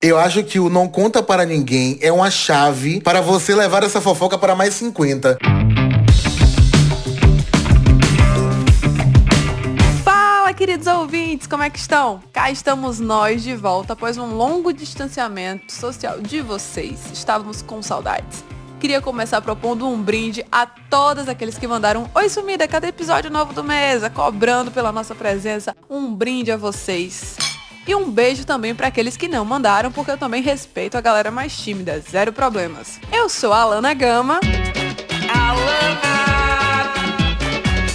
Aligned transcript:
Eu 0.00 0.16
acho 0.16 0.44
que 0.44 0.60
o 0.60 0.70
Não 0.70 0.86
Conta 0.86 1.20
Para 1.20 1.44
Ninguém 1.44 1.98
é 2.00 2.12
uma 2.12 2.30
chave 2.30 3.00
para 3.00 3.20
você 3.20 3.52
levar 3.52 3.82
essa 3.82 4.00
fofoca 4.00 4.38
para 4.38 4.54
mais 4.54 4.74
50. 4.74 5.36
Fala, 10.04 10.54
queridos 10.54 10.86
ouvintes, 10.86 11.48
como 11.48 11.64
é 11.64 11.70
que 11.70 11.80
estão? 11.80 12.22
Cá 12.32 12.48
estamos 12.48 13.00
nós 13.00 13.42
de 13.42 13.56
volta 13.56 13.94
após 13.94 14.16
um 14.16 14.36
longo 14.36 14.72
distanciamento 14.72 15.72
social 15.72 16.20
de 16.20 16.40
vocês. 16.42 17.00
Estávamos 17.12 17.60
com 17.60 17.82
saudades. 17.82 18.44
Queria 18.78 19.00
começar 19.00 19.40
propondo 19.40 19.84
um 19.88 20.00
brinde 20.00 20.46
a 20.52 20.64
todos 20.64 21.28
aqueles 21.28 21.58
que 21.58 21.66
mandaram 21.66 22.08
Oi 22.14 22.28
sumida, 22.28 22.68
cadê 22.68 22.86
episódio 22.86 23.32
novo 23.32 23.52
do 23.52 23.64
Mesa? 23.64 24.08
Cobrando 24.08 24.70
pela 24.70 24.92
nossa 24.92 25.16
presença. 25.16 25.74
Um 25.90 26.14
brinde 26.14 26.52
a 26.52 26.56
vocês. 26.56 27.47
E 27.88 27.94
um 27.94 28.10
beijo 28.10 28.44
também 28.44 28.74
para 28.74 28.88
aqueles 28.88 29.16
que 29.16 29.26
não 29.26 29.46
mandaram, 29.46 29.90
porque 29.90 30.10
eu 30.10 30.18
também 30.18 30.42
respeito 30.42 30.98
a 30.98 31.00
galera 31.00 31.30
mais 31.30 31.56
tímida, 31.56 31.98
zero 31.98 32.34
problemas. 32.34 33.00
Eu 33.10 33.30
sou 33.30 33.50
a 33.50 33.62
Alana 33.62 33.94
Gama. 33.94 34.40
Alana! 35.34 36.67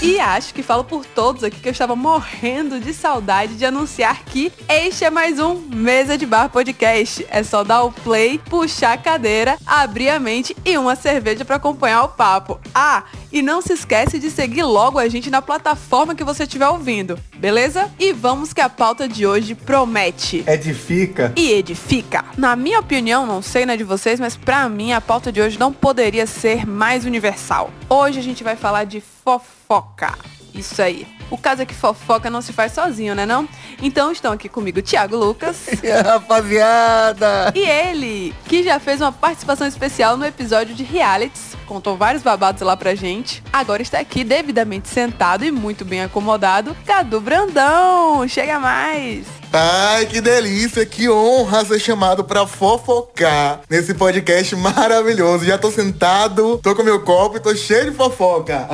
E 0.05 0.19
acho 0.19 0.53
que 0.53 0.61
falo 0.61 0.83
por 0.83 1.05
todos 1.05 1.45
aqui 1.45 1.61
que 1.61 1.69
eu 1.69 1.71
estava 1.71 1.95
morrendo 1.95 2.77
de 2.77 2.93
saudade 2.93 3.55
de 3.55 3.63
anunciar 3.63 4.25
que 4.25 4.51
este 4.67 5.05
é 5.05 5.09
mais 5.09 5.39
um 5.39 5.55
Mesa 5.73 6.17
de 6.17 6.25
Bar 6.25 6.49
Podcast. 6.49 7.25
É 7.29 7.41
só 7.41 7.63
dar 7.63 7.83
o 7.83 7.91
play, 7.93 8.37
puxar 8.37 8.91
a 8.91 8.97
cadeira, 8.97 9.57
abrir 9.65 10.09
a 10.09 10.19
mente 10.19 10.53
e 10.65 10.77
uma 10.77 10.97
cerveja 10.97 11.45
para 11.45 11.55
acompanhar 11.55 12.03
o 12.03 12.09
papo. 12.09 12.59
Ah, 12.75 13.05
e 13.31 13.41
não 13.41 13.61
se 13.61 13.71
esquece 13.71 14.19
de 14.19 14.29
seguir 14.29 14.63
logo 14.63 14.99
a 14.99 15.07
gente 15.07 15.29
na 15.29 15.41
plataforma 15.41 16.13
que 16.13 16.23
você 16.23 16.43
estiver 16.43 16.67
ouvindo, 16.67 17.17
beleza? 17.37 17.89
E 17.97 18.11
vamos 18.11 18.51
que 18.51 18.59
a 18.59 18.67
pauta 18.67 19.07
de 19.07 19.25
hoje 19.25 19.55
promete. 19.55 20.43
Edifica. 20.45 21.31
E 21.33 21.49
edifica. 21.49 22.25
Na 22.37 22.57
minha 22.57 22.81
opinião, 22.81 23.25
não 23.25 23.41
sei 23.41 23.65
né 23.65 23.77
de 23.77 23.85
vocês, 23.85 24.19
mas 24.19 24.35
pra 24.35 24.67
mim 24.67 24.91
a 24.91 24.99
pauta 24.99 25.31
de 25.31 25.39
hoje 25.39 25.57
não 25.57 25.71
poderia 25.71 26.27
ser 26.27 26.67
mais 26.67 27.05
universal. 27.05 27.71
Hoje 27.95 28.17
a 28.17 28.23
gente 28.23 28.43
vai 28.43 28.55
falar 28.55 28.85
de 28.85 28.99
fofoca. 28.99 30.17
Isso 30.51 30.81
aí. 30.81 31.05
O 31.29 31.37
caso 31.37 31.61
é 31.61 31.65
que 31.65 31.75
fofoca 31.75 32.27
não 32.27 32.41
se 32.41 32.51
faz 32.51 32.71
sozinho, 32.71 33.13
né 33.13 33.23
não? 33.23 33.47
Então 33.83 34.11
estão 34.11 34.31
aqui 34.31 34.49
comigo 34.49 34.79
o 34.79 34.81
Thiago 34.81 35.15
Lucas. 35.15 35.67
Rapaziada! 36.03 37.53
E 37.53 37.59
ele, 37.59 38.33
que 38.45 38.63
já 38.63 38.79
fez 38.79 38.99
uma 38.99 39.11
participação 39.11 39.67
especial 39.67 40.17
no 40.17 40.25
episódio 40.25 40.73
de 40.73 40.83
Realities, 40.83 41.55
contou 41.67 41.95
vários 41.95 42.23
babados 42.23 42.63
lá 42.63 42.75
pra 42.75 42.95
gente. 42.95 43.43
Agora 43.53 43.83
está 43.83 43.99
aqui 43.99 44.23
devidamente 44.23 44.87
sentado 44.89 45.45
e 45.45 45.51
muito 45.51 45.85
bem 45.85 46.01
acomodado, 46.01 46.75
Cadu 46.87 47.21
Brandão. 47.21 48.27
Chega 48.27 48.59
mais! 48.59 49.42
Ai, 49.55 50.07
que 50.07 50.19
delícia, 50.19 50.83
que 50.83 51.07
honra 51.07 51.63
ser 51.63 51.79
chamado 51.79 52.23
pra 52.23 52.47
fofocar 52.47 53.61
nesse 53.69 53.93
podcast 53.93 54.55
maravilhoso. 54.55 55.45
Já 55.45 55.59
tô 55.59 55.69
sentado, 55.69 56.57
tô 56.57 56.75
com 56.75 56.81
meu 56.81 57.03
copo 57.03 57.37
e 57.37 57.39
tô 57.39 57.55
cheio 57.55 57.91
de 57.91 57.95
fofoca. 57.95 58.67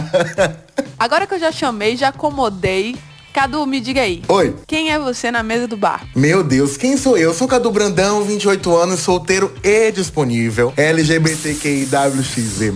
Agora 0.97 1.27
que 1.27 1.33
eu 1.33 1.39
já 1.39 1.51
chamei, 1.51 1.97
já 1.97 2.07
acomodei, 2.07 2.95
Cadu, 3.33 3.65
me 3.65 3.79
diga 3.79 4.01
aí. 4.01 4.21
Oi. 4.27 4.55
Quem 4.67 4.91
é 4.91 4.97
você 4.99 5.29
na 5.31 5.43
mesa 5.43 5.67
do 5.67 5.77
bar? 5.77 6.01
Meu 6.15 6.43
Deus, 6.43 6.75
quem 6.77 6.97
sou 6.97 7.15
eu? 7.17 7.33
Sou 7.33 7.47
Cadu 7.47 7.71
Brandão, 7.71 8.23
28 8.23 8.75
anos, 8.75 8.99
solteiro 9.01 9.53
e 9.63 9.91
disponível. 9.91 10.73
LGBTQIWXZ+. 10.75 12.73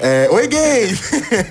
É, 0.00 0.28
oi, 0.30 0.46
gays! 0.46 1.10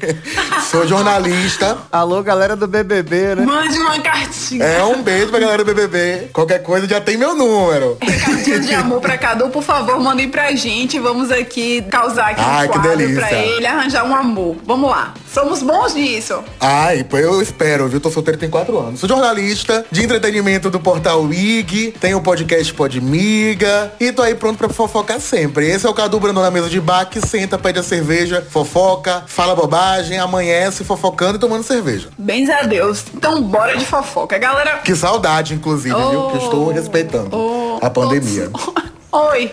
sou 0.72 0.88
jornalista. 0.88 1.78
Alô, 1.92 2.22
galera 2.24 2.56
do 2.56 2.68
BBB, 2.68 3.36
né? 3.36 3.46
Mande 3.46 3.78
uma 3.78 4.00
cartinha. 4.00 4.64
É, 4.66 4.84
um 4.84 5.04
beijo 5.04 5.28
pra 5.30 5.40
galera 5.40 5.64
do 5.64 5.74
BBB. 5.74 6.30
Qualquer 6.34 6.64
coisa 6.64 6.88
já 6.88 7.00
tem 7.00 7.16
meu 7.16 7.36
número. 7.36 7.98
Cartinha 8.26 8.60
de 8.60 8.74
amor 8.74 9.02
pra 9.02 9.18
Cadu, 9.18 9.50
por 9.50 9.64
favor, 9.64 10.00
mandem 10.00 10.30
pra 10.30 10.52
gente. 10.54 11.00
Vamos 11.00 11.32
aqui 11.32 11.84
causar 11.84 12.32
aqui 12.32 12.42
Ai, 12.44 12.68
um 12.68 12.72
que 12.72 12.80
quadro 12.80 12.98
delícia. 12.98 13.22
pra 13.22 13.34
ele, 13.34 13.66
arranjar 13.68 14.04
um 14.06 14.16
amor. 14.16 14.58
Vamos 14.66 14.90
lá. 14.90 15.14
Somos 15.34 15.64
bons 15.64 15.96
nisso. 15.96 16.44
Ai, 16.60 17.04
eu 17.14 17.42
espero, 17.42 17.88
viu? 17.88 18.00
Tô 18.00 18.12
solteiro 18.12 18.40
tem 18.40 18.52
quatro 18.52 18.78
anos. 18.78 19.00
Sou 19.00 19.10
jornalista 19.10 19.84
de 19.90 20.04
entretenimento 20.04 20.70
do 20.70 20.80
portal 20.80 21.34
IG, 21.34 21.96
tenho 22.00 22.20
o 22.20 22.22
podcast 22.22 22.72
Podmiga 22.72 23.92
e 24.00 24.12
tô 24.12 24.22
aí 24.22 24.36
pronto 24.36 24.60
pra 24.60 24.70
fofocar 24.70 25.20
sempre. 25.20 25.68
Esse 25.68 25.88
é 25.88 25.90
o 25.90 25.94
Cadu 25.96 26.20
Brandão 26.20 26.44
na 26.44 26.52
mesa 26.52 26.70
de 26.70 26.80
bar 26.80 27.10
que 27.10 27.20
senta, 27.20 27.58
pede 27.58 27.80
a 27.80 27.84
cerveja, 27.84 28.46
fofoca, 28.48 29.24
fala 29.26 29.56
bobagem, 29.56 30.20
amanhece 30.20 30.84
fofocando 30.84 31.38
e 31.38 31.40
tomando 31.40 31.64
cerveja. 31.64 32.10
Bens 32.16 32.48
a 32.52 32.62
Deus. 32.62 33.04
Então, 33.16 33.42
bora 33.42 33.76
de 33.76 33.86
fofoca. 33.86 34.38
Galera, 34.38 34.82
Que 34.84 34.96
saudade, 34.96 35.56
inclusive, 35.56 35.96
viu? 35.96 36.28
Que 36.30 36.38
eu 36.38 36.42
estou 36.44 36.72
respeitando 36.72 37.36
oh, 37.36 37.80
a 37.82 37.90
pandemia. 37.90 38.52
todos- 38.52 38.84
Oi. 39.12 39.52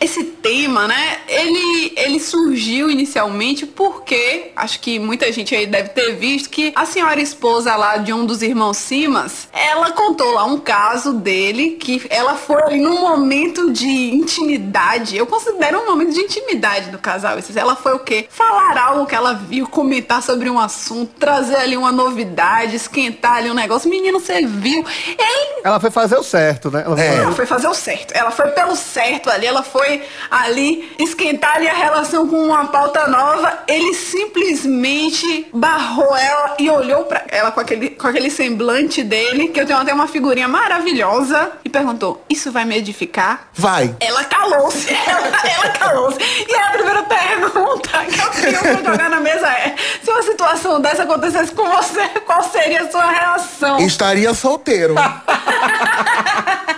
Esse 0.00 0.24
tema, 0.24 0.86
né, 0.86 1.18
ele, 1.28 1.92
ele 1.96 2.20
surgiu 2.20 2.90
inicialmente 2.90 3.66
porque, 3.66 4.52
acho 4.54 4.80
que 4.80 4.98
muita 4.98 5.30
gente 5.32 5.54
aí 5.54 5.66
deve 5.66 5.90
ter 5.90 6.14
visto, 6.16 6.48
que 6.48 6.72
a 6.76 6.86
senhora 6.86 7.20
esposa 7.20 7.74
lá 7.76 7.96
de 7.96 8.12
um 8.12 8.24
dos 8.24 8.42
irmãos 8.42 8.76
Simas, 8.76 9.48
ela 9.52 9.90
contou 9.92 10.32
lá 10.32 10.44
um 10.44 10.58
caso 10.58 11.14
dele, 11.14 11.70
que 11.80 12.06
ela 12.10 12.34
foi 12.36 12.62
ali 12.62 12.80
num 12.80 13.00
momento 13.00 13.72
de 13.72 13.88
intimidade, 13.88 15.16
eu 15.16 15.26
considero 15.26 15.80
um 15.80 15.86
momento 15.86 16.12
de 16.12 16.20
intimidade 16.20 16.90
do 16.90 16.98
casal, 16.98 17.36
ela 17.56 17.74
foi 17.74 17.94
o 17.94 17.98
quê? 17.98 18.26
Falar 18.30 18.78
algo 18.78 19.06
que 19.06 19.14
ela 19.14 19.32
viu, 19.34 19.66
comentar 19.66 20.22
sobre 20.22 20.48
um 20.48 20.58
assunto, 20.58 21.12
trazer 21.18 21.56
ali 21.56 21.76
uma 21.76 21.90
novidade, 21.90 22.76
esquentar 22.76 23.36
ali 23.38 23.50
um 23.50 23.54
negócio, 23.54 23.90
menino, 23.90 24.20
você 24.20 24.46
viu? 24.46 24.84
E 25.18 25.22
aí 25.22 25.60
Ela 25.64 25.80
foi 25.80 25.90
fazer 25.90 26.16
o 26.16 26.22
certo, 26.22 26.70
né? 26.70 26.82
Ela 26.84 26.96
foi 26.96 27.04
É. 27.04 27.16
ela 27.16 27.32
foi 27.32 27.46
fazer 27.46 27.68
o 27.68 27.74
certo. 27.74 28.12
Ela 28.12 28.30
foi 28.30 28.48
pelo 28.48 28.76
certo 28.76 29.30
ali. 29.30 29.46
Ela 29.46 29.62
foi 29.62 29.87
ali 30.30 30.90
esquentar 30.98 31.56
ali 31.56 31.68
a 31.68 31.74
relação 31.74 32.28
com 32.28 32.44
uma 32.44 32.66
pauta 32.66 33.06
nova. 33.06 33.60
Ele 33.66 33.94
simplesmente 33.94 35.46
barrou 35.52 36.16
ela 36.16 36.56
e 36.58 36.70
olhou 36.70 37.04
pra 37.04 37.24
ela 37.28 37.50
com 37.50 37.60
aquele, 37.60 37.90
com 37.90 38.06
aquele 38.06 38.30
semblante 38.30 39.02
dele, 39.02 39.48
que 39.48 39.60
eu 39.60 39.66
tenho 39.66 39.78
até 39.78 39.92
uma 39.92 40.06
figurinha 40.06 40.48
maravilhosa, 40.48 41.52
e 41.64 41.68
perguntou: 41.68 42.24
Isso 42.28 42.50
vai 42.52 42.64
me 42.64 42.76
edificar? 42.76 43.48
Vai. 43.54 43.94
Ela 44.00 44.24
calou-se. 44.24 44.88
Ela, 45.08 45.28
ela 45.28 45.68
calou-se. 45.70 46.18
E 46.20 46.54
a 46.54 46.70
primeira 46.70 47.02
pergunta 47.02 48.04
que 48.04 48.20
eu 48.20 48.30
queria 48.30 48.58
pra 48.58 48.92
jogar 48.92 49.10
na 49.10 49.20
mesa 49.20 49.48
é: 49.48 49.74
se 50.02 50.10
uma 50.10 50.22
situação 50.22 50.80
dessa 50.80 51.02
acontecesse 51.04 51.52
com 51.52 51.68
você, 51.68 52.06
qual 52.26 52.42
seria 52.42 52.82
a 52.82 52.90
sua 52.90 53.10
reação? 53.10 53.78
Estaria 53.78 54.34
solteiro. 54.34 54.94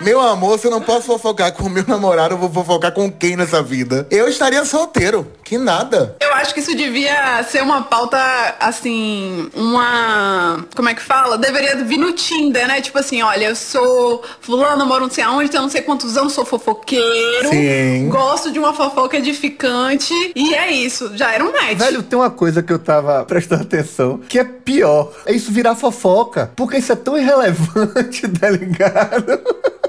meu 0.00 0.21
amor, 0.21 0.59
se 0.59 0.66
eu 0.66 0.71
não 0.71 0.81
posso 0.81 1.03
fofocar 1.03 1.53
com 1.53 1.69
meu 1.69 1.84
namorado, 1.87 2.34
eu 2.34 2.38
vou 2.38 2.50
fofocar 2.50 2.93
com 2.93 3.11
quem 3.11 3.37
nessa 3.37 3.62
vida? 3.62 4.06
Eu 4.11 4.28
estaria 4.28 4.65
solteiro. 4.65 5.27
Que 5.44 5.59
nada. 5.59 6.16
Eu 6.21 6.33
acho 6.34 6.55
que 6.55 6.61
isso 6.61 6.77
devia 6.77 7.43
ser 7.43 7.61
uma 7.61 7.83
pauta, 7.83 8.16
assim, 8.61 9.50
uma. 9.53 10.65
Como 10.77 10.88
é 10.88 10.94
que 10.94 11.03
fala? 11.03 11.37
Deveria 11.37 11.75
vir 11.84 11.99
no 11.99 12.12
Tinder, 12.12 12.69
né? 12.69 12.81
Tipo 12.81 12.99
assim, 12.99 13.21
olha, 13.21 13.47
eu 13.47 13.56
sou 13.56 14.22
fulano, 14.41 14.87
moro 14.87 15.03
não 15.03 15.11
sei 15.11 15.25
aonde, 15.25 15.50
tenho 15.50 15.65
não 15.65 15.71
sei 15.71 15.83
quantos 15.83 16.17
anos, 16.17 16.34
sou 16.34 16.44
fofoqueiro. 16.44 17.49
Sim. 17.49 18.09
Gosto 18.11 18.53
de 18.53 18.61
uma 18.61 18.72
fofoca 18.72 19.17
edificante. 19.17 20.15
E 20.37 20.55
é 20.55 20.71
isso, 20.71 21.11
já 21.17 21.32
era 21.32 21.44
um 21.44 21.50
match. 21.50 21.78
Velho, 21.78 22.03
tem 22.05 22.17
uma 22.17 22.31
coisa 22.31 22.62
que 22.62 22.72
eu 22.72 22.78
tava 22.78 23.25
prestando 23.25 23.62
atenção, 23.62 24.19
que 24.28 24.38
é 24.38 24.44
pior. 24.44 25.12
É 25.27 25.32
isso 25.32 25.50
virar 25.50 25.75
fofoca. 25.75 26.53
Porque 26.55 26.77
isso 26.77 26.93
é 26.93 26.97
tão 26.97 27.19
irrelevante, 27.19 28.28
tá 28.38 28.50
ligado? 28.50 29.41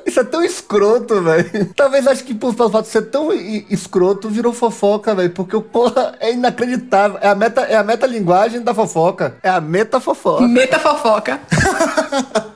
Isso 0.05 0.19
é 0.19 0.23
tão 0.23 0.43
escroto, 0.43 1.21
velho. 1.21 1.73
Talvez 1.75 2.07
acho 2.07 2.23
que 2.23 2.33
por 2.33 2.53
pelo 2.53 2.69
fato 2.69 2.85
de 2.85 2.91
ser 2.91 3.03
tão 3.03 3.31
escroto, 3.31 4.29
virou 4.29 4.53
fofoca, 4.53 5.15
velho. 5.15 5.31
Porque 5.31 5.55
o 5.55 5.61
porra 5.61 6.15
é 6.19 6.33
inacreditável. 6.33 7.17
É 7.21 7.27
a 7.27 7.35
meta, 7.35 7.61
é 7.61 7.75
a 7.75 7.83
metalinguagem 7.83 8.61
da 8.61 8.73
fofoca. 8.73 9.35
É 9.41 9.49
a 9.49 9.61
metafofoca. 9.61 10.47
Meta 10.47 10.79
fofoca. 10.79 11.39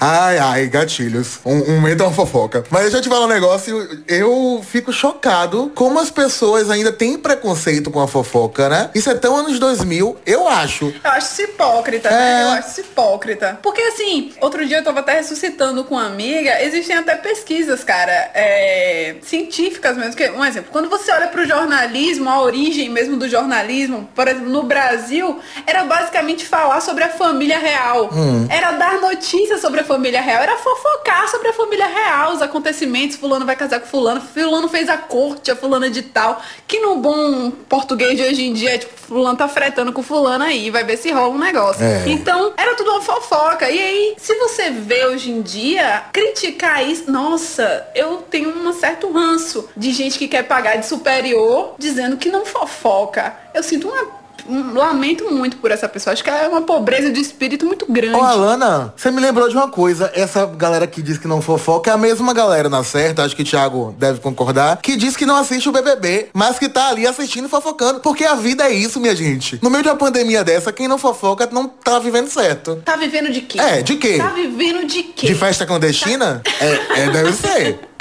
Ai, 0.00 0.38
ai, 0.38 0.66
gatilhos. 0.66 1.38
Um, 1.44 1.74
um 1.74 1.80
medo 1.80 2.02
é 2.02 2.06
uma 2.06 2.12
fofoca. 2.14 2.64
Mas 2.70 2.82
deixa 2.82 2.98
eu 2.98 3.02
te 3.02 3.08
falar 3.08 3.24
um 3.26 3.28
negócio. 3.28 4.02
Eu 4.06 4.62
fico 4.68 4.92
chocado 4.92 5.70
como 5.74 5.98
as 5.98 6.10
pessoas 6.10 6.70
ainda 6.70 6.92
têm 6.92 7.16
preconceito 7.18 7.90
com 7.90 8.00
a 8.00 8.08
fofoca, 8.08 8.68
né? 8.68 8.90
Isso 8.94 9.10
é 9.10 9.14
tão 9.14 9.36
anos 9.36 9.58
2000, 9.58 10.16
eu 10.26 10.46
acho. 10.48 10.92
Eu 11.02 11.10
acho 11.10 11.32
isso 11.32 11.42
hipócrita, 11.42 12.08
É. 12.08 12.12
né? 12.12 12.42
Eu 12.44 12.48
acho 12.58 12.68
isso 12.70 12.80
hipócrita. 12.80 13.58
Porque 13.62 13.80
assim, 13.82 14.32
outro 14.40 14.66
dia 14.66 14.78
eu 14.78 14.84
tava 14.84 15.00
até 15.00 15.14
ressuscitando 15.14 15.84
com 15.84 15.94
uma 15.94 16.06
amiga, 16.06 16.62
existem 16.62 16.96
até 16.96 17.16
pesquisas, 17.16 17.82
cara, 17.84 18.12
é, 18.34 19.16
científicas 19.22 19.96
mesmo. 19.96 20.14
Que, 20.14 20.28
um 20.30 20.44
exemplo, 20.44 20.70
quando 20.72 20.88
você 20.88 21.10
olha 21.12 21.28
pro 21.28 21.46
jornalismo, 21.46 22.28
a 22.28 22.40
origem 22.42 22.88
mesmo 22.90 23.16
do 23.16 23.28
jornalismo, 23.28 24.08
por 24.14 24.28
exemplo, 24.28 24.48
no 24.50 24.62
Brasil, 24.62 25.38
era 25.66 25.84
basicamente 25.84 26.44
falar 26.46 26.80
sobre 26.80 27.04
a 27.04 27.08
família 27.08 27.58
real. 27.58 28.10
Era 28.48 28.72
dar 28.72 29.00
notícias 29.00 29.60
sobre 29.66 29.80
a 29.80 29.84
família 29.84 30.20
real 30.20 30.42
era 30.44 30.56
fofocar 30.56 31.28
sobre 31.28 31.48
a 31.48 31.52
família 31.52 31.86
real, 31.88 32.32
os 32.32 32.40
acontecimentos, 32.40 33.16
fulano 33.16 33.44
vai 33.44 33.56
casar 33.56 33.80
com 33.80 33.86
fulano, 33.88 34.20
fulano 34.20 34.68
fez 34.68 34.88
a 34.88 34.96
corte, 34.96 35.50
a 35.50 35.56
fulana 35.56 35.90
de 35.90 36.02
tal, 36.02 36.40
que 36.68 36.78
no 36.78 36.98
bom 36.98 37.50
português 37.68 38.16
de 38.16 38.22
hoje 38.22 38.44
em 38.44 38.52
dia 38.52 38.74
é 38.76 38.78
tipo, 38.78 38.96
fulano 38.96 39.36
tá 39.36 39.48
fretando 39.48 39.92
com 39.92 40.04
fulano 40.04 40.44
aí, 40.44 40.70
vai 40.70 40.84
ver 40.84 40.96
se 40.96 41.10
rola 41.10 41.34
um 41.34 41.38
negócio. 41.38 41.82
É. 41.84 42.04
Então, 42.06 42.52
era 42.56 42.76
tudo 42.76 42.92
uma 42.92 43.02
fofoca. 43.02 43.68
E 43.68 43.76
aí, 43.76 44.14
se 44.18 44.36
você 44.36 44.70
vê 44.70 45.04
hoje 45.06 45.32
em 45.32 45.42
dia, 45.42 46.04
criticar 46.12 46.88
isso, 46.88 47.10
nossa, 47.10 47.88
eu 47.92 48.18
tenho 48.30 48.50
um 48.50 48.72
certo 48.72 49.10
ranço 49.10 49.68
de 49.76 49.90
gente 49.90 50.16
que 50.16 50.28
quer 50.28 50.44
pagar 50.44 50.76
de 50.76 50.86
superior 50.86 51.74
dizendo 51.76 52.16
que 52.16 52.28
não 52.28 52.46
fofoca. 52.46 53.34
Eu 53.52 53.64
sinto 53.64 53.88
uma 53.88 54.00
um- 54.02 54.25
lamento 54.74 55.30
muito 55.32 55.56
por 55.58 55.70
essa 55.70 55.88
pessoa. 55.88 56.12
Acho 56.12 56.22
que 56.22 56.30
é 56.30 56.48
uma 56.48 56.62
pobreza 56.62 57.10
de 57.10 57.20
espírito 57.20 57.66
muito 57.66 57.86
grande. 57.88 58.14
Ô, 58.14 58.22
Alana, 58.22 58.92
você 58.96 59.10
me 59.10 59.20
lembrou 59.20 59.48
de 59.48 59.56
uma 59.56 59.68
coisa. 59.68 60.10
Essa 60.14 60.46
galera 60.46 60.86
que 60.86 61.02
diz 61.02 61.18
que 61.18 61.28
não 61.28 61.40
fofoca 61.40 61.90
é 61.90 61.94
a 61.94 61.98
mesma 61.98 62.32
galera 62.32 62.68
na 62.68 62.82
certa, 62.84 63.24
acho 63.24 63.34
que 63.34 63.42
o 63.42 63.44
Thiago 63.44 63.94
deve 63.98 64.20
concordar, 64.20 64.76
que 64.78 64.96
diz 64.96 65.16
que 65.16 65.26
não 65.26 65.36
assiste 65.36 65.68
o 65.68 65.72
BBB, 65.72 66.28
mas 66.32 66.58
que 66.58 66.68
tá 66.68 66.88
ali 66.88 67.06
assistindo 67.06 67.46
e 67.46 67.48
fofocando. 67.48 68.00
Porque 68.00 68.24
a 68.24 68.34
vida 68.34 68.64
é 68.64 68.72
isso, 68.72 69.00
minha 69.00 69.14
gente. 69.14 69.58
No 69.62 69.70
meio 69.70 69.82
de 69.82 69.88
uma 69.88 69.96
pandemia 69.96 70.44
dessa, 70.44 70.72
quem 70.72 70.88
não 70.88 70.98
fofoca 70.98 71.48
não 71.50 71.68
tá 71.68 71.98
vivendo 71.98 72.28
certo. 72.28 72.76
Tá 72.84 72.96
vivendo 72.96 73.30
de 73.30 73.40
quê? 73.42 73.58
É, 73.60 73.82
de 73.82 73.96
quê? 73.96 74.18
Tá 74.18 74.28
vivendo 74.28 74.86
de 74.86 75.02
quê? 75.02 75.26
De 75.26 75.34
festa 75.34 75.66
clandestina? 75.66 76.42
É, 76.60 77.02
é, 77.02 77.10
deve 77.10 77.32
ser. 77.32 77.78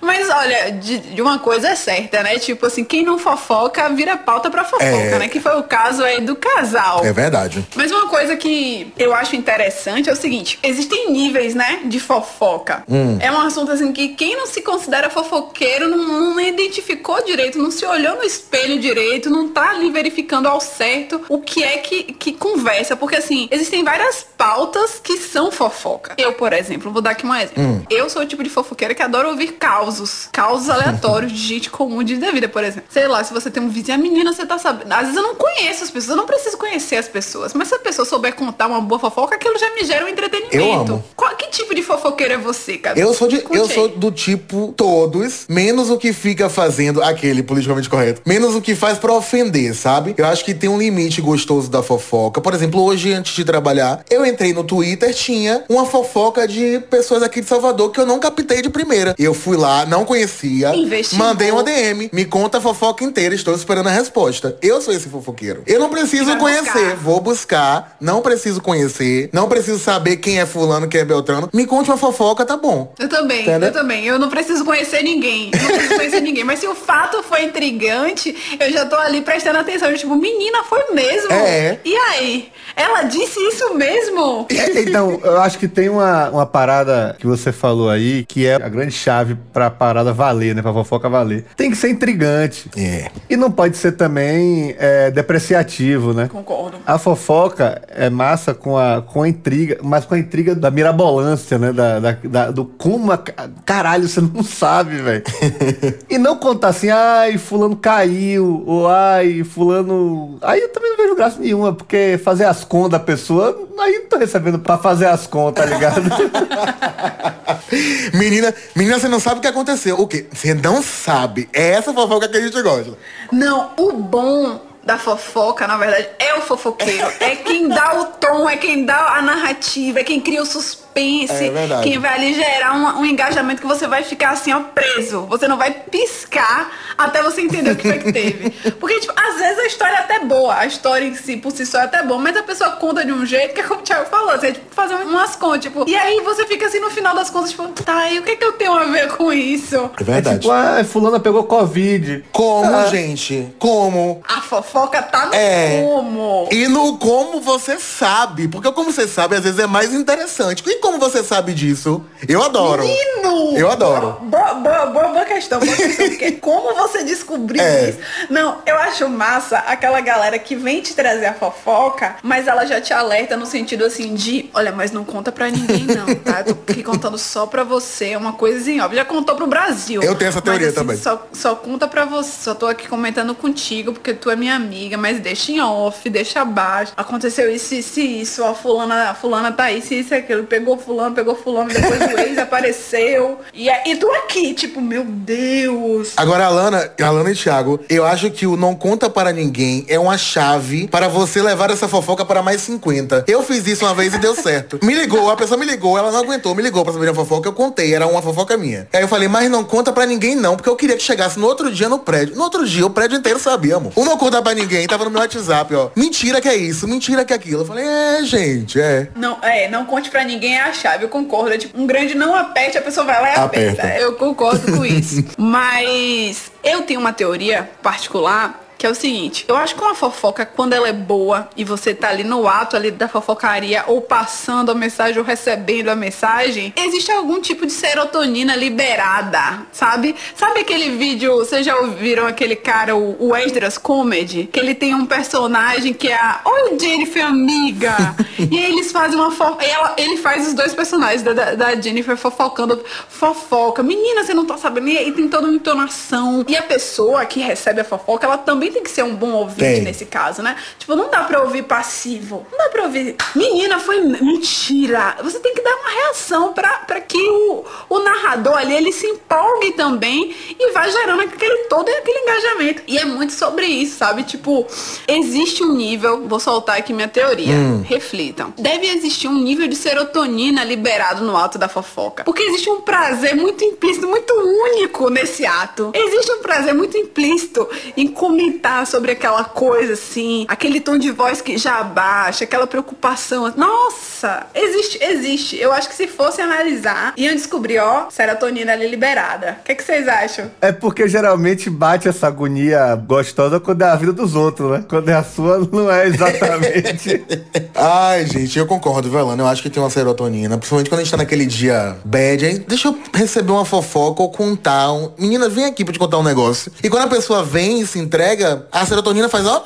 Mas 0.00 0.28
olha, 0.30 0.72
de, 0.72 0.98
de 0.98 1.22
uma 1.22 1.38
coisa 1.38 1.68
é 1.68 1.74
certa, 1.74 2.22
né? 2.22 2.38
Tipo 2.38 2.66
assim, 2.66 2.84
quem 2.84 3.04
não 3.04 3.18
fofoca 3.18 3.88
vira 3.90 4.16
pauta 4.16 4.50
pra 4.50 4.64
fofoca, 4.64 4.84
É. 4.84 5.18
né? 5.18 5.28
Que 5.28 5.40
foi 5.40 5.58
o 5.58 5.62
caso 5.64 6.04
aí 6.04 6.20
do 6.20 6.36
casal. 6.36 7.04
É 7.04 7.12
verdade. 7.12 7.66
Mas 7.74 7.90
uma 7.90 8.08
coisa 8.08 8.36
que 8.36 8.92
eu 8.98 9.14
acho 9.14 9.34
interessante 9.36 10.08
é 10.08 10.12
o 10.12 10.16
seguinte, 10.16 10.58
existem 10.62 11.10
níveis, 11.10 11.54
né, 11.54 11.80
de 11.84 11.98
fofoca. 11.98 12.84
Hum. 12.88 13.18
É 13.20 13.30
um 13.30 13.40
assunto 13.40 13.72
assim 13.72 13.92
que 13.92 14.08
quem 14.08 14.36
não 14.36 14.46
se 14.46 14.62
considera 14.62 15.10
fofoqueiro 15.10 15.88
não, 15.88 16.30
não 16.34 16.40
identificou 16.40 17.22
direito, 17.24 17.58
não 17.58 17.70
se 17.70 17.84
olhou 17.84 18.16
no 18.16 18.22
espelho 18.24 18.78
direito, 18.78 19.28
não 19.30 19.48
tá 19.48 19.70
ali 19.70 19.90
verificando 19.90 20.46
ao 20.48 20.60
certo 20.60 21.20
o 21.28 21.40
que 21.40 21.62
é 21.64 21.78
que, 21.78 22.04
que 22.04 22.32
conversa. 22.32 22.96
Porque 22.96 23.16
assim, 23.16 23.48
existem 23.50 23.82
várias 23.84 24.24
pautas 24.36 25.00
que 25.02 25.16
são 25.18 25.50
fofoca. 25.50 26.14
Eu, 26.18 26.32
por 26.34 26.52
exemplo, 26.52 26.90
vou 26.92 27.02
dar 27.02 27.10
aqui 27.10 27.26
um 27.26 27.34
exemplo. 27.34 27.62
Hum. 27.62 27.82
Eu 27.90 28.08
sou 28.08 28.22
o 28.22 28.26
tipo 28.26 28.42
de 28.42 28.50
fofoqueira 28.50 28.94
que 28.94 29.02
adoro 29.16 29.30
ouvir 29.30 29.52
causos. 29.52 30.28
Causos 30.30 30.68
aleatórios 30.68 31.32
de 31.32 31.38
gente 31.38 31.70
comum 31.70 32.02
de 32.02 32.16
da 32.16 32.30
vida, 32.30 32.48
por 32.48 32.62
exemplo. 32.62 32.84
Sei 32.90 33.06
lá, 33.08 33.24
se 33.24 33.32
você 33.32 33.50
tem 33.50 33.62
um 33.62 33.68
vizinho, 33.68 33.96
a 33.96 34.00
menina, 34.00 34.32
você 34.32 34.44
tá 34.44 34.58
sabendo. 34.58 34.92
Às 34.92 35.02
vezes 35.02 35.16
eu 35.16 35.22
não 35.22 35.34
conheço 35.34 35.84
as 35.84 35.90
pessoas, 35.90 36.10
eu 36.10 36.16
não 36.16 36.26
preciso 36.26 36.56
conhecer 36.56 36.96
as 36.96 37.08
pessoas. 37.08 37.54
Mas 37.54 37.68
se 37.68 37.74
a 37.74 37.78
pessoa 37.78 38.04
souber 38.04 38.34
contar 38.34 38.66
uma 38.66 38.80
boa 38.80 38.98
fofoca, 38.98 39.34
aquilo 39.34 39.58
já 39.58 39.74
me 39.74 39.84
gera 39.84 40.04
um 40.04 40.08
entretenimento. 40.08 40.56
Eu 40.56 40.72
amo. 40.72 41.04
Qual, 41.14 41.34
que 41.36 41.48
tipo 41.48 41.74
de 41.74 41.82
fofoqueira 41.82 42.34
é 42.34 42.38
você, 42.38 42.78
cara? 42.78 42.98
Eu 42.98 43.12
sou, 43.14 43.28
de, 43.28 43.40
Conte 43.40 43.56
eu 43.56 43.64
aí. 43.64 43.74
sou 43.74 43.88
do 43.88 44.10
tipo 44.10 44.74
todos, 44.76 45.46
menos 45.48 45.90
o 45.90 45.96
que 45.96 46.12
fica 46.12 46.48
fazendo 46.48 47.02
aquele 47.02 47.42
politicamente 47.42 47.88
correto. 47.88 48.22
Menos 48.24 48.54
o 48.54 48.60
que 48.60 48.74
faz 48.74 48.98
pra 48.98 49.12
ofender, 49.12 49.74
sabe? 49.74 50.14
Eu 50.16 50.26
acho 50.26 50.44
que 50.44 50.54
tem 50.54 50.68
um 50.68 50.78
limite 50.78 51.20
gostoso 51.20 51.70
da 51.70 51.82
fofoca. 51.82 52.40
Por 52.40 52.54
exemplo, 52.54 52.82
hoje, 52.82 53.12
antes 53.12 53.34
de 53.34 53.44
trabalhar, 53.44 54.04
eu 54.10 54.24
entrei 54.24 54.52
no 54.52 54.64
Twitter, 54.64 55.14
tinha 55.14 55.64
uma 55.68 55.86
fofoca 55.86 56.46
de 56.46 56.80
pessoas 56.90 57.22
aqui 57.22 57.40
de 57.40 57.46
Salvador 57.46 57.90
que 57.90 58.00
eu 58.00 58.06
não 58.06 58.18
captei 58.18 58.62
de 58.62 58.70
primeira. 58.70 59.05
Eu 59.18 59.34
fui 59.34 59.56
lá, 59.56 59.84
não 59.86 60.04
conhecia, 60.04 60.74
Investigou. 60.74 61.24
mandei 61.26 61.50
uma 61.50 61.62
DM, 61.62 62.10
me 62.12 62.24
conta 62.24 62.58
a 62.58 62.60
fofoca 62.60 63.04
inteira, 63.04 63.34
estou 63.34 63.54
esperando 63.54 63.88
a 63.88 63.92
resposta. 63.92 64.56
Eu 64.62 64.80
sou 64.80 64.92
esse 64.94 65.08
fofoqueiro. 65.08 65.62
Eu 65.66 65.78
não 65.80 65.90
preciso 65.90 66.26
Vai 66.26 66.38
conhecer, 66.38 66.72
buscar. 66.72 66.96
vou 66.96 67.20
buscar, 67.20 67.96
não 68.00 68.20
preciso 68.22 68.60
conhecer, 68.60 69.30
não 69.32 69.48
preciso 69.48 69.78
saber 69.78 70.16
quem 70.16 70.38
é 70.40 70.46
fulano, 70.46 70.88
quem 70.88 71.00
é 71.00 71.04
Beltrano. 71.04 71.48
Me 71.52 71.66
conte 71.66 71.90
uma 71.90 71.96
fofoca, 71.96 72.44
tá 72.44 72.56
bom. 72.56 72.92
Eu 72.98 73.08
também, 73.08 73.42
Entendeu? 73.42 73.68
eu 73.68 73.72
também. 73.72 74.04
Eu 74.06 74.18
não 74.18 74.28
preciso 74.28 74.64
conhecer 74.64 75.02
ninguém. 75.02 75.50
Eu 75.52 75.60
não 75.62 75.68
preciso 75.68 75.94
conhecer 75.96 76.20
ninguém. 76.20 76.44
Mas 76.44 76.58
se 76.60 76.66
o 76.66 76.74
fato 76.74 77.22
foi 77.22 77.44
intrigante, 77.44 78.34
eu 78.58 78.70
já 78.72 78.86
tô 78.86 78.96
ali 78.96 79.20
prestando 79.20 79.58
atenção. 79.58 79.90
Eu, 79.90 79.96
tipo, 79.98 80.14
menina, 80.16 80.62
foi 80.64 80.82
mesmo? 80.92 81.32
É. 81.32 81.78
E 81.84 81.94
aí? 81.96 82.48
Ela 82.74 83.02
disse 83.02 83.38
isso 83.40 83.74
mesmo? 83.74 84.46
É, 84.50 84.80
Então, 84.80 85.20
eu 85.22 85.40
acho 85.40 85.58
que 85.58 85.68
tem 85.68 85.88
uma, 85.88 86.28
uma 86.30 86.46
parada 86.46 87.16
que 87.18 87.26
você 87.26 87.52
falou 87.52 87.88
aí, 87.88 88.24
que 88.26 88.46
é 88.46 88.54
a 88.54 88.68
grande 88.68 88.92
chave 88.96 89.36
pra 89.52 89.70
parada 89.70 90.12
valer, 90.12 90.54
né? 90.54 90.62
Pra 90.62 90.72
fofoca 90.72 91.08
valer. 91.08 91.44
Tem 91.56 91.70
que 91.70 91.76
ser 91.76 91.88
intrigante. 91.90 92.70
É. 92.76 93.10
E 93.30 93.36
não 93.36 93.50
pode 93.50 93.76
ser 93.76 93.92
também 93.92 94.74
é, 94.78 95.10
depreciativo, 95.10 96.12
né? 96.12 96.28
Concordo. 96.28 96.78
A 96.86 96.98
fofoca 96.98 97.82
é 97.88 98.08
massa 98.10 98.54
com 98.54 98.76
a, 98.76 99.02
com 99.02 99.22
a 99.22 99.28
intriga, 99.28 99.78
mas 99.82 100.04
com 100.04 100.14
a 100.14 100.18
intriga 100.18 100.54
da 100.54 100.70
mirabolância, 100.70 101.58
né? 101.58 101.72
Da, 101.72 101.98
da- 102.00 102.16
da- 102.24 102.50
do 102.50 102.64
como. 102.64 103.12
a- 103.12 103.18
caralho, 103.64 104.08
você 104.08 104.20
não 104.20 104.42
sabe, 104.42 104.96
velho. 104.96 105.22
e 106.10 106.18
não 106.18 106.36
contar 106.36 106.68
assim, 106.68 106.88
ai, 106.90 107.38
fulano 107.38 107.76
caiu, 107.76 108.62
ou 108.66 108.88
ai, 108.88 109.44
fulano. 109.44 110.38
Aí 110.42 110.60
eu 110.60 110.68
também 110.72 110.90
não 110.90 110.96
vejo 110.96 111.14
graça 111.16 111.38
nenhuma, 111.40 111.72
porque 111.72 112.18
fazer 112.22 112.44
as 112.44 112.64
contas 112.64 112.92
da 112.92 113.00
pessoa, 113.00 113.56
aí 113.78 113.98
não 114.00 114.06
tô 114.08 114.16
recebendo 114.18 114.58
pra 114.58 114.78
fazer 114.78 115.06
as 115.06 115.26
contas, 115.26 115.64
tá 115.64 115.70
ligado? 115.74 116.02
Menina, 118.12 118.54
menina, 118.74 118.98
você 118.98 119.08
não 119.08 119.20
sabe 119.20 119.38
o 119.38 119.40
que 119.40 119.48
aconteceu. 119.48 119.98
O 120.00 120.06
quê? 120.06 120.26
Você 120.32 120.54
não 120.54 120.82
sabe. 120.82 121.48
É 121.52 121.70
essa 121.70 121.92
fofoca 121.92 122.28
que 122.28 122.36
a 122.36 122.40
gente 122.40 122.60
gosta. 122.62 122.96
Não, 123.32 123.72
o 123.76 123.92
bom 123.92 124.60
da 124.84 124.98
fofoca, 124.98 125.66
na 125.66 125.76
verdade, 125.76 126.08
é 126.18 126.34
o 126.34 126.42
fofoqueiro. 126.42 127.12
É 127.18 127.36
quem 127.36 127.68
dá 127.68 128.00
o 128.00 128.04
tom, 128.06 128.48
é 128.48 128.56
quem 128.56 128.84
dá 128.84 129.16
a 129.16 129.22
narrativa, 129.22 130.00
é 130.00 130.04
quem 130.04 130.20
cria 130.20 130.42
o 130.42 130.46
suspense. 130.46 130.85
É 131.00 131.50
verdade. 131.50 131.82
quem 131.82 131.98
vai 131.98 132.14
ali 132.14 132.34
gerar 132.34 132.74
um, 132.74 133.00
um 133.00 133.04
engajamento 133.06 133.60
que 133.60 133.66
você 133.66 133.86
vai 133.86 134.02
ficar 134.02 134.30
assim, 134.30 134.52
ó, 134.52 134.60
preso. 134.60 135.26
Você 135.26 135.46
não 135.46 135.56
vai 135.56 135.72
piscar 135.72 136.70
até 136.96 137.22
você 137.22 137.42
entender 137.42 137.72
o 137.72 137.76
que 137.76 137.88
foi 137.88 137.98
que 137.98 138.12
teve. 138.12 138.50
Porque, 138.80 139.00
tipo, 139.00 139.12
às 139.16 139.36
vezes 139.38 139.58
a 139.58 139.66
história 139.66 139.94
é 139.94 139.98
até 139.98 140.20
boa. 140.20 140.54
A 140.56 140.66
história 140.66 141.04
em 141.06 141.14
si, 141.14 141.36
por 141.36 141.52
si 141.52 141.66
só, 141.66 141.78
é 141.78 141.82
até 141.84 142.02
boa. 142.02 142.18
Mas 142.20 142.36
a 142.36 142.42
pessoa 142.42 142.70
conta 142.72 143.04
de 143.04 143.12
um 143.12 143.24
jeito 143.26 143.54
que 143.54 143.60
é 143.60 143.64
como 143.64 143.80
o 143.80 143.82
Thiago 143.82 144.06
falou. 144.08 144.32
Você, 144.38 144.52
tipo, 144.52 144.74
fazer 144.74 144.94
umas 144.94 145.36
contas, 145.36 145.60
tipo... 145.62 145.84
E 145.88 145.94
aí 145.96 146.20
você 146.22 146.46
fica 146.46 146.66
assim, 146.66 146.80
no 146.80 146.90
final 146.90 147.14
das 147.14 147.30
contas, 147.30 147.50
tipo... 147.50 147.68
Tá, 147.68 148.10
e 148.10 148.18
o 148.18 148.22
que 148.22 148.36
que 148.36 148.44
eu 148.44 148.52
tenho 148.52 148.72
a 148.72 148.84
ver 148.84 149.08
com 149.16 149.32
isso? 149.32 149.90
É 150.00 150.04
verdade. 150.04 150.40
tipo, 150.40 150.52
ah, 150.52 150.82
fulana 150.84 151.20
pegou 151.20 151.44
Covid. 151.44 152.24
Como, 152.32 152.74
Ah. 152.76 152.86
gente? 152.86 153.54
Como? 153.58 154.22
A 154.26 154.40
fofoca 154.40 155.02
tá 155.02 155.26
no 155.26 155.34
É. 155.34 155.82
como. 155.82 156.48
E 156.50 156.66
no 156.68 156.98
como 156.98 157.40
você 157.40 157.78
sabe. 157.78 158.48
Porque 158.48 158.70
como 158.72 158.90
você 158.92 159.06
sabe, 159.06 159.36
às 159.36 159.42
vezes, 159.44 159.58
é 159.58 159.66
mais 159.66 159.92
interessante. 159.94 160.62
E 160.66 160.74
como 160.86 160.98
você 161.00 161.24
sabe 161.24 161.52
disso? 161.52 162.00
Eu 162.28 162.40
adoro. 162.44 162.84
Menino! 162.84 163.58
Eu 163.58 163.68
adoro. 163.68 164.18
Boa, 164.22 164.54
boa, 164.54 164.86
boa, 164.86 165.08
boa 165.08 165.24
questão, 165.24 165.58
boa 165.58 165.74
questão. 165.76 166.06
Porque 166.08 166.32
como 166.32 166.74
você 166.76 167.02
descobriu 167.02 167.60
É. 167.60 167.90
isso? 167.90 167.98
Não, 168.30 168.58
eu 168.64 168.76
acho 168.78 169.08
massa 169.08 169.58
aquela 169.58 170.00
galera 170.00 170.38
que 170.38 170.54
vem 170.54 170.80
te 170.80 170.94
trazer 170.94 171.26
a 171.26 171.34
fofoca, 171.34 172.16
mas 172.22 172.46
ela 172.46 172.64
já 172.66 172.80
te 172.80 172.92
alerta 172.92 173.36
no 173.36 173.46
sentido 173.46 173.84
assim 173.84 174.14
de, 174.14 174.48
olha, 174.54 174.70
mas 174.70 174.92
não 174.92 175.04
conta 175.04 175.32
pra 175.32 175.50
ninguém 175.50 175.84
não, 175.86 176.06
tá? 176.14 176.44
Eu 176.46 176.54
tô 176.54 176.72
aqui 176.72 176.84
contando 176.84 177.18
só 177.18 177.46
pra 177.46 177.64
você, 177.64 178.14
uma 178.14 178.34
coisinha, 178.34 178.86
ó. 178.86 178.94
Já 178.94 179.04
contou 179.04 179.34
pro 179.34 179.48
Brasil. 179.48 180.00
Eu 180.04 180.14
tenho 180.14 180.28
essa 180.28 180.40
teoria 180.40 180.68
mas, 180.68 180.76
assim, 180.76 180.86
também. 180.86 180.96
Só, 180.96 181.26
só 181.32 181.56
conta 181.56 181.88
pra 181.88 182.04
você, 182.04 182.30
só 182.44 182.54
tô 182.54 182.66
aqui 182.68 182.86
comentando 182.86 183.34
contigo 183.34 183.92
porque 183.92 184.14
tu 184.14 184.30
é 184.30 184.36
minha 184.36 184.54
amiga, 184.54 184.96
mas 184.96 185.18
deixa 185.18 185.50
em 185.50 185.60
off, 185.60 186.08
deixa 186.08 186.42
abaixo. 186.42 186.92
Aconteceu 186.96 187.50
isso, 187.52 187.74
isso 187.74 187.98
isso, 187.98 188.44
a 188.44 188.54
fulana, 188.54 189.10
a 189.10 189.14
fulana 189.14 189.50
tá 189.50 189.72
isso, 189.72 189.92
isso 189.92 190.14
aquilo. 190.14 190.44
Pegou 190.44 190.75
fulano, 190.78 191.14
pegou 191.14 191.34
fulano, 191.34 191.68
depois 191.70 192.00
o 192.12 192.18
ex 192.18 192.38
apareceu. 192.38 193.38
E, 193.54 193.68
é- 193.68 193.82
e 193.86 193.96
tu 193.96 194.10
aqui, 194.12 194.54
tipo, 194.54 194.80
meu 194.80 195.04
Deus. 195.04 196.12
Agora, 196.16 196.46
Alana, 196.46 196.90
Alana 197.02 197.30
e 197.30 197.34
Thiago, 197.34 197.80
eu 197.88 198.04
acho 198.04 198.30
que 198.30 198.46
o 198.46 198.56
não 198.56 198.74
conta 198.74 199.08
para 199.08 199.32
ninguém 199.32 199.84
é 199.88 199.98
uma 199.98 200.16
chave 200.18 200.88
para 200.88 201.08
você 201.08 201.42
levar 201.42 201.70
essa 201.70 201.88
fofoca 201.88 202.24
para 202.24 202.42
mais 202.42 202.60
50. 202.62 203.24
Eu 203.28 203.42
fiz 203.42 203.66
isso 203.66 203.84
uma 203.84 203.94
vez 203.94 204.14
e 204.14 204.18
deu 204.18 204.34
certo. 204.34 204.78
Me 204.82 204.94
ligou, 204.94 205.30
a 205.30 205.36
pessoa 205.36 205.58
me 205.58 205.66
ligou, 205.66 205.96
ela 205.98 206.10
não 206.10 206.20
aguentou, 206.20 206.54
me 206.54 206.62
ligou 206.62 206.84
pra 206.84 206.92
saber 206.92 207.08
uma 207.08 207.14
fofoca, 207.14 207.48
eu 207.48 207.52
contei, 207.52 207.94
era 207.94 208.06
uma 208.06 208.22
fofoca 208.22 208.56
minha. 208.56 208.88
Aí 208.92 209.02
eu 209.02 209.08
falei, 209.08 209.28
mas 209.28 209.50
não 209.50 209.64
conta 209.64 209.92
pra 209.92 210.06
ninguém 210.06 210.34
não, 210.34 210.56
porque 210.56 210.68
eu 210.68 210.76
queria 210.76 210.96
que 210.96 211.02
chegasse 211.02 211.38
no 211.38 211.46
outro 211.46 211.70
dia 211.70 211.88
no 211.88 211.98
prédio. 211.98 212.36
No 212.36 212.42
outro 212.42 212.66
dia, 212.66 212.86
o 212.86 212.90
prédio 212.90 213.18
inteiro 213.18 213.38
sabia, 213.38 213.76
amor. 213.76 213.92
O 213.94 214.04
não 214.04 214.16
conta 214.16 214.40
pra 214.42 214.54
ninguém, 214.54 214.86
tava 214.86 215.04
no 215.04 215.10
meu 215.10 215.20
WhatsApp, 215.20 215.74
ó. 215.74 215.90
Mentira 215.96 216.40
que 216.40 216.48
é 216.48 216.56
isso, 216.56 216.86
mentira 216.88 217.24
que 217.24 217.32
é 217.32 217.36
aquilo. 217.36 217.62
Eu 217.62 217.66
falei, 217.66 217.84
é, 217.84 218.22
gente, 218.24 218.80
é. 218.80 219.08
Não, 219.14 219.38
é, 219.42 219.68
não 219.68 219.84
conte 219.86 220.10
pra 220.10 220.24
ninguém 220.24 220.56
é 220.56 220.62
a 220.68 220.72
chave, 220.72 221.04
eu 221.04 221.08
concordo. 221.08 221.52
É 221.52 221.58
tipo, 221.58 221.80
um 221.80 221.86
grande 221.86 222.14
não 222.14 222.34
aperte, 222.34 222.78
a 222.78 222.82
pessoa 222.82 223.06
vai 223.06 223.20
lá 223.20 223.28
e 223.28 223.34
aperta. 223.34 223.82
Aperta. 223.82 224.00
Eu 224.00 224.14
concordo 224.14 224.76
com 224.76 224.84
isso. 224.84 225.24
Mas 225.38 226.50
eu 226.62 226.82
tenho 226.82 227.00
uma 227.00 227.12
teoria 227.12 227.68
particular 227.82 228.65
Que 228.78 228.86
é 228.86 228.90
o 228.90 228.94
seguinte, 228.94 229.44
eu 229.48 229.56
acho 229.56 229.74
que 229.74 229.82
uma 229.82 229.94
fofoca, 229.94 230.44
quando 230.44 230.74
ela 230.74 230.88
é 230.88 230.92
boa 230.92 231.48
e 231.56 231.64
você 231.64 231.94
tá 231.94 232.10
ali 232.10 232.24
no 232.24 232.46
ato 232.46 232.76
ali 232.76 232.90
da 232.90 233.08
fofocaria, 233.08 233.84
ou 233.86 234.02
passando 234.02 234.70
a 234.70 234.74
mensagem 234.74 235.18
ou 235.18 235.24
recebendo 235.24 235.88
a 235.88 235.96
mensagem, 235.96 236.74
existe 236.76 237.10
algum 237.10 237.40
tipo 237.40 237.64
de 237.64 237.72
serotonina 237.72 238.54
liberada, 238.54 239.66
sabe? 239.72 240.14
Sabe 240.34 240.60
aquele 240.60 240.90
vídeo, 240.90 241.36
vocês 241.36 241.64
já 241.64 241.76
ouviram 241.76 242.26
aquele 242.26 242.54
cara, 242.54 242.94
o, 242.94 243.16
o 243.18 243.36
Esdras 243.36 243.78
Comedy? 243.78 244.48
Que 244.52 244.60
ele 244.60 244.74
tem 244.74 244.94
um 244.94 245.06
personagem 245.06 245.94
que 245.94 246.08
é 246.08 246.16
a 246.16 246.40
Oi 246.44 246.78
Jennifer, 246.78 247.24
amiga! 247.24 247.96
e 248.38 248.58
aí 248.58 248.72
eles 248.72 248.92
fazem 248.92 249.18
uma 249.18 249.30
fofoca. 249.30 249.64
Ele 249.96 250.16
faz 250.18 250.48
os 250.48 250.54
dois 250.54 250.74
personagens 250.74 251.22
da, 251.22 251.32
da, 251.32 251.54
da 251.54 251.80
Jennifer 251.80 252.16
fofocando. 252.16 252.84
Fofoca. 253.08 253.82
Menina, 253.82 254.24
você 254.24 254.34
não 254.34 254.44
tá 254.44 254.58
sabendo? 254.58 254.88
E 254.88 254.98
aí 254.98 255.12
tem 255.12 255.28
toda 255.28 255.46
uma 255.46 255.56
entonação. 255.56 256.44
E 256.46 256.56
a 256.56 256.62
pessoa 256.62 257.24
que 257.24 257.40
recebe 257.40 257.80
a 257.80 257.84
fofoca, 257.84 258.26
ela 258.26 258.38
também 258.38 258.65
tem 258.70 258.82
que 258.82 258.90
ser 258.90 259.02
um 259.02 259.14
bom 259.14 259.32
ouvinte 259.32 259.58
tem. 259.58 259.82
nesse 259.82 260.06
caso, 260.06 260.42
né? 260.42 260.56
Tipo, 260.78 260.94
não 260.96 261.10
dá 261.10 261.24
pra 261.24 261.42
ouvir 261.42 261.62
passivo. 261.62 262.46
Não 262.50 262.58
dá 262.58 262.68
pra 262.68 262.84
ouvir. 262.84 263.16
Menina, 263.34 263.78
foi 263.78 264.00
mentira. 264.00 265.16
Você 265.22 265.38
tem 265.40 265.54
que 265.54 265.62
dar 265.62 265.74
uma 265.76 265.90
reação 265.90 266.52
pra, 266.52 266.68
pra 266.86 267.00
que 267.00 267.18
o, 267.18 267.64
o 267.88 267.98
narrador 268.00 268.56
ali 268.56 268.74
ele 268.74 268.92
se 268.92 269.06
empolgue 269.06 269.72
também 269.72 270.34
e 270.58 270.72
vai 270.72 270.90
gerando 270.90 271.22
aquele 271.22 271.64
todo 271.64 271.88
aquele 271.88 272.18
engajamento. 272.18 272.82
E 272.86 272.98
é 272.98 273.04
muito 273.04 273.32
sobre 273.32 273.66
isso, 273.66 273.96
sabe? 273.98 274.22
Tipo, 274.22 274.66
existe 275.06 275.62
um 275.62 275.74
nível, 275.74 276.26
vou 276.26 276.40
soltar 276.40 276.78
aqui 276.78 276.92
minha 276.92 277.08
teoria. 277.08 277.54
Hum. 277.54 277.82
Reflitam. 277.82 278.52
Deve 278.58 278.86
existir 278.86 279.28
um 279.28 279.38
nível 279.38 279.68
de 279.68 279.76
serotonina 279.76 280.64
liberado 280.64 281.24
no 281.24 281.36
ato 281.36 281.58
da 281.58 281.68
fofoca. 281.68 282.24
Porque 282.24 282.42
existe 282.42 282.70
um 282.70 282.80
prazer 282.80 283.34
muito 283.36 283.64
implícito, 283.64 284.06
muito 284.06 284.32
único 284.32 285.08
nesse 285.10 285.44
ato. 285.44 285.90
Existe 285.94 286.32
um 286.32 286.42
prazer 286.42 286.74
muito 286.74 286.96
implícito 286.96 287.68
em 287.96 288.06
comentar 288.08 288.55
sobre 288.86 289.12
aquela 289.12 289.44
coisa 289.44 289.92
assim, 289.94 290.44
aquele 290.48 290.80
tom 290.80 290.98
de 290.98 291.10
voz 291.10 291.40
que 291.40 291.56
já 291.58 291.78
abaixa, 291.78 292.44
aquela 292.44 292.66
preocupação. 292.66 293.52
Nossa, 293.56 294.46
existe, 294.54 294.98
existe. 295.02 295.56
Eu 295.56 295.72
acho 295.72 295.88
que 295.88 295.94
se 295.94 296.06
fosse 296.06 296.40
analisar, 296.40 297.14
iam 297.16 297.34
descobrir, 297.34 297.78
ó, 297.78 298.10
serotonina 298.10 298.72
ali 298.72 298.88
liberada. 298.88 299.58
O 299.60 299.64
que, 299.64 299.74
que 299.74 299.84
vocês 299.84 300.06
acham? 300.08 300.50
É 300.60 300.72
porque 300.72 301.08
geralmente 301.08 301.70
bate 301.70 302.08
essa 302.08 302.26
agonia 302.26 302.94
gostosa 302.94 303.60
quando 303.60 303.82
é 303.82 303.86
a 303.86 303.96
vida 303.96 304.12
dos 304.12 304.34
outros, 304.34 304.70
né? 304.70 304.84
Quando 304.88 305.08
é 305.08 305.14
a 305.14 305.24
sua, 305.24 305.58
não 305.70 305.90
é 305.90 306.06
exatamente. 306.06 307.24
Ai, 307.74 308.26
gente, 308.26 308.58
eu 308.58 308.66
concordo, 308.66 309.10
Velano. 309.10 309.42
Eu 309.42 309.46
acho 309.46 309.62
que 309.62 309.70
tem 309.70 309.82
uma 309.82 309.90
serotonina. 309.90 310.56
Principalmente 310.56 310.88
quando 310.88 311.00
a 311.00 311.04
gente 311.04 311.10
tá 311.10 311.16
naquele 311.16 311.46
dia 311.46 311.96
bad. 312.04 312.44
Aí, 312.44 312.58
deixa 312.58 312.88
eu 312.88 312.98
receber 313.14 313.52
uma 313.52 313.64
fofoca 313.64 314.22
ou 314.22 314.30
contar. 314.30 314.92
Um... 314.92 315.12
Menina, 315.18 315.48
vem 315.48 315.64
aqui 315.64 315.84
pra 315.84 315.92
te 315.92 315.98
contar 315.98 316.18
um 316.18 316.22
negócio. 316.22 316.72
E 316.82 316.88
quando 316.88 317.04
a 317.04 317.08
pessoa 317.08 317.44
vem 317.44 317.80
e 317.80 317.86
se 317.86 317.98
entrega, 317.98 318.45
a 318.72 318.86
serotonina 318.86 319.28
faz, 319.28 319.46
ó 319.46 319.64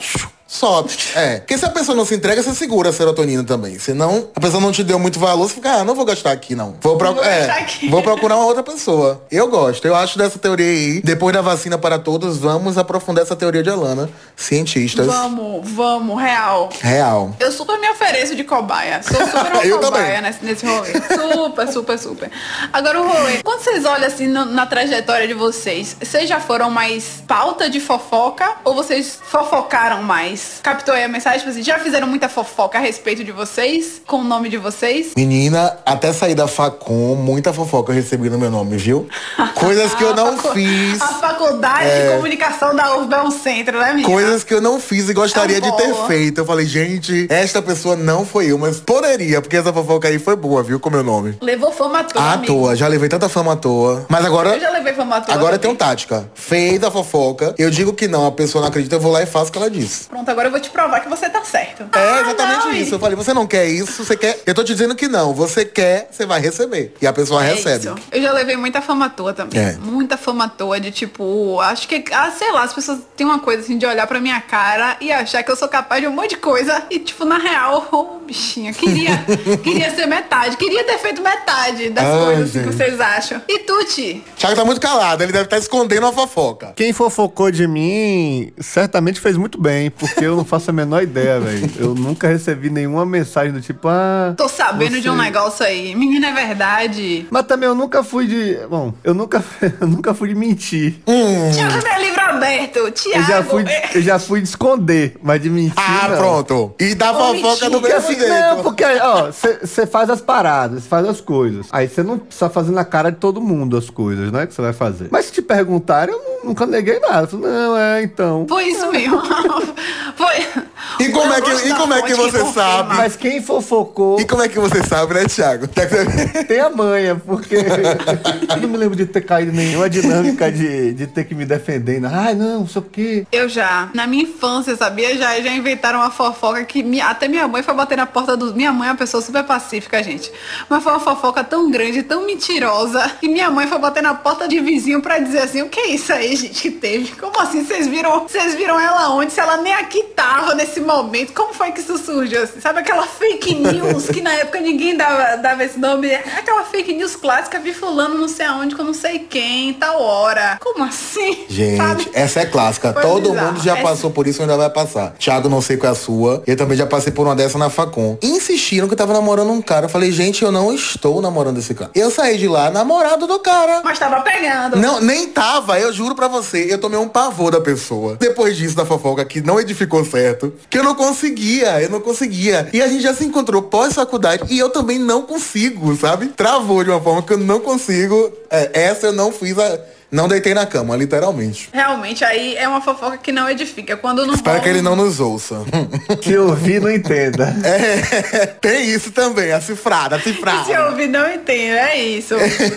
sobe. 0.51 0.91
É. 1.15 1.39
Porque 1.39 1.57
se 1.57 1.65
a 1.65 1.69
pessoa 1.69 1.97
não 1.97 2.05
se 2.05 2.13
entrega, 2.17 2.43
você 2.43 2.53
segura 2.53 2.91
a 2.91 2.93
serotonina 2.93 3.45
também. 3.45 3.79
Senão, 3.79 4.29
a 4.35 4.41
pessoa 4.41 4.61
não 4.61 4.73
te 4.73 4.83
deu 4.83 4.99
muito 4.99 5.21
valor, 5.21 5.49
você 5.49 5.55
fica, 5.55 5.75
ah, 5.75 5.85
não 5.85 5.95
vou 5.95 6.05
gastar 6.05 6.33
aqui, 6.33 6.57
não. 6.57 6.75
Vou, 6.81 6.99
pro... 6.99 7.15
vou, 7.15 7.25
é, 7.25 7.67
vou 7.89 8.03
procurar 8.03 8.35
uma 8.35 8.47
outra 8.47 8.63
pessoa. 8.63 9.23
Eu 9.31 9.47
gosto. 9.47 9.87
Eu 9.87 9.95
acho 9.95 10.19
dessa 10.19 10.41
teoria 10.41 10.67
aí. 10.67 11.01
Depois 11.03 11.33
da 11.33 11.41
vacina 11.41 11.79
para 11.79 12.01
todos, 12.01 12.37
vamos 12.37 12.77
aprofundar 12.77 13.23
essa 13.23 13.37
teoria 13.37 13.63
de 13.63 13.71
Alana. 13.71 14.11
Cientistas. 14.37 15.07
Vamos, 15.07 15.71
vamos, 15.71 16.21
real. 16.21 16.69
Real. 16.81 17.35
Eu 17.39 17.53
super 17.53 17.79
me 17.79 17.89
ofereço 17.89 18.35
de 18.35 18.43
cobaia. 18.43 19.01
Sou 19.05 19.25
super 19.25 19.53
uma 19.53 19.79
cobaia 19.79 20.21
nesse, 20.21 20.45
nesse 20.45 20.67
rolê. 20.67 20.93
Super, 20.93 21.69
super, 21.73 21.99
super. 21.99 22.31
Agora 22.73 23.01
o 23.01 23.07
rolê. 23.07 23.41
Quando 23.45 23.61
vocês 23.61 23.85
olham 23.85 24.07
assim 24.07 24.27
no, 24.27 24.47
na 24.47 24.67
trajetória 24.67 25.29
de 25.29 25.35
vocês, 25.35 25.97
vocês 26.01 26.29
já 26.29 26.41
foram 26.41 26.71
mais 26.71 27.23
pauta 27.29 27.71
de 27.71 27.79
fofoca 27.79 28.57
ou 28.65 28.75
vocês 28.75 29.19
fofocaram 29.23 30.03
mais? 30.03 30.40
Vocês 30.41 30.61
captou 30.63 30.95
aí 30.95 31.05
a 31.05 31.09
mensagem? 31.09 31.41
Tipo 31.41 31.51
assim, 31.51 31.63
já 31.63 31.79
fizeram 31.79 32.07
muita 32.07 32.29
fofoca 32.29 32.79
a 32.79 32.81
respeito 32.81 33.23
de 33.23 33.33
vocês? 33.33 34.01
Com 34.07 34.19
o 34.19 34.25
nome 34.25 34.49
de 34.49 34.57
vocês? 34.57 35.13
Menina, 35.17 35.77
até 35.85 36.13
sair 36.13 36.35
da 36.35 36.49
Facom, 36.49 37.15
muita 37.15 37.53
fofoca 37.53 37.93
eu 37.93 37.97
recebi 37.97 38.31
no 38.31 38.39
meu 38.39 38.51
nome, 38.51 38.77
viu? 38.77 39.09
Coisas 39.55 39.95
que 39.95 40.03
eu 40.03 40.15
não 40.15 40.37
facu... 40.39 40.55
fiz. 40.55 41.01
A 41.01 41.07
faculdade 41.07 41.85
é... 41.85 42.09
de 42.09 42.17
comunicação 42.17 42.75
da 42.75 42.97
UFB 42.97 43.15
é 43.15 43.23
um 43.23 43.31
centro, 43.31 43.79
né, 43.79 43.93
menina? 43.93 44.09
Coisas 44.09 44.45
que 44.45 44.55
eu 44.55 44.61
não 44.61 44.81
fiz 44.81 45.09
e 45.09 45.15
gostaria 45.15 45.59
é 45.59 45.61
de 45.61 45.77
ter 45.77 45.95
feito. 46.07 46.39
Eu 46.39 46.47
falei, 46.47 46.67
gente, 46.67 47.27
esta 47.31 47.61
pessoa 47.61 47.97
não 47.97 48.25
foi 48.25 48.51
eu, 48.51 48.59
mas 48.59 48.81
poderia, 48.81 49.41
porque 49.41 49.57
essa 49.57 49.73
fofoca 49.73 50.09
aí 50.09 50.19
foi 50.19 50.37
boa, 50.37 50.63
viu? 50.63 50.81
Com 50.81 50.91
meu 50.91 51.03
nome. 51.03 51.37
Levou 51.41 51.73
fama 51.73 52.01
à 52.01 52.05
toa. 52.05 52.23
À 52.23 52.33
amigo. 52.33 52.47
toa, 52.53 52.77
já 52.77 52.89
levei 52.89 53.09
tanta 53.09 53.29
fama 53.29 53.53
à 53.53 53.57
toa. 53.57 54.07
Mas 54.09 54.25
agora. 54.25 54.55
Eu 54.55 54.61
já 54.61 54.71
levei 54.71 54.93
fama 54.93 55.17
à 55.17 55.21
toa. 55.21 55.35
Agora 55.35 55.59
tem 55.59 55.71
um 55.71 55.77
tática. 55.77 56.31
Fez 56.35 56.83
a 56.83 56.91
fofoca, 56.91 57.55
eu 57.59 57.71
digo 57.71 57.93
que 57.93 58.09
não, 58.09 58.27
a 58.27 58.33
pessoa 58.33 58.63
não 58.63 58.69
acredita, 58.69 58.97
eu 58.97 59.01
vou 59.01 59.13
lá 59.13 59.23
e 59.23 59.27
faço 59.27 59.51
o 59.51 59.53
que 59.53 59.59
ela 59.59 59.71
disse. 59.71 60.09
Pronto, 60.09 60.30
agora 60.31 60.49
eu 60.49 60.53
vou 60.53 60.61
te 60.61 60.71
provar 60.71 61.01
que 61.01 61.09
você 61.09 61.29
tá 61.29 61.45
certo. 61.45 61.83
É 61.83 61.99
ah, 61.99 62.21
exatamente 62.23 62.65
não, 62.67 62.73
isso. 62.73 62.95
Eu 62.95 62.99
falei, 62.99 63.17
você 63.17 63.35
não 63.35 63.47
quer 63.47 63.67
isso, 63.67 64.05
você 64.05 64.17
quer. 64.17 64.41
Eu 64.47 64.55
tô 64.55 64.63
te 64.63 64.73
dizendo 64.73 64.95
que 64.95 65.09
não. 65.09 65.35
Você 65.35 65.65
quer, 65.65 66.09
você 66.11 66.27
vai 66.27 66.41
receber. 66.41 66.95
E 67.01 67.07
a 67.07 67.13
pessoa 67.13 67.45
é 67.45 67.55
recebe. 67.55 67.87
Isso. 67.87 67.95
Eu 68.13 68.23
já 68.23 68.33
levei 68.33 68.57
muita 68.57 68.81
fama 68.81 69.07
à 69.07 69.09
toa 69.09 69.33
também. 69.33 69.61
É. 69.61 69.73
Muita 69.81 70.17
fama 70.17 70.45
à 70.45 70.49
toa 70.49 70.81
de 70.81 70.91
tipo, 70.91 71.61
acho 71.61 71.89
que, 71.89 72.05
ah, 72.13 72.31
sei 72.31 72.53
lá, 72.53 72.63
as 72.63 72.73
pessoas 72.73 73.01
têm 73.17 73.27
uma 73.27 73.39
coisa 73.39 73.63
assim 73.63 73.79
de 73.79 73.87
olhar 73.87 74.07
pra 74.07 74.21
minha 74.21 74.41
cara 74.41 74.97
e 75.01 75.13
achar 75.13 75.43
que 75.43 75.51
eu 75.51 75.57
sou 75.57 75.69
capaz 75.69 76.01
de 76.01 76.09
um 76.09 76.13
monte 76.13 76.31
de 76.31 76.37
coisa. 76.37 76.83
E, 76.91 76.99
tipo, 76.99 77.25
na 77.25 77.39
real, 77.39 77.89
oh, 77.93 78.25
bichinha, 78.25 78.73
queria, 78.73 79.25
queria 79.63 79.95
ser 79.95 80.07
metade. 80.07 80.57
Queria 80.57 80.85
ter 80.85 80.99
feito 80.99 81.23
metade 81.23 81.91
das 81.91 82.05
Ai, 82.05 82.25
coisas 82.25 82.51
assim, 82.51 82.69
que 82.69 82.75
vocês 82.75 83.01
acham. 83.01 83.43
E 83.49 83.61
tu, 83.61 83.85
Ti? 83.85 84.25
Thiago 84.37 84.57
tá 84.57 84.65
muito 84.65 84.81
calado, 84.81 85.23
ele 85.23 85.33
deve 85.33 85.45
estar 85.45 85.57
tá 85.57 85.61
escondendo 85.61 86.07
a 86.07 86.13
fofoca. 86.13 86.73
Quem 86.77 86.93
fofocou 86.93 87.51
de 87.51 87.67
mim 87.67 88.53
certamente 88.59 89.21
fez 89.21 89.37
muito 89.37 89.61
bem, 89.61 89.91
porque 89.91 90.20
eu 90.25 90.37
não 90.37 90.45
faço 90.45 90.71
a 90.71 90.73
menor 90.73 91.03
ideia, 91.03 91.41
velho. 91.41 91.71
Eu 91.79 91.95
nunca 91.95 92.29
recebi 92.29 92.71
nenhuma 92.71 93.05
mensagem 93.05 93.53
do 93.53 93.61
tipo, 93.61 93.89
ah. 93.89 94.35
Tô 94.37 94.49
sabendo 94.49 94.93
você... 94.93 95.01
de 95.01 95.11
um 95.11 95.17
negócio 95.17 95.65
aí. 95.65 95.95
Menina, 95.95 96.29
é 96.29 96.33
verdade. 96.33 97.27
Mas 97.31 97.47
também 97.47 97.69
eu 97.69 97.75
nunca 97.75 98.03
fui 98.03 98.27
de. 98.27 98.59
Bom, 98.69 98.93
eu 99.03 99.15
nunca, 99.15 99.43
eu 99.81 99.87
nunca 99.87 100.15
fui 100.15 100.29
de 100.29 100.35
mentir. 100.35 101.01
Hum. 101.07 101.51
Tiago 101.53 101.87
é 101.87 102.01
livro 102.01 102.21
aberto. 102.21 102.91
Tiago. 102.93 103.19
Eu 103.19 103.25
já 103.25 103.43
fui, 103.43 103.65
eu 103.95 104.03
já 104.03 104.19
fui 104.19 104.41
de 104.41 104.49
esconder, 104.49 105.17
mas 105.23 105.43
de 105.43 105.51
mentir. 105.51 105.75
Ah, 105.77 106.09
não. 106.09 106.19
pronto. 106.19 106.75
E 106.79 106.95
da 106.95 107.13
fofoca 107.13 107.71
do 107.71 107.81
mesmo 107.81 107.97
assim, 107.97 108.15
jeito. 108.15 108.29
Não, 108.29 108.63
porque, 108.63 108.85
ó, 108.85 109.31
você 109.31 109.87
faz 109.87 110.11
as 110.11 110.21
paradas, 110.21 110.87
faz 110.87 111.07
as 111.07 111.21
coisas. 111.21 111.67
Aí 111.71 111.89
você 111.89 112.03
não 112.03 112.19
precisa 112.19 112.49
fazer 112.51 112.73
na 112.73 112.85
cara 112.85 113.11
de 113.11 113.19
todo 113.19 113.41
mundo 113.41 113.77
as 113.77 113.91
coisas, 113.91 114.31
né? 114.33 114.47
Que 114.47 114.55
você 114.55 114.63
vai 114.63 114.73
fazer. 114.73 115.09
Mas 115.11 115.27
se 115.27 115.33
te 115.33 115.43
perguntarem, 115.43 116.15
eu 116.15 116.41
nunca 116.45 116.67
neguei 116.67 116.99
nada. 117.01 117.27
Falei, 117.27 117.51
não, 117.51 117.77
é, 117.77 118.03
então. 118.03 118.47
Foi 118.49 118.65
isso 118.65 118.91
mesmo. 118.91 119.21
Foi. 120.21 120.65
E 120.99 121.09
como 121.11 121.33
é 121.33 121.41
que, 121.41 121.51
e 121.51 121.75
como 121.75 121.95
é 121.95 122.03
que 122.03 122.15
você 122.15 122.45
que 122.45 122.53
sabe? 122.53 122.97
Mas 122.97 123.17
quem 123.17 123.43
fofocou. 123.43 124.21
E 124.21 124.25
como 124.25 124.43
é 124.43 124.49
que 124.49 124.59
você 124.59 124.83
sabe, 124.85 125.15
né, 125.15 125.25
Thiago? 125.25 125.67
Tem 126.47 126.61
a 126.61 126.71
manha, 126.71 127.17
porque 127.17 127.57
eu 128.49 128.57
não 128.61 128.69
me 128.69 128.77
lembro 128.77 128.97
de 128.97 129.07
ter 129.07 129.23
caído 129.23 129.53
nenhuma 129.53 129.89
dinâmica 129.89 130.51
de, 130.51 130.93
de 130.93 131.07
ter 131.07 131.25
que 131.25 131.35
me 131.35 131.45
defender. 131.45 132.01
Ai, 132.05 132.35
não, 132.35 132.67
sei 132.67 132.81
o 132.81 132.85
quê. 132.85 133.27
Eu 133.33 133.49
já. 133.49 133.89
Na 133.95 134.07
minha 134.07 134.25
infância, 134.25 134.77
sabia? 134.77 135.17
Já, 135.17 135.41
já 135.41 135.51
inventaram 135.51 136.01
uma 136.01 136.11
fofoca 136.11 136.65
que 136.65 136.83
minha, 136.83 137.07
até 137.07 137.29
minha 137.29 137.49
mãe 137.49 137.63
foi 137.63 137.75
bater 137.75 137.97
na 137.97 138.07
porta 138.07 138.37
do. 138.37 138.55
Minha 138.55 138.73
mãe 138.73 138.89
é 138.89 138.93
uma 138.93 138.99
pessoa 138.99 139.23
super 139.23 139.43
pacífica, 139.45 140.03
gente. 140.03 140.31
Mas 140.69 140.83
foi 140.83 140.93
uma 140.93 141.01
fofoca 141.01 141.43
tão 141.43 141.71
grande, 141.71 142.03
tão 142.03 142.27
mentirosa, 142.27 143.11
que 143.21 143.29
minha 143.29 143.51
mãe 143.51 143.67
foi 143.67 143.79
bater 143.79 144.03
na 144.03 144.15
porta 144.15 144.47
de 144.47 144.61
vizinho 144.61 145.01
pra 145.01 145.19
dizer 145.19 145.41
assim: 145.41 145.63
o 145.63 145.69
que 145.69 145.81
é 145.81 145.89
isso 145.89 146.13
aí, 146.13 146.37
gente, 146.37 146.63
que 146.63 146.71
teve? 146.71 147.13
Como 147.17 147.39
assim? 147.41 147.65
Vocês 147.65 147.87
viram? 147.87 148.21
Vocês 148.21 148.55
viram 148.55 148.79
ela 148.79 149.11
onde? 149.11 149.33
Se 149.33 149.41
ela 149.41 149.57
nem 149.57 149.75
aqui 149.75 150.03
tava 150.15 150.55
nesse 150.55 150.70
momento. 150.79 151.33
Como 151.33 151.55
foi 151.55 151.73
que 151.73 151.81
isso 151.81 151.99
surgiu? 151.99 152.43
Assim? 152.43 152.61
Sabe 152.61 152.81
aquela 152.81 153.07
fake 153.07 153.55
news 153.55 154.07
que 154.09 154.21
na 154.21 154.33
época 154.35 154.61
ninguém 154.61 154.97
dava, 154.97 155.37
dava 155.37 155.65
esse 155.65 155.79
nome? 155.79 156.15
Aquela 156.15 156.63
fake 156.65 156.93
news 156.93 157.17
clássica, 157.17 157.59
vi 157.59 157.73
fulano 157.73 158.17
não 158.19 158.29
sei 158.29 158.47
aonde, 158.47 158.77
com 158.77 158.85
não 158.85 158.95
sei 158.95 159.21
quem, 159.21 159.73
tal 159.75 160.01
hora. 160.01 160.59
Como 160.61 160.85
assim? 160.85 161.47
Gente, 161.49 161.79
Sabe? 161.79 162.11
essa 162.13 162.41
é 162.41 162.47
clássica. 162.47 162.93
Foi 162.93 163.03
Todo 163.03 163.31
bizarro. 163.31 163.47
mundo 163.53 163.63
já 163.63 163.73
essa... 163.75 163.83
passou 163.83 164.11
por 164.11 164.27
isso 164.27 164.41
e 164.41 164.43
ainda 164.43 164.57
vai 164.57 164.71
passar. 164.71 165.15
Thiago, 165.19 165.49
não 165.49 165.61
sei 165.61 165.77
qual 165.77 165.91
é 165.91 165.93
a 165.93 165.99
sua. 165.99 166.43
Eu 166.47 166.57
também 166.57 166.77
já 166.77 166.87
passei 166.87 167.13
por 167.13 167.27
uma 167.27 167.35
dessa 167.35 167.57
na 167.59 167.71
Facom. 167.71 168.19
Insistiram 168.23 168.87
que 168.87 168.95
eu 168.95 168.99
tava 168.99 169.13
namorando 169.13 169.51
um 169.51 169.63
cara. 169.63 169.87
Eu 169.87 169.91
falei, 169.91 170.13
gente, 170.13 170.43
eu 170.43 170.53
não 170.53 170.75
estou 170.75 171.23
namorando 171.23 171.59
esse 171.59 171.75
cara. 171.75 171.91
Eu 171.95 172.11
saí 172.11 172.37
de 172.37 172.47
lá 172.49 172.71
namorado 172.71 173.27
do 173.27 173.39
cara. 173.39 173.81
Mas 173.83 173.99
tava 173.99 174.21
pegando. 174.21 174.77
Não, 174.77 175.01
nem 175.01 175.29
tava. 175.29 175.79
Eu 175.79 175.93
juro 175.93 176.15
pra 176.15 176.29
você. 176.29 176.67
Eu 176.71 176.79
tomei 176.79 176.99
um 176.99 177.09
pavor 177.09 177.51
da 177.53 177.61
pessoa. 177.61 178.17
Depois 178.19 178.57
disso, 178.57 178.77
da 178.77 178.85
fofoca, 178.85 179.25
que 179.25 179.41
não 179.41 179.59
edificou 179.61 180.05
certo. 180.05 180.53
Que 180.69 180.79
eu 180.79 180.85
não 180.85 180.95
conseguia. 180.95 181.81
Eu 181.81 181.91
não 181.91 182.01
conseguia. 182.01 182.69
E 182.73 182.83
a 182.83 182.89
gente 182.89 183.03
já 183.03 183.15
se 183.15 183.25
encontrou 183.25 183.63
pós-faculdade 183.63 184.45
e 184.49 184.59
eu 184.59 184.71
também 184.71 184.99
não 184.99 185.23
consigo, 185.23 185.97
sabe? 185.97 186.29
Travou 186.29 186.85
de 186.85 186.91
uma 186.91 187.01
forma 187.01 187.23
que 187.23 187.33
eu 187.33 187.39
não 187.39 187.61
consigo. 187.61 188.33
É, 188.51 188.71
essa 188.83 189.07
eu 189.07 189.13
não 189.13 189.33
fiz 189.33 189.59
a 189.59 189.81
Não 190.11 190.27
deitei 190.27 190.55
na 190.55 190.67
cama, 190.67 190.97
literalmente. 190.97 191.69
Realmente, 191.73 192.25
aí 192.25 192.57
é 192.57 192.67
uma 192.67 192.81
fofoca 192.81 193.17
que 193.19 193.31
não 193.31 193.49
edifica. 193.49 193.97
Quando 193.97 194.27
não 194.27 194.35
Espero 194.35 194.61
que 194.61 194.69
ele 194.69 194.83
não 194.83 194.97
nos 194.97 195.21
ouça. 195.21 195.63
Que 196.21 196.37
ouvir 196.37 196.81
não 196.81 196.91
entenda. 196.91 197.55
É, 197.65 198.47
tem 198.61 198.91
isso 198.91 199.11
também, 199.13 199.53
a 199.53 199.61
cifrada, 199.61 200.17
a 200.17 200.21
Se 200.21 200.33
cifrada. 200.33 200.91
ouvir, 200.91 201.07
não 201.07 201.33
entendo, 201.33 201.77
é 201.77 201.97
isso. 201.99 202.35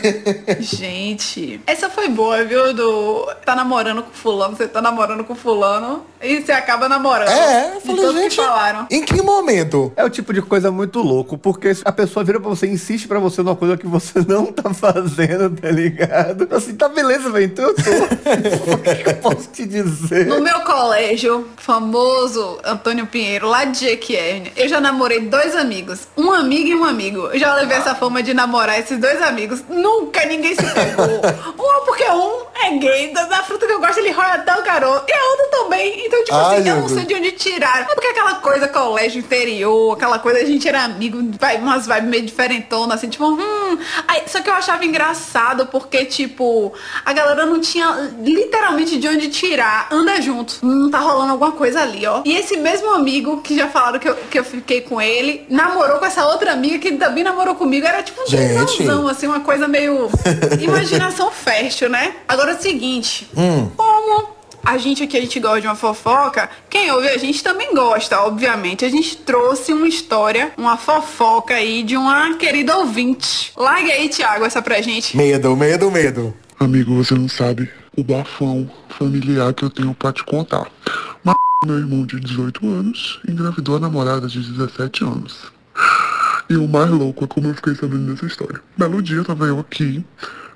Gente, 0.59 1.59
essa 1.65 1.89
foi 1.89 2.07
boa, 2.09 2.43
viu? 2.43 2.73
Do 2.73 3.27
tá 3.45 3.55
namorando 3.55 4.03
com 4.03 4.11
fulano, 4.11 4.55
você 4.55 4.67
tá 4.67 4.81
namorando 4.81 5.23
com 5.23 5.35
fulano 5.35 6.05
e 6.21 6.41
você 6.41 6.51
acaba 6.51 6.87
namorando. 6.87 7.29
É, 7.29 7.75
eu 7.75 7.81
falei, 7.81 8.11
gente, 8.13 8.29
que 8.29 8.35
falaram. 8.43 8.87
em 8.89 9.03
que 9.03 9.21
momento? 9.21 9.91
É 9.95 10.03
o 10.05 10.09
tipo 10.09 10.33
de 10.33 10.41
coisa 10.41 10.71
muito 10.71 10.99
louco, 11.01 11.37
porque 11.37 11.71
a 11.83 11.91
pessoa 11.91 12.23
vira 12.23 12.39
pra 12.39 12.49
você 12.49 12.67
e 12.67 12.71
insiste 12.71 13.07
pra 13.07 13.19
você 13.19 13.41
numa 13.41 13.55
coisa 13.55 13.77
que 13.77 13.87
você 13.87 14.19
não 14.27 14.45
tá 14.51 14.73
fazendo, 14.73 15.49
tá 15.49 15.69
ligado? 15.69 16.47
Assim, 16.55 16.75
tá 16.75 16.87
beleza, 16.87 17.22
velho, 17.31 17.45
então 17.45 17.65
eu 17.65 17.75
tô. 17.75 17.81
o 18.73 18.77
que 18.77 18.95
que 18.95 19.09
eu 19.09 19.15
posso 19.15 19.49
te 19.49 19.65
dizer? 19.65 20.25
No 20.25 20.41
meu 20.41 20.61
colégio, 20.61 21.47
famoso 21.57 22.59
Antônio 22.63 23.07
Pinheiro, 23.07 23.47
lá 23.47 23.65
de 23.65 23.79
Jequié, 23.79 24.51
eu 24.55 24.67
já 24.67 24.79
namorei 24.79 25.21
dois 25.21 25.55
amigos. 25.55 26.07
Um 26.17 26.31
amigo 26.31 26.69
e 26.69 26.75
um 26.75 26.83
amigo. 26.83 27.29
Eu 27.33 27.39
já 27.39 27.53
levei 27.55 27.77
essa 27.77 27.95
fama 27.95 28.21
de 28.21 28.33
namorar 28.33 28.79
esses 28.79 28.97
dois 28.97 29.21
amigos. 29.21 29.63
Nunca 29.69 30.25
ninguém 30.25 30.55
se 30.55 30.63
pegou. 30.63 31.05
um 31.59 31.85
porque 31.85 32.03
um 32.05 32.43
é 32.55 32.77
gay, 32.77 33.13
da, 33.13 33.43
fruta 33.43 33.67
que 33.67 33.73
eu 33.73 33.79
gosto 33.79 33.99
ele 33.99 34.11
rói 34.11 34.31
até 34.31 34.55
o 34.55 34.63
garoto. 34.63 35.05
E 35.07 35.13
a 35.13 35.29
outra 35.31 35.47
também. 35.51 36.05
Então, 36.05 36.23
tipo 36.23 36.35
Ai, 36.35 36.59
assim, 36.59 36.69
eu 36.69 36.75
não 36.77 36.87
sei 36.87 36.97
Deus. 36.97 37.07
de 37.07 37.15
onde 37.15 37.31
tiraram. 37.31 37.81
É 37.83 37.93
porque 37.93 38.07
aquela 38.07 38.35
coisa 38.35 38.67
colégio 38.67 39.19
interior, 39.19 39.93
aquela 39.93 40.19
coisa 40.19 40.39
a 40.39 40.45
gente 40.45 40.67
era 40.67 40.83
amigo, 40.83 41.19
vai, 41.39 41.57
umas 41.57 41.85
vibes 41.85 42.09
meio 42.09 42.25
diferentonas, 42.25 42.97
assim, 42.97 43.09
tipo, 43.09 43.25
hum. 43.25 43.77
Aí, 44.07 44.23
só 44.27 44.41
que 44.41 44.49
eu 44.49 44.53
achava 44.53 44.85
engraçado 44.85 45.67
porque, 45.67 46.05
tipo, 46.05 46.73
a 47.05 47.12
galera 47.13 47.45
não 47.45 47.59
tinha 47.59 48.11
literalmente 48.21 48.97
de 48.97 49.07
onde 49.07 49.29
tirar. 49.29 49.87
Anda 49.91 50.21
junto. 50.21 50.59
Hum, 50.63 50.89
tá 50.89 50.99
rolando 50.99 51.31
alguma 51.31 51.51
coisa 51.51 51.81
ali, 51.81 52.05
ó. 52.05 52.21
E 52.25 52.35
esse 52.35 52.57
mesmo 52.57 52.89
amigo 52.91 53.41
que 53.41 53.55
já 53.55 53.69
falaram 53.69 53.99
que 53.99 54.09
eu, 54.09 54.15
que 54.15 54.39
eu 54.39 54.43
fiquei 54.43 54.81
com 54.81 55.01
ele, 55.01 55.45
namorou 55.49 55.99
com 55.99 56.05
essa 56.05 56.25
outra 56.25 56.51
amiga 56.51 56.79
que 56.79 56.91
também 56.93 57.23
namorou 57.23 57.55
comigo. 57.55 57.85
Era 57.85 58.03
tipo 58.03 58.21
um 58.21 58.25
tesãozão, 58.25 59.07
assim, 59.07 59.27
uma 59.27 59.39
coisa 59.39 59.67
meio 59.67 60.09
imaginação 60.59 61.31
fértil, 61.31 61.89
né? 61.89 62.15
Agora 62.27 62.51
é 62.51 62.55
o 62.55 62.61
seguinte, 62.61 63.27
como 63.75 64.33
a 64.65 64.77
gente 64.77 65.03
aqui, 65.03 65.17
a 65.17 65.21
gente 65.21 65.39
gosta 65.41 65.59
de 65.59 65.67
uma 65.67 65.75
fofoca. 65.75 66.49
Quem 66.69 66.89
ouve 66.91 67.09
a 67.09 67.17
gente 67.17 67.43
também 67.43 67.73
gosta, 67.73 68.21
obviamente. 68.21 68.85
A 68.85 68.89
gente 68.89 69.17
trouxe 69.17 69.73
uma 69.73 69.87
história, 69.87 70.53
uma 70.57 70.77
fofoca 70.77 71.53
aí 71.53 71.83
de 71.83 71.97
uma 71.97 72.35
querida 72.35 72.77
ouvinte. 72.77 73.51
Larga 73.57 73.91
aí, 73.91 74.07
Thiago, 74.07 74.45
essa 74.45 74.61
pra 74.61 74.81
gente. 74.81 75.17
Medo, 75.17 75.55
medo, 75.57 75.91
medo. 75.91 76.33
Amigo, 76.63 76.95
você 76.95 77.13
não 77.13 77.27
sabe 77.27 77.69
o 77.93 78.01
bafão 78.01 78.71
familiar 78.87 79.53
que 79.53 79.65
eu 79.65 79.69
tenho 79.69 79.93
pra 79.93 80.13
te 80.13 80.23
contar. 80.23 80.71
Mas 81.21 81.35
meu 81.65 81.77
irmão 81.77 82.05
de 82.05 82.17
18 82.21 82.65
anos 82.65 83.19
engravidou 83.27 83.75
a 83.75 83.81
namorada 83.81 84.29
de 84.29 84.39
17 84.39 85.03
anos. 85.03 85.51
E 86.49 86.55
o 86.55 86.65
mais 86.65 86.89
louco 86.89 87.25
é 87.25 87.27
como 87.27 87.49
eu 87.49 87.53
fiquei 87.53 87.75
sabendo 87.75 88.13
dessa 88.13 88.25
história. 88.25 88.61
Belo 88.77 89.01
dia, 89.01 89.25
tava 89.25 89.45
eu 89.45 89.59
aqui, 89.59 90.05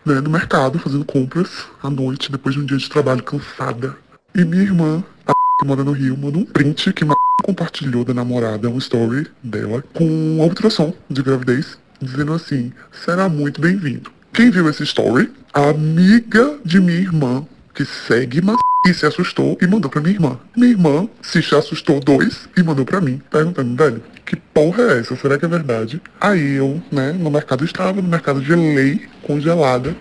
né, 0.05 0.21
no 0.21 0.29
mercado, 0.29 0.79
fazendo 0.79 1.03
compras 1.03 1.65
à 1.83 1.89
noite, 1.89 2.31
depois 2.31 2.55
de 2.55 2.61
um 2.61 2.65
dia 2.65 2.77
de 2.77 2.89
trabalho 2.89 3.21
cansada. 3.21 3.97
E 4.33 4.45
minha 4.45 4.63
irmã, 4.63 5.03
a 5.27 5.33
que 5.59 5.67
mora 5.67 5.83
no 5.83 5.91
Rio, 5.91 6.17
mandou 6.17 6.43
um 6.43 6.45
print 6.45 6.93
que 6.93 7.05
compartilhou 7.43 8.05
da 8.05 8.13
namorada, 8.13 8.69
um 8.69 8.77
story 8.77 9.27
dela, 9.43 9.83
com 9.93 10.37
a 10.39 10.45
ultrassom 10.45 10.93
de 11.09 11.21
gravidez, 11.21 11.77
dizendo 12.01 12.31
assim, 12.31 12.71
será 12.93 13.27
muito 13.27 13.59
bem-vindo. 13.59 14.16
Quem 14.37 14.51
viu 14.51 14.69
esse 14.69 14.83
story? 14.83 15.31
A 15.51 15.69
amiga 15.69 16.59
de 16.63 16.79
minha 16.79 16.99
irmã, 16.99 17.43
que 17.73 17.83
segue 17.83 18.39
mas 18.39 18.55
e 18.85 18.93
se 18.93 19.03
assustou 19.03 19.57
e 19.59 19.65
mandou 19.65 19.89
pra 19.89 19.99
minha 19.99 20.13
irmã. 20.13 20.39
Minha 20.55 20.69
irmã 20.69 21.09
se 21.23 21.39
assustou 21.55 21.99
dois 21.99 22.47
e 22.55 22.61
mandou 22.61 22.85
pra 22.85 23.01
mim, 23.01 23.19
perguntando, 23.31 23.75
velho, 23.75 24.03
que 24.23 24.35
porra 24.35 24.83
é 24.83 24.99
essa? 24.99 25.15
Será 25.15 25.39
que 25.39 25.45
é 25.45 25.47
verdade? 25.47 25.99
Aí 26.21 26.53
eu, 26.53 26.79
né, 26.91 27.13
no 27.13 27.31
mercado 27.31 27.65
estava, 27.65 27.99
no 27.99 28.07
mercado 28.07 28.39
gelei, 28.43 29.07
congelada, 29.23 29.95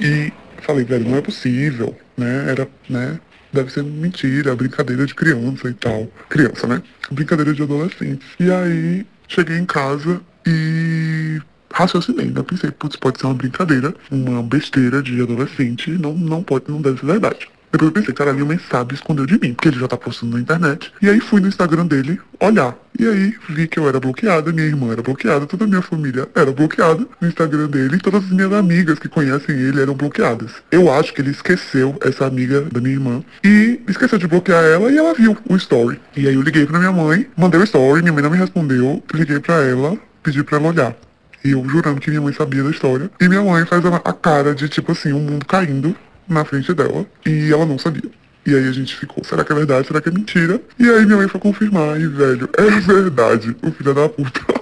e 0.00 0.32
falei, 0.62 0.84
velho, 0.84 1.10
não 1.10 1.16
é 1.16 1.20
possível, 1.20 1.92
né? 2.16 2.44
Era, 2.48 2.68
né? 2.88 3.18
Deve 3.52 3.72
ser 3.72 3.82
mentira, 3.82 4.54
brincadeira 4.54 5.04
de 5.04 5.16
criança 5.16 5.68
e 5.68 5.74
tal. 5.74 6.06
Criança, 6.28 6.68
né? 6.68 6.80
Brincadeira 7.10 7.52
de 7.52 7.60
adolescente. 7.64 8.24
E 8.38 8.52
aí, 8.52 9.04
cheguei 9.26 9.58
em 9.58 9.66
casa 9.66 10.20
e 10.46 11.40
raciocinei, 11.72 12.26
né? 12.26 12.42
Pensei, 12.42 12.70
putz, 12.70 12.96
pode 12.96 13.18
ser 13.18 13.26
uma 13.26 13.34
brincadeira, 13.34 13.94
uma 14.10 14.42
besteira 14.42 15.02
de 15.02 15.20
adolescente, 15.20 15.90
não, 15.90 16.12
não 16.14 16.42
pode, 16.42 16.64
não 16.68 16.80
deve 16.80 17.00
ser 17.00 17.06
verdade. 17.06 17.48
Depois 17.72 17.88
eu 17.88 17.92
pensei, 17.92 18.12
cara, 18.12 18.32
nem 18.32 18.58
sabe 18.58 18.94
esconder 18.94 19.26
de 19.26 19.34
mim, 19.34 19.54
porque 19.54 19.68
ele 19.68 19.78
já 19.78 19.86
tá 19.86 19.96
postando 19.96 20.34
na 20.34 20.40
internet. 20.40 20.92
E 21.00 21.08
aí 21.08 21.20
fui 21.20 21.40
no 21.40 21.46
Instagram 21.46 21.86
dele 21.86 22.18
olhar. 22.40 22.76
E 22.98 23.06
aí 23.06 23.32
vi 23.48 23.68
que 23.68 23.78
eu 23.78 23.88
era 23.88 24.00
bloqueada, 24.00 24.52
minha 24.52 24.66
irmã 24.66 24.90
era 24.90 25.02
bloqueada, 25.02 25.46
toda 25.46 25.64
a 25.64 25.68
minha 25.68 25.80
família 25.80 26.28
era 26.34 26.50
bloqueada 26.50 27.06
no 27.20 27.28
Instagram 27.28 27.68
dele, 27.68 27.96
e 27.96 28.00
todas 28.00 28.24
as 28.24 28.30
minhas 28.30 28.52
amigas 28.52 28.98
que 28.98 29.08
conhecem 29.08 29.54
ele 29.54 29.80
eram 29.80 29.94
bloqueadas. 29.94 30.50
Eu 30.70 30.92
acho 30.92 31.14
que 31.14 31.20
ele 31.20 31.30
esqueceu 31.30 31.96
essa 32.00 32.26
amiga 32.26 32.62
da 32.62 32.80
minha 32.80 32.94
irmã 32.94 33.22
e 33.44 33.80
esqueceu 33.88 34.18
de 34.18 34.26
bloquear 34.26 34.64
ela 34.64 34.90
e 34.90 34.98
ela 34.98 35.14
viu 35.14 35.36
o 35.48 35.56
story. 35.56 36.00
E 36.16 36.26
aí 36.26 36.34
eu 36.34 36.42
liguei 36.42 36.66
pra 36.66 36.78
minha 36.78 36.92
mãe, 36.92 37.28
mandei 37.36 37.60
o 37.60 37.64
story, 37.64 38.02
minha 38.02 38.12
mãe 38.12 38.22
não 38.22 38.30
me 38.30 38.36
respondeu, 38.36 39.00
liguei 39.14 39.38
pra 39.38 39.62
ela, 39.62 39.96
pedi 40.24 40.42
pra 40.42 40.58
ela 40.58 40.68
olhar. 40.68 40.96
E 41.44 41.52
eu 41.52 41.66
jurando 41.68 42.00
que 42.00 42.10
minha 42.10 42.20
mãe 42.20 42.32
sabia 42.32 42.62
da 42.62 42.70
história. 42.70 43.10
E 43.20 43.28
minha 43.28 43.42
mãe 43.42 43.64
faz 43.64 43.82
a, 43.84 44.12
cara 44.12 44.54
de 44.54 44.68
tipo 44.68 44.92
assim, 44.92 45.12
o 45.12 45.18
mundo 45.18 45.44
caindo 45.46 45.94
na 46.28 46.44
frente 46.44 46.72
dela. 46.74 47.06
E 47.24 47.52
ela 47.52 47.66
não 47.66 47.78
sabia. 47.78 48.10
E 48.46 48.54
aí 48.54 48.68
a 48.68 48.72
gente 48.72 48.96
ficou, 48.96 49.22
será 49.22 49.44
que 49.44 49.52
é 49.52 49.54
verdade? 49.54 49.86
Será 49.86 50.00
que 50.00 50.08
é 50.08 50.12
mentira? 50.12 50.60
E 50.78 50.88
aí 50.88 51.04
minha 51.04 51.18
mãe 51.18 51.28
foi 51.28 51.40
confirmar. 51.40 52.00
E 52.00 52.06
velho, 52.06 52.48
é 52.56 52.80
verdade. 52.80 53.56
O 53.62 53.70
filho 53.70 53.94
da 53.94 54.08
puta. 54.08 54.40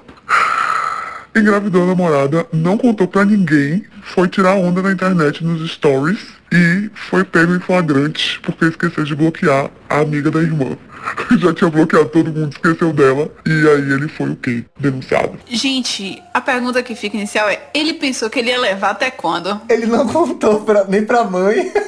Engravidou 1.34 1.84
a 1.84 1.86
namorada, 1.86 2.46
não 2.52 2.76
contou 2.76 3.06
pra 3.06 3.24
ninguém, 3.24 3.84
foi 4.02 4.26
tirar 4.28 4.54
onda 4.54 4.82
na 4.82 4.90
internet 4.90 5.44
nos 5.44 5.70
stories 5.70 6.18
e 6.50 6.90
foi 6.94 7.22
pego 7.22 7.54
em 7.54 7.60
flagrante 7.60 8.40
porque 8.42 8.64
esqueceu 8.64 9.04
de 9.04 9.14
bloquear 9.14 9.70
a 9.88 10.00
amiga 10.00 10.30
da 10.30 10.40
irmã. 10.40 10.76
Já 11.38 11.52
tinha 11.54 11.70
bloqueado 11.70 12.08
todo 12.08 12.32
mundo, 12.32 12.50
esqueceu 12.52 12.92
dela. 12.92 13.30
E 13.46 13.50
aí 13.50 13.92
ele 13.92 14.08
foi 14.08 14.30
o 14.30 14.36
quê? 14.36 14.64
Denunciado. 14.78 15.38
Gente, 15.48 16.22
a 16.34 16.40
pergunta 16.40 16.82
que 16.82 16.94
fica 16.94 17.16
inicial 17.16 17.48
é: 17.48 17.60
ele 17.74 17.94
pensou 17.94 18.28
que 18.30 18.38
ele 18.38 18.50
ia 18.50 18.60
levar 18.60 18.90
até 18.90 19.10
quando? 19.10 19.60
Ele 19.68 19.86
não 19.86 20.06
contou 20.08 20.60
pra- 20.60 20.84
nem 20.84 21.04
pra 21.04 21.24
mãe. 21.24 21.72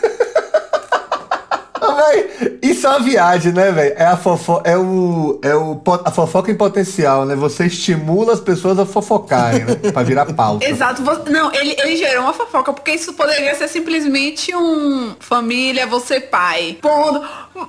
Véi, 1.81 2.59
isso 2.71 2.87
é 2.87 2.91
uma 2.91 3.01
viagem, 3.01 3.53
né, 3.53 3.71
velho? 3.71 3.95
É 3.97 4.07
a 4.07 4.17
fofo... 4.17 4.61
é 4.65 4.77
o 4.77 5.39
é 5.43 5.55
o 5.55 5.81
a 6.05 6.11
fofoca 6.11 6.51
em 6.51 6.55
potencial, 6.55 7.25
né? 7.25 7.35
Você 7.37 7.67
estimula 7.67 8.33
as 8.33 8.41
pessoas 8.41 8.79
a 8.79 8.87
fofocarem, 8.87 9.65
né? 9.65 9.75
Pra 9.93 10.03
virar 10.03 10.27
pauta. 10.27 10.65
Exato. 10.69 11.03
Não, 11.31 11.53
ele, 11.55 11.77
ele 11.79 11.97
gerou 11.97 12.25
uma 12.25 12.33
fofoca, 12.33 12.73
porque 12.73 12.93
isso 12.93 13.13
poderia 13.15 13.55
ser 13.55 13.69
simplesmente 13.69 14.55
um 14.55 15.15
família, 15.19 15.87
você 15.87 16.21
pai. 16.21 16.79
Pondo. 16.81 17.23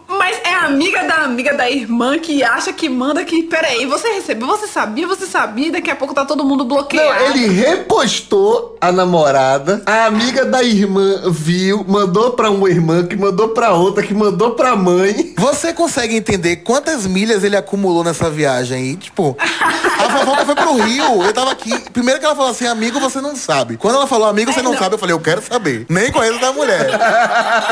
Mas 0.07 0.37
é 0.43 0.53
amiga 0.53 1.03
da 1.03 1.15
amiga 1.23 1.53
da 1.53 1.69
irmã 1.69 2.19
que 2.19 2.43
acha 2.43 2.71
que 2.71 2.87
manda 2.89 3.23
que. 3.23 3.43
Peraí, 3.43 3.85
você 3.85 4.09
recebeu, 4.09 4.47
você 4.47 4.67
sabia, 4.67 5.07
você 5.07 5.25
sabia, 5.25 5.71
daqui 5.71 5.89
a 5.89 5.95
pouco 5.95 6.13
tá 6.13 6.25
todo 6.25 6.43
mundo 6.43 6.59
Não, 6.59 6.67
bloqueado. 6.67 7.23
ele 7.25 7.47
repostou 7.47 8.77
a 8.79 8.91
namorada, 8.91 9.81
a 9.85 10.05
amiga 10.05 10.45
da 10.45 10.63
irmã 10.63 11.21
viu, 11.29 11.83
mandou 11.87 12.31
pra 12.31 12.49
uma 12.49 12.69
irmã, 12.69 13.05
que 13.05 13.15
mandou 13.15 13.49
pra 13.49 13.73
outra, 13.73 14.03
que 14.03 14.13
mandou 14.13 14.51
pra 14.51 14.75
mãe. 14.75 14.90
Você 15.37 15.73
consegue 15.73 16.15
entender 16.15 16.57
quantas 16.57 17.05
milhas 17.05 17.43
ele 17.43 17.55
acumulou 17.55 18.03
nessa 18.03 18.29
viagem 18.29 18.77
aí? 18.77 18.95
Tipo, 18.95 19.35
a 19.39 20.09
fofoca 20.19 20.45
foi 20.45 20.55
pro 20.55 20.73
Rio. 20.81 21.23
Eu 21.23 21.33
tava 21.33 21.51
aqui. 21.51 21.77
Primeiro 21.91 22.19
que 22.19 22.25
ela 22.25 22.35
falou 22.35 22.51
assim, 22.51 22.67
amigo, 22.67 22.99
você 22.99 23.19
não 23.21 23.35
sabe. 23.35 23.77
Quando 23.77 23.95
ela 23.95 24.07
falou, 24.07 24.27
amigo, 24.27 24.51
você 24.51 24.61
não, 24.61 24.71
não. 24.73 24.79
sabe, 24.79 24.95
eu 24.95 24.99
falei, 24.99 25.13
eu 25.15 25.19
quero 25.19 25.41
saber. 25.41 25.85
Nem 25.89 26.11
conheço 26.11 26.39
da 26.39 26.51
mulher. 26.53 26.89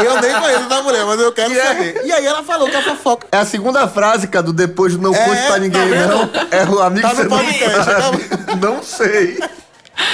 Eu 0.03 0.21
nem 0.21 0.39
conheço 0.39 0.69
da 0.69 0.81
mulher, 0.81 1.05
mas 1.05 1.19
eu 1.19 1.31
quero 1.31 1.53
E 1.53 1.59
é- 1.59 1.65
saber. 1.65 2.01
E 2.05 2.11
aí 2.11 2.25
ela 2.25 2.43
falou 2.43 2.69
que 2.69 2.75
a 2.75 2.81
fofoca. 2.81 3.27
É 3.31 3.37
a 3.37 3.45
segunda 3.45 3.87
frase, 3.87 4.27
Cadu, 4.27 4.53
depois 4.53 4.93
do 4.95 5.01
não 5.01 5.13
É, 5.13 5.25
conte 5.25 5.41
pra 5.41 5.51
tá 5.53 5.59
ninguém, 5.59 5.87
vendo? 5.89 6.07
não. 6.07 6.29
É 6.51 6.65
o 6.65 6.81
amigo 6.81 7.01
Tá 7.07 7.09
que 7.09 7.15
você 7.15 7.23
no 7.23 7.29
não 7.29 7.37
podcast, 7.37 7.85
sabe. 7.85 8.29
Não 8.61 8.83
sei. 8.83 9.39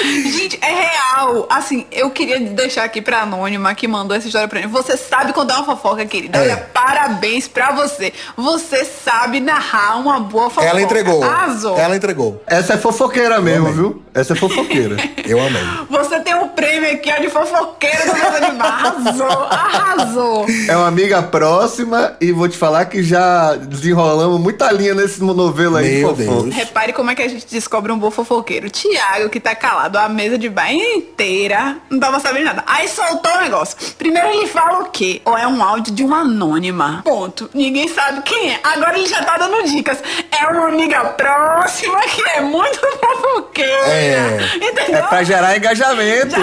Gente, 0.04 0.60
é 0.62 0.74
real. 0.74 1.48
Assim, 1.50 1.86
eu 1.92 2.10
queria 2.10 2.40
deixar 2.40 2.84
aqui 2.84 3.02
pra 3.02 3.22
Anônima 3.22 3.74
que 3.76 3.88
mandou 3.88 4.16
essa 4.16 4.28
história 4.28 4.48
pra 4.48 4.60
mim. 4.60 4.68
Você 4.68 4.98
sabe 4.98 5.34
contar 5.34 5.58
uma 5.58 5.66
fofoca, 5.66 6.06
querida. 6.06 6.38
É. 6.38 6.42
Olha, 6.42 6.58
parabéns 6.74 7.48
pra 7.48 7.72
você. 7.72 8.12
Você 8.36 8.84
sabe 8.84 9.40
narrar 9.40 9.98
uma 10.00 10.20
boa 10.20 10.50
fofoca. 10.50 10.68
Ela 10.68 10.82
entregou. 10.82 11.24
Arrasou. 11.24 11.78
Ela 11.78 11.96
entregou. 11.96 12.44
Essa 12.48 12.74
é 12.74 12.78
fofoqueira 12.78 13.40
mesmo, 13.40 13.72
viu? 13.72 14.04
Essa 14.14 14.34
é 14.34 14.36
fofoqueira. 14.36 14.98
Eu 15.26 15.40
amei. 15.40 15.62
Você 15.90 16.20
tem 16.20 16.36
um 16.36 16.50
prêmio 16.50 16.92
aqui, 16.92 17.12
ó, 17.12 17.16
de 17.16 17.26
de 17.26 18.52
bar. 18.58 18.86
Arrasou, 18.86 19.44
arrasou. 19.50 20.46
É 20.68 20.76
uma 20.76 20.88
amiga 20.88 21.22
próxima 21.24 22.16
e 22.22 22.32
vou 22.32 22.48
te 22.48 22.58
falar 22.58 22.86
que 22.86 23.04
já 23.04 23.56
desenrolamos 23.56 24.40
muita 24.40 24.72
linha 24.72 24.94
nesse 24.94 25.24
novelo 25.24 25.78
aí, 25.78 26.00
Meu 26.00 26.10
fofo. 26.10 26.22
Deus. 26.44 26.56
Repare 26.56 26.94
como 26.94 27.10
é 27.12 27.16
que 27.16 27.22
a 27.22 27.28
gente 27.28 27.46
descobre 27.48 27.92
um 27.92 27.98
bom 27.98 28.12
fofoqueiro. 28.12 28.70
Tiago, 28.70 29.30
que 29.30 29.40
tá 29.40 29.56
calado 29.56 29.75
a 29.80 30.10
mesa 30.10 30.38
de 30.38 30.50
bar 30.50 30.72
inteira, 30.72 31.78
não 31.90 32.00
tava 32.00 32.20
sabendo 32.20 32.46
nada. 32.46 32.64
Aí 32.68 32.88
soltou 32.88 33.32
o 33.34 33.42
negócio. 33.42 33.76
Primeiro 33.98 34.28
ele 34.30 34.48
fala 34.48 34.80
o 34.84 34.86
quê? 34.90 35.22
Ou 35.26 35.38
é 35.38 35.48
um 35.48 35.62
áudio 35.64 35.94
de 35.94 36.04
uma 36.04 36.20
anônima. 36.22 37.02
Ponto. 37.04 37.50
Ninguém 37.54 37.88
sabe 37.88 38.22
quem 38.24 38.52
é. 38.52 38.60
Agora 38.64 38.98
ele 38.98 39.08
já 39.08 39.24
tá 39.24 39.38
dando 39.38 39.64
dicas. 39.68 39.98
É 40.32 40.46
uma 40.48 40.68
amiga 40.68 41.04
próxima 41.06 42.00
que 42.02 42.22
é 42.30 42.42
muito 42.42 42.80
fofoqueira. 42.80 43.88
É. 43.88 44.38
Entendeu? 44.56 44.98
É 44.98 45.02
pra 45.08 45.24
gerar 45.24 45.56
engajamento. 45.58 46.36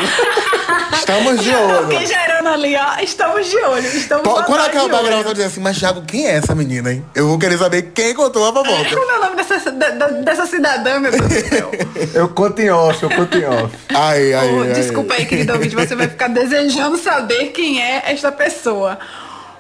Estamos 0.95 1.41
de 1.41 1.51
Já 1.51 1.59
olho. 1.59 1.89
fiquei 1.89 2.07
gerando 2.07 2.49
ali, 2.49 2.77
ó. 2.77 3.01
Estamos 3.03 3.49
de 3.49 3.57
olho. 3.57 3.87
Estamos 3.87 4.23
Quando 4.23 4.47
total 4.47 4.69
de 4.71 4.77
acabar 4.77 4.99
a 4.99 5.03
gravação, 5.03 5.33
dizer 5.33 5.47
assim, 5.47 5.61
mas 5.61 5.79
Thiago, 5.79 6.03
quem 6.03 6.27
é 6.27 6.37
essa 6.37 6.55
menina, 6.55 6.93
hein? 6.93 7.05
Eu 7.15 7.29
vou 7.29 7.39
querer 7.39 7.59
saber 7.59 7.91
quem 7.95 8.15
contou 8.15 8.47
a 8.49 8.53
fofoca. 8.53 8.91
Como 8.97 9.11
é 9.11 9.19
o 9.19 9.21
nome 9.23 9.37
dessa, 9.37 9.71
da- 9.73 10.09
dessa 10.09 10.47
cidadã, 10.47 10.99
meu 11.01 11.11
Deus 11.11 11.27
do 11.29 11.49
céu? 11.49 11.71
Eu 12.15 12.29
conto 12.29 12.61
em 12.61 12.71
off, 12.71 13.03
eu 13.03 13.11
conto 13.11 13.22
em 13.39 13.45
off. 13.45 13.75
Ai, 13.95 14.33
ai, 14.35 14.51
Ô, 14.53 14.63
ai. 14.63 14.73
desculpa 14.73 15.15
aí, 15.15 15.27
querido 15.27 15.53
ouvinte, 15.53 15.75
você 15.75 15.95
vai 15.95 16.09
ficar 16.09 16.29
desejando 16.29 16.97
saber 16.99 17.47
quem 17.51 17.81
é 17.83 18.03
esta 18.07 18.31
pessoa. 18.33 18.99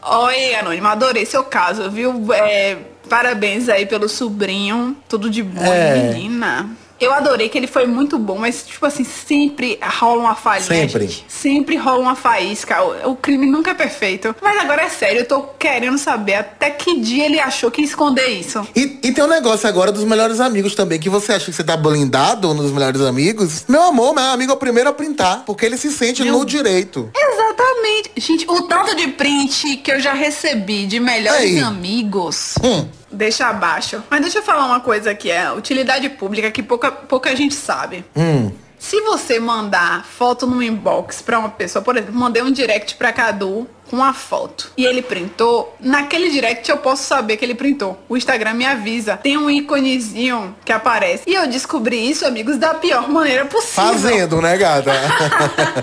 Oi, 0.04 0.54
Anônimo, 0.56 0.88
adorei 0.88 1.24
seu 1.24 1.44
caso, 1.44 1.90
viu? 1.90 2.32
É, 2.34 2.76
parabéns 3.08 3.68
aí 3.68 3.86
pelo 3.86 4.08
sobrinho, 4.08 4.96
tudo 5.08 5.30
de 5.30 5.42
bom, 5.42 5.62
É. 5.64 6.12
menina. 6.12 6.70
Eu 7.02 7.12
adorei 7.12 7.48
que 7.48 7.58
ele 7.58 7.66
foi 7.66 7.84
muito 7.86 8.16
bom, 8.16 8.38
mas, 8.38 8.64
tipo 8.64 8.86
assim, 8.86 9.02
sempre 9.02 9.78
rola 9.82 10.20
uma 10.20 10.34
falhinha, 10.36 10.62
Sempre. 10.66 11.08
gente. 11.08 11.24
Sempre 11.28 11.76
rola 11.76 11.98
uma 11.98 12.14
faísca. 12.14 12.80
O, 12.82 13.10
o 13.10 13.16
crime 13.16 13.44
nunca 13.46 13.72
é 13.72 13.74
perfeito. 13.74 14.34
Mas 14.40 14.56
agora 14.58 14.82
é 14.82 14.88
sério, 14.88 15.20
eu 15.22 15.26
tô 15.26 15.42
querendo 15.58 15.98
saber 15.98 16.34
até 16.34 16.70
que 16.70 17.00
dia 17.00 17.24
ele 17.26 17.40
achou 17.40 17.70
que 17.72 17.80
ia 17.80 17.86
esconder 17.86 18.28
isso. 18.28 18.64
E, 18.76 19.00
e 19.02 19.12
tem 19.12 19.24
um 19.24 19.28
negócio 19.28 19.68
agora 19.68 19.90
dos 19.90 20.04
melhores 20.04 20.38
amigos 20.38 20.76
também, 20.76 21.00
que 21.00 21.08
você 21.08 21.32
acha 21.32 21.46
que 21.46 21.52
você 21.52 21.64
tá 21.64 21.76
blindado 21.76 22.54
nos 22.54 22.70
melhores 22.70 23.00
amigos. 23.00 23.64
Meu 23.68 23.82
amor, 23.82 24.14
meu 24.14 24.22
amigo 24.24 24.52
é 24.52 24.54
o 24.54 24.58
primeiro 24.58 24.88
a 24.90 24.92
printar, 24.92 25.42
porque 25.44 25.66
ele 25.66 25.76
se 25.76 25.90
sente 25.90 26.22
Meu- 26.22 26.38
no 26.38 26.44
direito. 26.44 27.10
Exatamente. 27.16 28.12
Gente, 28.16 28.46
o 28.48 28.62
tanto 28.62 28.94
de 28.94 29.08
print 29.08 29.78
que 29.78 29.90
eu 29.90 29.98
já 30.00 30.12
recebi 30.12 30.86
de 30.86 31.00
melhores 31.00 31.60
amigos. 31.62 32.54
Hum. 32.62 32.86
Deixa 33.12 33.46
abaixo. 33.46 34.02
Mas 34.10 34.20
deixa 34.22 34.38
eu 34.38 34.42
falar 34.42 34.66
uma 34.66 34.80
coisa 34.80 35.10
aqui, 35.10 35.30
é 35.30 35.52
utilidade 35.52 36.08
pública 36.08 36.50
que 36.50 36.62
pouca, 36.62 36.90
pouca 36.90 37.34
gente 37.36 37.54
sabe. 37.54 38.04
Hum. 38.16 38.50
Se 38.78 39.00
você 39.02 39.38
mandar 39.38 40.04
foto 40.04 40.44
no 40.44 40.60
inbox 40.60 41.22
pra 41.22 41.38
uma 41.38 41.50
pessoa, 41.50 41.84
por 41.84 41.96
exemplo, 41.96 42.14
mandei 42.14 42.42
um 42.42 42.50
direct 42.50 42.96
pra 42.96 43.12
Cadu 43.12 43.68
com 43.92 43.96
uma 43.96 44.14
foto 44.14 44.72
e 44.74 44.86
ele 44.86 45.02
printou, 45.02 45.76
naquele 45.78 46.30
direct 46.30 46.70
eu 46.70 46.78
posso 46.78 47.02
saber 47.04 47.36
que 47.36 47.44
ele 47.44 47.54
printou. 47.54 47.98
O 48.08 48.16
Instagram 48.16 48.54
me 48.54 48.64
avisa. 48.64 49.18
Tem 49.18 49.36
um 49.36 49.50
íconezinho 49.50 50.56
que 50.64 50.72
aparece. 50.72 51.24
E 51.26 51.34
eu 51.34 51.46
descobri 51.46 52.08
isso, 52.10 52.24
amigos, 52.24 52.56
da 52.56 52.72
pior 52.72 53.06
maneira 53.10 53.44
possível. 53.44 53.92
Fazendo, 53.92 54.40
né, 54.40 54.56
gata? 54.56 54.92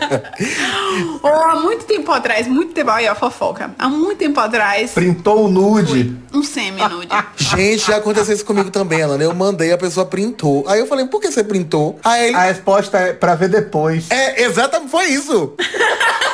Ou 1.21 1.33
há 1.43 1.55
muito 1.57 1.85
tempo 1.85 2.11
atrás, 2.11 2.47
muito 2.47 2.73
tempo, 2.73 2.89
aí 2.89 3.07
a 3.07 3.13
fofoca. 3.13 3.75
Há 3.77 3.87
muito 3.87 4.17
tempo 4.17 4.39
atrás, 4.39 4.91
Printou 4.91 5.45
o 5.45 5.47
nude. 5.47 6.17
um 6.33 6.41
semi-nude. 6.41 7.09
Gente, 7.37 7.85
já 7.85 7.97
aconteceu 7.97 8.33
isso 8.33 8.45
comigo 8.45 8.71
também, 8.71 9.03
Alana. 9.03 9.23
Eu 9.23 9.35
mandei, 9.35 9.71
a 9.71 9.77
pessoa 9.77 10.03
printou. 10.03 10.67
Aí 10.67 10.79
eu 10.79 10.87
falei, 10.87 11.05
por 11.05 11.21
que 11.21 11.31
você 11.31 11.43
printou? 11.43 11.99
Aí 12.03 12.29
ele. 12.29 12.35
A 12.35 12.41
resposta 12.45 12.97
é 12.97 13.13
pra 13.13 13.35
ver 13.35 13.49
depois. 13.49 14.09
É, 14.09 14.41
exatamente, 14.45 14.89
foi 14.89 15.05
isso. 15.05 15.53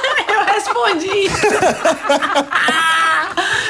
Respondi. 0.76 1.30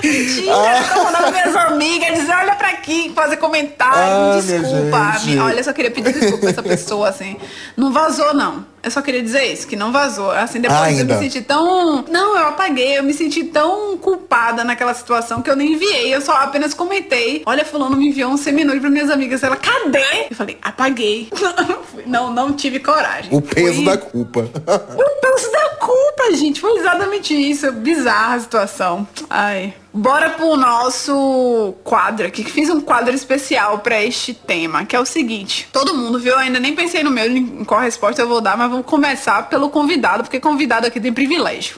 Mentira, 0.03 0.51
eu 0.79 0.93
tô 0.93 1.03
mandando 1.03 1.31
minhas 1.31 1.55
amigas 1.55 2.13
dizer, 2.19 2.33
olha 2.33 2.55
pra 2.55 2.69
aqui, 2.69 3.11
fazer 3.15 3.37
comentário, 3.37 3.97
Ah, 3.97 4.39
desculpa. 4.39 5.43
olha, 5.45 5.63
só 5.63 5.73
queria 5.73 5.89
pedir 5.91 6.13
desculpa 6.13 6.39
pra 6.41 6.49
essa 6.51 6.63
pessoa, 6.63 7.09
assim. 7.09 7.37
Não 7.75 7.91
vazou, 7.91 8.33
não. 8.33 8.65
Eu 8.85 8.91
só 8.91 9.01
queria 9.01 9.23
dizer 9.23 9.51
isso, 9.51 9.65
que 9.65 9.75
não 9.75 9.91
vazou. 9.91 10.29
Assim, 10.29 10.61
depois 10.61 10.79
eu 10.79 10.99
Ainda. 10.99 11.15
me 11.15 11.23
senti 11.23 11.41
tão. 11.41 12.03
Não, 12.03 12.37
eu 12.37 12.49
apaguei, 12.49 12.99
eu 12.99 13.03
me 13.03 13.13
senti 13.15 13.43
tão 13.45 13.97
culpada 13.97 14.63
naquela 14.63 14.93
situação 14.93 15.41
que 15.41 15.49
eu 15.49 15.55
nem 15.55 15.73
enviei. 15.73 16.13
Eu 16.13 16.21
só 16.21 16.33
apenas 16.33 16.75
comentei. 16.75 17.41
Olha, 17.47 17.65
fulano 17.65 17.97
me 17.97 18.09
enviou 18.09 18.29
um 18.31 18.37
seminude 18.37 18.79
pra 18.79 18.91
minhas 18.91 19.09
amigas. 19.09 19.41
Ela, 19.41 19.55
cadê? 19.55 20.27
Eu 20.29 20.35
falei, 20.35 20.59
apaguei. 20.61 21.29
não, 22.05 22.31
não 22.31 22.53
tive 22.53 22.79
coragem. 22.79 23.35
O 23.35 23.41
peso 23.41 23.83
da 23.83 23.97
culpa. 23.97 24.41
o 24.41 25.21
peso 25.21 25.51
da 25.51 25.69
culpa, 25.79 26.35
gente. 26.35 26.61
Foi 26.61 26.77
exatamente 26.77 27.33
isso. 27.33 27.71
Bizarra 27.71 28.35
a 28.35 28.39
situação. 28.39 29.07
Ai. 29.27 29.73
Bora 29.97 30.31
pro 30.31 30.57
nosso 30.57 31.73
quadro 31.81 32.27
aqui, 32.27 32.43
que 32.43 32.51
fiz 32.51 32.69
um 32.69 32.81
quadro 32.81 33.13
especial 33.13 33.79
pra 33.79 34.03
este 34.03 34.33
tema, 34.33 34.83
que 34.83 34.93
é 34.93 34.99
o 34.99 35.05
seguinte. 35.05 35.69
Todo 35.71 35.95
mundo 35.95 36.19
viu, 36.19 36.33
eu 36.33 36.39
ainda 36.39 36.59
nem 36.59 36.75
pensei 36.75 37.01
no 37.01 37.09
meu, 37.09 37.25
em 37.25 37.63
qual 37.63 37.79
resposta 37.79 38.21
eu 38.21 38.27
vou 38.27 38.41
dar, 38.41 38.57
mas 38.57 38.69
vamos 38.75 38.85
começar 38.85 39.49
pelo 39.49 39.69
convidado, 39.69 40.23
porque 40.23 40.39
convidado 40.39 40.85
aqui 40.85 40.99
tem 40.99 41.13
privilégio. 41.13 41.77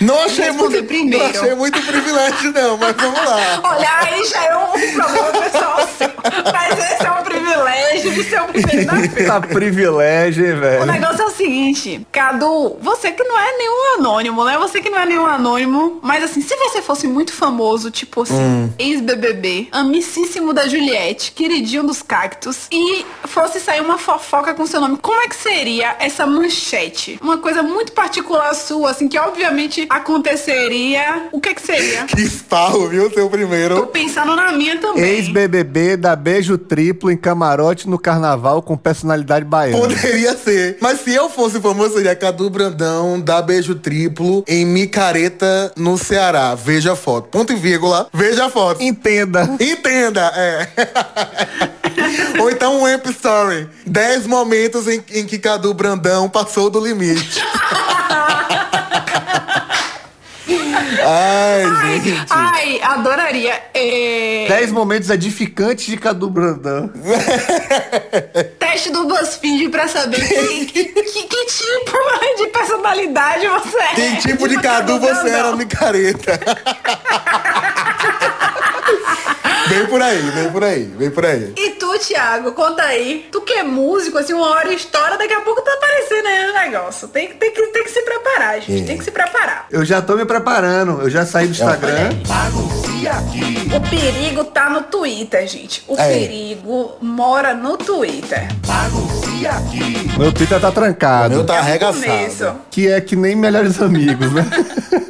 Não 0.00 0.24
achei 0.24 0.50
muito. 0.50 0.82
primeiro. 0.84 1.24
Não 1.24 1.30
achei 1.30 1.54
muito 1.54 1.80
privilégio, 1.82 2.52
não, 2.52 2.76
mas 2.76 2.96
vamos 2.96 3.18
lá. 3.24 3.60
Olha, 3.64 3.88
aí 4.00 4.24
já 4.24 4.44
é 4.44 4.56
um 4.56 4.92
problema 4.92 5.32
pessoal 5.42 5.88
seu. 5.98 6.08
Mas 6.52 6.78
esse 6.78 7.06
é 7.06 7.10
um 7.10 7.22
privilégio 7.22 8.10
de 8.12 8.24
ser 8.24 8.40
o 8.42 8.46
primeiro 8.46 8.86
da 8.86 8.96
fila. 9.08 9.26
Tá 9.26 9.40
privilégio, 9.40 10.46
hein, 10.46 10.54
O 10.54 10.60
velho. 10.60 10.86
negócio 10.86 11.22
é 11.22 11.24
o 11.26 11.30
seguinte, 11.30 12.06
Cadu, 12.12 12.76
você 12.80 13.10
que 13.12 13.22
não 13.24 13.38
é 13.38 13.56
nenhum 13.56 13.94
anônimo, 13.98 14.44
né? 14.44 14.56
Você 14.58 14.80
que 14.80 14.90
não 14.90 14.98
é 14.98 15.06
nenhum 15.06 15.26
anônimo, 15.26 15.98
mas 16.02 16.22
assim, 16.24 16.40
se 16.40 16.54
você 16.56 16.80
fosse 16.82 17.06
muito 17.06 17.32
famoso, 17.32 17.90
tipo 17.90 18.22
assim, 18.22 18.72
ex-BBB, 18.78 19.68
amicíssimo 19.72 20.52
da 20.52 20.66
Juliette, 20.66 21.32
queridinho 21.32 21.82
dos 21.84 22.02
cactos, 22.02 22.66
e 22.72 23.04
fosse 23.24 23.60
sair 23.60 23.80
uma 23.80 23.98
fofoca 23.98 24.54
com 24.54 24.66
seu 24.66 24.80
nome, 24.80 24.98
como 25.00 25.20
é 25.20 25.28
que 25.28 25.36
seria 25.36 25.96
essa 25.98 26.26
manchete? 26.26 27.18
Uma 27.22 27.38
coisa 27.38 27.62
muito 27.62 27.92
particular 27.92 28.54
sua, 28.54 28.90
assim, 28.90 29.08
que 29.08 29.18
obviamente 29.18 29.57
aconteceria. 29.88 31.28
O 31.32 31.40
que 31.40 31.54
que 31.54 31.62
seria? 31.62 32.04
Que 32.18 32.22
esparro, 32.22 32.88
viu, 32.88 33.10
seu 33.10 33.24
Tô 33.24 33.30
primeiro. 33.30 33.86
pensando 33.88 34.34
na 34.34 34.52
minha 34.52 34.78
também. 34.78 35.04
Ex-BBB 35.04 35.96
dá 35.96 36.16
beijo 36.16 36.56
triplo 36.56 37.10
em 37.10 37.16
camarote 37.16 37.88
no 37.88 37.98
carnaval 37.98 38.62
com 38.62 38.76
personalidade 38.76 39.44
baiana. 39.44 39.78
Poderia 39.78 40.36
ser. 40.36 40.78
Mas 40.80 41.00
se 41.00 41.14
eu 41.14 41.28
fosse 41.28 41.60
famoso, 41.60 41.94
seria 41.94 42.14
Cadu 42.16 42.48
Brandão, 42.50 43.20
dá 43.20 43.40
beijo 43.42 43.74
triplo 43.74 44.44
em 44.48 44.64
Micareta, 44.64 45.72
no 45.76 45.96
Ceará. 45.98 46.54
Veja 46.54 46.92
a 46.92 46.96
foto. 46.96 47.28
Ponto 47.28 47.52
e 47.52 47.56
vírgula. 47.56 48.08
Veja 48.12 48.46
a 48.46 48.50
foto. 48.50 48.82
Entenda. 48.82 49.48
Entenda, 49.60 50.32
é. 50.34 50.68
Ou 52.40 52.50
então 52.50 52.80
um 52.80 52.86
Amp 52.86 53.06
Story. 53.06 53.68
10 53.86 54.26
momentos 54.26 54.86
em, 54.88 55.02
em 55.12 55.26
que 55.26 55.38
Cadu 55.38 55.72
Brandão 55.74 56.28
passou 56.28 56.70
do 56.70 56.80
limite. 56.80 57.42
Ai, 61.04 62.00
gente. 62.00 62.26
Ai, 62.30 62.80
adoraria. 62.82 63.60
É... 63.74 64.46
10 64.48 64.72
momentos 64.72 65.10
edificantes 65.10 65.86
de 65.86 65.96
Cadu 65.96 66.28
Brandão. 66.30 66.90
Teste 68.58 68.90
do 68.90 69.06
BuzzFeed 69.06 69.68
pra 69.68 69.86
saber 69.88 70.20
que, 70.26 70.66
que, 70.66 70.84
que- 70.84 71.02
que 71.02 71.46
tipo 71.46 71.98
de 72.38 72.46
personalidade 72.48 73.46
você 73.48 73.76
é. 73.78 73.94
Que 73.94 74.16
tipo 74.28 74.48
de 74.48 74.60
Cadu 74.60 74.98
você 74.98 75.12
Brandão. 75.14 75.34
era 75.34 75.56
micareta? 75.56 76.38
vem 79.68 79.86
por 79.86 80.02
aí, 80.02 80.18
vem 80.20 80.50
por 80.50 80.64
aí, 80.64 80.84
vem 80.96 81.10
por 81.10 81.24
aí. 81.26 81.52
E 81.56 81.70
tu, 81.70 81.98
Thiago, 81.98 82.52
conta 82.52 82.82
aí. 82.82 83.28
Tu 83.30 83.40
que 83.42 83.54
é 83.54 83.62
músico, 83.62 84.18
assim, 84.18 84.32
uma 84.34 84.48
hora 84.50 84.72
estoura, 84.72 85.16
daqui 85.16 85.32
a 85.34 85.40
pouco 85.40 85.60
tá 85.62 85.72
aparecendo 85.74 86.26
aí 86.26 86.46
no 86.46 86.52
negócio. 86.54 87.08
Tem, 87.08 87.28
que- 87.28 87.34
tem, 87.34 87.52
que, 87.52 87.66
tem 87.68 87.84
que 87.84 87.90
se 87.90 88.02
preparar, 88.02 88.60
gente. 88.60 88.86
Tem 88.86 88.98
que 88.98 89.04
se 89.04 89.10
preparar. 89.10 89.66
Eu 89.70 89.84
já 89.84 90.00
tô 90.02 90.16
me 90.16 90.24
preparando. 90.24 91.00
Eu 91.02 91.10
já 91.10 91.24
saí 91.26 91.46
do 91.46 91.52
Instagram. 91.52 92.10
O 93.74 93.80
perigo 93.90 94.44
tá 94.44 94.68
no 94.68 94.82
Twitter, 94.82 95.46
gente. 95.46 95.82
O 95.86 95.94
É. 95.98 96.08
perigo 96.18 96.96
mora 97.00 97.54
no 97.54 97.76
Twitter. 97.76 98.48
Meu 100.18 100.32
Twitter 100.32 100.60
tá 100.60 100.70
trancado. 100.72 101.34
Meu 101.36 101.44
tá 101.46 101.54
Começo. 101.58 101.68
arregaçado. 101.68 102.60
Que 102.70 102.88
é 102.88 103.00
que 103.00 103.14
nem 103.16 103.34
melhores 103.36 103.80
amigos, 103.80 104.32
né? 104.32 104.44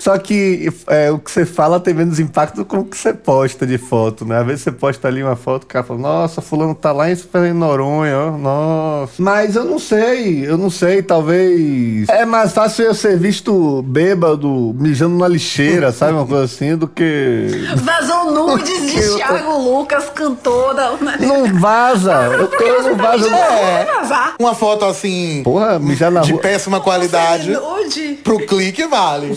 Só 0.00 0.16
que 0.18 0.72
é, 0.86 1.10
o 1.10 1.18
que 1.18 1.30
você 1.30 1.44
fala 1.44 1.78
tem 1.78 1.92
menos 1.92 2.18
impacto 2.18 2.64
com 2.64 2.78
o 2.78 2.84
que 2.84 2.96
você 2.96 3.12
posta 3.12 3.66
de 3.66 3.76
foto, 3.76 4.24
né? 4.24 4.38
Às 4.38 4.46
vezes 4.46 4.62
você 4.62 4.72
posta 4.72 5.08
ali 5.08 5.22
uma 5.22 5.36
foto, 5.36 5.64
o 5.64 5.66
cara 5.66 5.84
fala, 5.84 6.00
nossa, 6.00 6.40
fulano 6.40 6.74
tá 6.74 6.90
lá 6.90 7.10
em 7.10 7.52
Noronha, 7.52 8.16
ó, 8.16 8.30
nossa. 8.38 9.12
Mas 9.18 9.56
eu 9.56 9.64
não 9.64 9.78
sei, 9.78 10.46
eu 10.46 10.56
não 10.56 10.70
sei, 10.70 11.02
talvez. 11.02 12.08
É 12.08 12.24
mais 12.24 12.52
fácil 12.52 12.86
eu 12.86 12.94
ser 12.94 13.18
visto 13.18 13.82
bêbado, 13.82 14.74
mijando 14.78 15.16
na 15.18 15.28
lixeira, 15.28 15.92
sabe? 15.92 16.14
Uma 16.14 16.26
coisa 16.26 16.44
assim, 16.44 16.76
do 16.76 16.88
que. 16.88 17.46
Vazou 17.76 18.30
nudes 18.32 18.92
de 18.92 19.00
Thiago 19.16 19.58
Lucas, 19.58 20.08
cantora. 20.14 20.92
Né? 21.00 21.16
Não 21.20 21.58
vaza. 21.58 22.10
Eu 22.40 22.46
tô, 22.48 22.64
eu 22.64 22.82
não 22.82 22.96
vaza. 22.96 23.28
É. 23.28 23.84
vazar. 23.84 24.34
Uma 24.38 24.54
foto 24.54 24.84
assim. 24.84 25.42
Porra, 25.44 25.78
mijar 25.78 26.10
na 26.10 26.20
de 26.20 26.32
rua. 26.32 26.40
péssima 26.40 26.80
qualidade. 26.80 27.50
Nude. 27.50 28.18
Pro 28.24 28.38
clique 28.46 28.84
O 28.84 28.88
vale. 28.88 29.34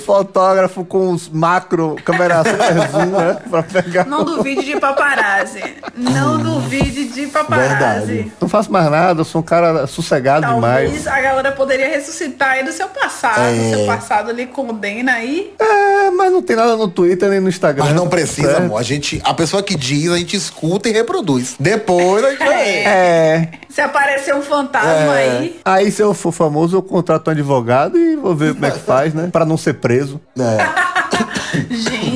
Fotógrafo 0.53 0.85
com 0.85 1.11
os 1.11 1.27
macro, 1.29 1.95
câmera 2.05 2.43
super 2.45 2.87
zoom, 2.91 3.05
né? 3.07 3.37
Pra 3.49 3.63
pegar. 3.63 4.05
Não 4.05 4.23
duvide 4.23 4.63
de 4.63 4.79
paparazzi. 4.79 5.63
Não 5.95 6.37
duvide 6.37 7.05
de 7.05 7.27
paparazzi. 7.27 8.05
Verdade. 8.05 8.31
Não 8.39 8.47
faço 8.47 8.71
mais 8.71 8.89
nada, 8.89 9.21
eu 9.21 9.25
sou 9.25 9.41
um 9.41 9.43
cara 9.43 9.87
sossegado 9.87 10.45
Talvez 10.45 10.91
demais. 10.91 11.07
a 11.07 11.21
galera 11.21 11.51
poderia 11.51 11.87
ressuscitar 11.87 12.51
aí 12.51 12.63
do 12.63 12.71
seu 12.71 12.87
passado. 12.87 13.41
É. 13.41 13.69
Seu 13.75 13.85
passado 13.87 14.29
ali 14.29 14.45
condena 14.45 15.13
aí. 15.13 15.53
É, 15.59 15.65
mas 16.23 16.31
não 16.31 16.41
tem 16.41 16.55
nada 16.55 16.75
no 16.77 16.87
Twitter 16.87 17.29
nem 17.29 17.39
no 17.39 17.49
Instagram. 17.49 17.83
Mas 17.85 17.93
não 17.93 18.07
precisa, 18.07 18.47
certo? 18.49 18.63
amor. 18.63 18.79
A, 18.79 18.83
gente, 18.83 19.21
a 19.23 19.33
pessoa 19.33 19.61
que 19.61 19.75
diz, 19.75 20.09
a 20.11 20.17
gente 20.17 20.35
escuta 20.35 20.87
e 20.89 20.91
reproduz. 20.91 21.55
Depois 21.59 22.23
a 22.23 22.29
gente 22.31 22.39
vai. 22.45 22.63
É. 22.85 23.49
Se 23.69 23.81
aparecer 23.81 24.33
um 24.35 24.41
fantasma 24.41 25.19
É. 25.19 25.29
aí. 25.39 25.59
Aí, 25.65 25.91
se 25.91 26.01
eu 26.01 26.13
for 26.13 26.31
famoso, 26.31 26.77
eu 26.77 26.81
contrato 26.81 27.27
um 27.27 27.31
advogado 27.31 27.97
e 27.97 28.15
vou 28.15 28.35
ver 28.35 28.53
como 28.53 28.65
é 28.65 28.71
que 28.71 28.79
faz, 28.85 29.13
né? 29.13 29.29
Pra 29.31 29.45
não 29.45 29.57
ser 29.57 29.73
preso. 29.75 30.19
É. 30.39 30.93
Gente, 31.69 32.12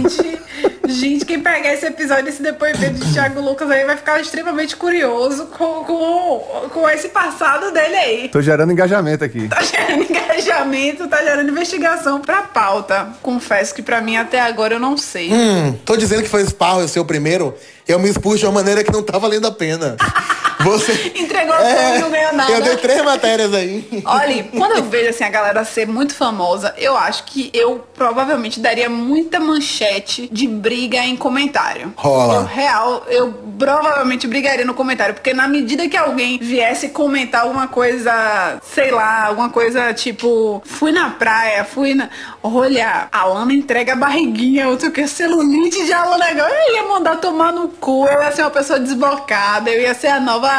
pegar 1.48 1.74
esse 1.74 1.86
episódio, 1.86 2.28
esse 2.28 2.42
depoimento 2.44 2.94
de 2.94 3.14
Thiago 3.14 3.40
Lucas 3.40 3.72
aí 3.72 3.86
vai 3.86 3.96
ficar 3.96 4.20
extremamente 4.20 4.76
curioso 4.76 5.46
com, 5.48 5.86
com, 5.86 6.70
com 6.70 6.90
esse 6.90 7.10
passado 7.10 7.72
dele 7.72 7.96
aí. 7.96 8.30
Tô 8.30 8.42
gerando 8.42 8.72
engajamento 8.72 9.24
aqui. 9.24 9.48
Tá 9.48 9.62
gerando 9.62 10.04
engajamento, 10.04 11.08
tá 11.08 11.24
gerando 11.24 11.50
investigação 11.50 12.20
pra 12.20 12.42
pauta. 12.42 13.10
Confesso 13.22 13.74
que 13.74 13.82
pra 13.82 14.02
mim 14.02 14.18
até 14.18 14.42
agora 14.42 14.76
eu 14.76 14.80
não 14.80 14.98
sei. 14.98 15.32
Hum, 15.34 15.74
tô 15.86 15.96
dizendo 15.96 16.22
que 16.22 16.30
foi 16.30 16.42
esparro 16.42 16.82
o 16.82 16.88
seu 16.88 17.06
primeiro. 17.06 17.56
Eu 17.88 17.98
me 17.98 18.10
expus 18.10 18.40
de 18.40 18.46
uma 18.46 18.52
maneira 18.52 18.84
que 18.84 18.92
não 18.92 19.02
tá 19.02 19.18
valendo 19.18 19.48
a 19.48 19.52
pena. 19.52 19.96
Você. 20.68 21.12
Entregou 21.16 21.56
tudo 21.56 21.96
e 21.96 22.00
não 22.00 22.10
ganhou 22.10 22.34
nada. 22.34 22.52
Eu 22.52 22.62
dei 22.62 22.78
três 22.78 23.02
matérias 23.02 23.54
aí. 23.54 24.04
Olha, 24.06 24.44
quando 24.44 24.78
eu 24.78 24.84
vejo 24.84 25.10
assim 25.10 25.24
a 25.24 25.30
galera 25.30 25.64
ser 25.64 25.88
muito 25.88 26.14
famosa, 26.14 26.74
eu 26.78 26.98
acho 26.98 27.24
que 27.24 27.50
eu 27.54 27.86
provavelmente 27.94 28.60
daria 28.60 28.90
muita 28.90 29.40
manchete 29.40 30.28
de 30.32 30.48
briga 30.48 30.98
em 30.98 31.16
comentário. 31.16 31.94
Rola. 31.96 32.36
Eu 32.36 32.46
real, 32.46 33.04
eu 33.08 33.34
provavelmente 33.58 34.28
brigaria 34.28 34.66
no 34.66 34.74
comentário, 34.74 35.14
porque 35.14 35.34
na 35.34 35.48
medida 35.48 35.88
que 35.88 35.98
alguém 35.98 36.38
viesse 36.38 36.90
comentar 36.90 37.42
alguma 37.42 37.68
coisa, 37.68 38.60
sei 38.62 38.92
lá, 38.92 39.26
alguma 39.26 39.50
coisa 39.50 39.94
tipo, 39.94 40.62
fui 40.66 40.92
na 40.92 41.12
praia, 41.12 41.64
fui 41.64 41.94
na. 41.94 42.10
Olha, 42.44 43.08
a 43.12 43.26
Lana 43.26 43.54
entrega 43.54 43.94
a 43.94 43.96
barriguinha, 43.96 44.68
outro 44.68 44.92
que 44.92 45.08
celulite 45.08 45.86
de 45.86 45.94
Alana, 45.94 46.32
eu 46.32 46.76
ia 46.76 46.84
mandar 46.84 47.18
tomar 47.18 47.52
no 47.52 47.70
cu, 47.70 48.08
eu 48.08 48.22
ia 48.22 48.32
ser 48.32 48.42
uma 48.44 48.52
pessoa 48.52 48.80
desbocada, 48.80 49.70
eu 49.70 49.82
ia 49.82 49.94
ser 49.94 50.08
a 50.08 50.20
nova 50.20 50.57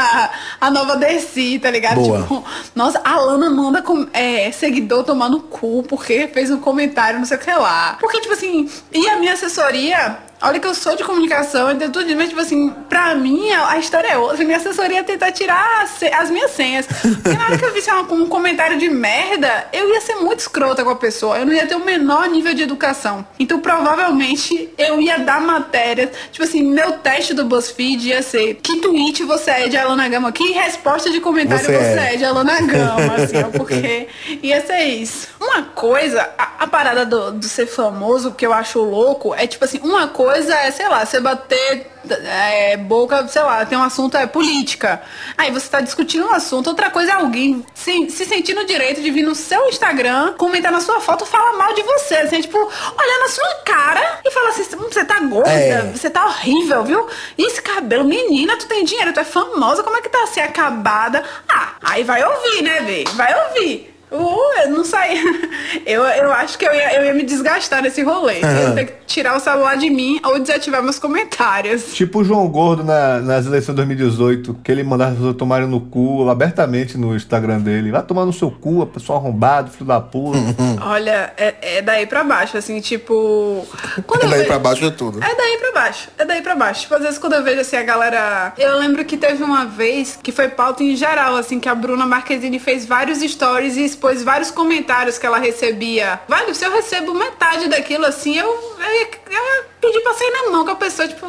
a 0.60 0.70
nova 0.70 0.96
Dercy, 0.96 1.58
tá 1.58 1.70
ligado? 1.70 1.96
Boa. 1.96 2.22
Tipo, 2.22 2.44
nossa, 2.74 3.00
a 3.04 3.16
Lana 3.16 3.50
manda 3.50 3.82
com, 3.82 4.06
é, 4.12 4.50
seguidor 4.52 5.04
tomar 5.04 5.28
no 5.28 5.40
cu 5.40 5.82
porque 5.82 6.28
fez 6.28 6.50
um 6.50 6.60
comentário, 6.60 7.18
não 7.18 7.26
sei 7.26 7.36
o 7.36 7.40
que 7.40 7.50
lá. 7.50 7.96
Porque, 8.00 8.20
tipo 8.20 8.34
assim, 8.34 8.68
e 8.92 9.08
a 9.08 9.18
minha 9.18 9.32
assessoria, 9.32 10.18
olha 10.42 10.60
que 10.60 10.66
eu 10.66 10.74
sou 10.74 10.96
de 10.96 11.04
comunicação, 11.04 11.70
eu 11.70 11.90
tudo 11.90 12.14
mas, 12.16 12.28
tipo 12.28 12.40
assim, 12.40 12.70
pra 12.88 13.14
mim 13.14 13.50
a, 13.52 13.78
história 13.78 14.08
é 14.08 14.16
outra. 14.18 14.44
Minha 14.44 14.56
assessoria 14.56 14.96
ia 14.98 15.04
tentar 15.04 15.32
tirar 15.32 15.82
as, 15.82 16.02
as 16.02 16.30
minhas 16.30 16.50
senhas. 16.52 16.86
Porque 16.86 17.36
na 17.36 17.44
hora 17.46 17.58
que 17.58 17.64
eu 17.64 17.72
visse 17.72 17.90
uma- 17.90 18.02
um 18.12 18.26
comentário 18.26 18.78
de 18.78 18.88
merda, 18.88 19.66
eu 19.72 19.88
ia 19.90 20.00
ser 20.00 20.16
muito 20.16 20.40
escrota 20.40 20.84
com 20.84 20.90
a 20.90 20.96
pessoa. 20.96 21.38
Eu 21.38 21.46
não 21.46 21.52
ia 21.52 21.66
ter 21.66 21.74
o 21.74 21.84
menor 21.84 22.28
nível 22.28 22.54
de 22.54 22.62
educação. 22.62 23.26
Então, 23.38 23.60
provavelmente, 23.60 24.70
eu 24.78 25.00
ia 25.00 25.18
dar 25.18 25.40
matéria. 25.40 26.10
Tipo 26.32 26.44
assim, 26.44 26.62
meu 26.62 26.92
teste 26.92 27.34
do 27.34 27.44
BuzzFeed 27.44 28.08
ia 28.08 28.22
ser 28.22 28.54
que 28.62 28.80
tweet 28.80 29.24
você 29.24 29.50
é 29.50 29.68
de 29.68 29.76
Alana 29.76 30.08
Gama? 30.08 30.32
Que 30.32 30.52
resposta 30.52 31.10
de 31.10 31.20
comentário 31.20 31.64
Você 31.64 31.72
você, 31.76 31.98
é. 32.00 32.14
é 32.14 32.16
de 32.16 32.24
Alana 32.24 32.60
Gama? 32.60 33.14
Assim, 33.18 33.38
ó, 33.42 33.50
porque 33.56 34.08
ia 34.42 34.64
ser 34.64 34.84
isso. 34.84 35.28
Uma 35.40 35.62
coisa, 35.62 36.28
a, 36.36 36.64
a 36.64 36.66
parada 36.66 37.06
do, 37.06 37.32
do 37.32 37.44
ser 37.46 37.66
famoso, 37.66 38.32
que 38.32 38.44
eu 38.46 38.52
acho 38.52 38.80
louco, 38.80 39.34
é 39.34 39.46
tipo 39.46 39.64
assim, 39.64 39.78
uma 39.82 40.08
coisa 40.08 40.54
é, 40.54 40.70
sei 40.70 40.88
lá, 40.88 41.04
você 41.06 41.20
bater 41.20 41.86
é, 42.10 42.76
boca, 42.76 43.26
sei 43.28 43.42
lá, 43.42 43.64
tem 43.64 43.76
um 43.76 43.82
assunto 43.82 44.16
é 44.16 44.26
política. 44.26 45.00
Aí 45.36 45.50
você 45.50 45.68
tá 45.68 45.80
discutindo 45.80 46.26
um 46.26 46.32
assunto, 46.32 46.68
outra 46.68 46.90
coisa 46.90 47.12
é 47.12 47.14
alguém 47.14 47.64
se, 47.74 48.10
se 48.10 48.24
sentindo 48.24 48.60
o 48.62 48.66
direito 48.66 49.00
de 49.00 49.10
vir 49.10 49.22
no 49.22 49.34
seu 49.34 49.68
Instagram, 49.68 50.34
comentar 50.38 50.72
na 50.72 50.80
sua 50.80 51.00
foto, 51.00 51.24
falar 51.26 51.56
mal 51.56 51.74
de 51.74 51.82
você, 51.82 52.16
assim, 52.16 52.40
tipo, 52.40 52.58
olhar 52.58 53.18
na 53.20 53.28
sua 53.28 53.54
cara 53.64 54.20
e 54.24 54.30
falar 54.30 54.48
assim, 54.50 54.64
você 54.64 55.04
tá 55.04 55.20
gorda, 55.20 55.50
É. 55.50 55.82
você 55.94 56.10
tá 56.10 56.26
horrível, 56.26 56.84
viu? 56.84 57.06
E 57.36 57.46
esse 57.46 57.62
cabelo, 57.62 58.04
menina, 58.04 58.56
tu 58.56 58.66
tem 58.66 58.84
dinheiro, 58.84 59.12
tu 59.12 59.20
é 59.20 59.24
famosa, 59.24 59.82
como 59.82 59.96
é 59.96 60.02
que 60.02 60.08
tá 60.08 60.22
assim, 60.24 60.40
acabada? 60.40 61.22
Ah, 61.48 61.72
aí 61.82 62.02
vai 62.04 62.24
ouvir, 62.24 62.62
né, 62.62 62.80
Vê? 62.80 63.04
Vai 63.14 63.34
ouvir. 63.48 63.87
Uh, 64.10 64.60
eu 64.64 64.70
não 64.70 64.84
saí. 64.84 65.18
Eu, 65.84 66.02
eu 66.02 66.32
acho 66.32 66.58
que 66.58 66.66
eu 66.66 66.72
ia, 66.74 66.94
eu 66.96 67.04
ia 67.04 67.14
me 67.14 67.22
desgastar 67.22 67.82
nesse 67.82 68.02
rolê. 68.02 68.38
Eu 68.42 68.68
ia 68.68 68.72
ter 68.74 68.84
que 68.86 68.92
tirar 69.06 69.36
o 69.36 69.40
celular 69.40 69.76
de 69.76 69.88
mim 69.90 70.18
ou 70.24 70.38
desativar 70.38 70.82
meus 70.82 70.98
comentários. 70.98 71.92
Tipo 71.94 72.20
o 72.20 72.24
João 72.24 72.46
Gordo 72.48 72.82
na- 72.84 73.20
nas 73.20 73.46
eleições 73.46 73.74
de 73.74 73.84
2018, 73.84 74.58
que 74.64 74.72
ele 74.72 74.82
mandava 74.82 75.10
as 75.12 75.16
pessoas 75.18 75.36
tomarem 75.36 75.68
no 75.68 75.80
cu 75.80 76.28
abertamente 76.28 76.96
no 76.96 77.14
Instagram 77.14 77.60
dele. 77.60 77.90
Vai 77.90 78.02
tomar 78.02 78.24
no 78.24 78.32
seu 78.32 78.50
cu, 78.50 78.82
a 78.82 78.86
pessoa 78.86 79.18
arrombado, 79.18 79.70
filho 79.70 79.84
da 79.86 80.00
puta. 80.00 80.38
Olha, 80.86 81.32
é, 81.36 81.54
é 81.78 81.82
daí 81.82 82.06
pra 82.06 82.24
baixo, 82.24 82.56
assim, 82.56 82.80
tipo. 82.80 83.66
Quando 84.06 84.24
É 84.24 84.28
daí 84.28 84.40
ve- 84.40 84.46
pra 84.46 84.58
baixo 84.58 84.80
de 84.82 84.90
tudo. 84.92 85.22
É 85.22 85.34
daí 85.34 85.58
pra 85.58 85.72
baixo, 85.82 86.08
é 86.18 86.24
daí 86.24 86.42
pra 86.42 86.54
baixo. 86.56 86.80
Tipo, 86.82 86.94
às 86.94 87.02
vezes 87.02 87.18
quando 87.18 87.34
eu 87.34 87.42
vejo 87.44 87.60
assim 87.60 87.76
a 87.76 87.82
galera. 87.82 88.52
Eu 88.58 88.78
lembro 88.78 89.04
que 89.04 89.16
teve 89.16 89.42
uma 89.42 89.64
vez 89.66 90.18
que 90.22 90.32
foi 90.32 90.48
pauta 90.48 90.82
em 90.82 90.96
geral, 90.96 91.36
assim, 91.36 91.60
que 91.60 91.68
a 91.68 91.74
Bruna 91.74 92.06
Marquezine 92.06 92.58
fez 92.58 92.84
vários 92.86 93.18
stories 93.20 93.76
e 93.76 93.84
expôs 93.98 94.22
vários 94.22 94.50
comentários 94.52 95.18
que 95.18 95.26
ela 95.26 95.38
recebia. 95.38 96.20
Vale, 96.28 96.54
se 96.54 96.64
eu 96.64 96.72
recebo 96.72 97.12
metade 97.12 97.68
daquilo 97.68 98.06
assim, 98.06 98.38
eu, 98.38 98.46
eu, 98.46 98.86
eu 98.86 99.42
ia 99.42 99.64
pedir 99.80 100.00
pra 100.00 100.14
sair 100.14 100.30
na 100.30 100.50
mão 100.50 100.64
com 100.64 100.70
a 100.70 100.76
pessoa, 100.76 101.08
tipo. 101.08 101.26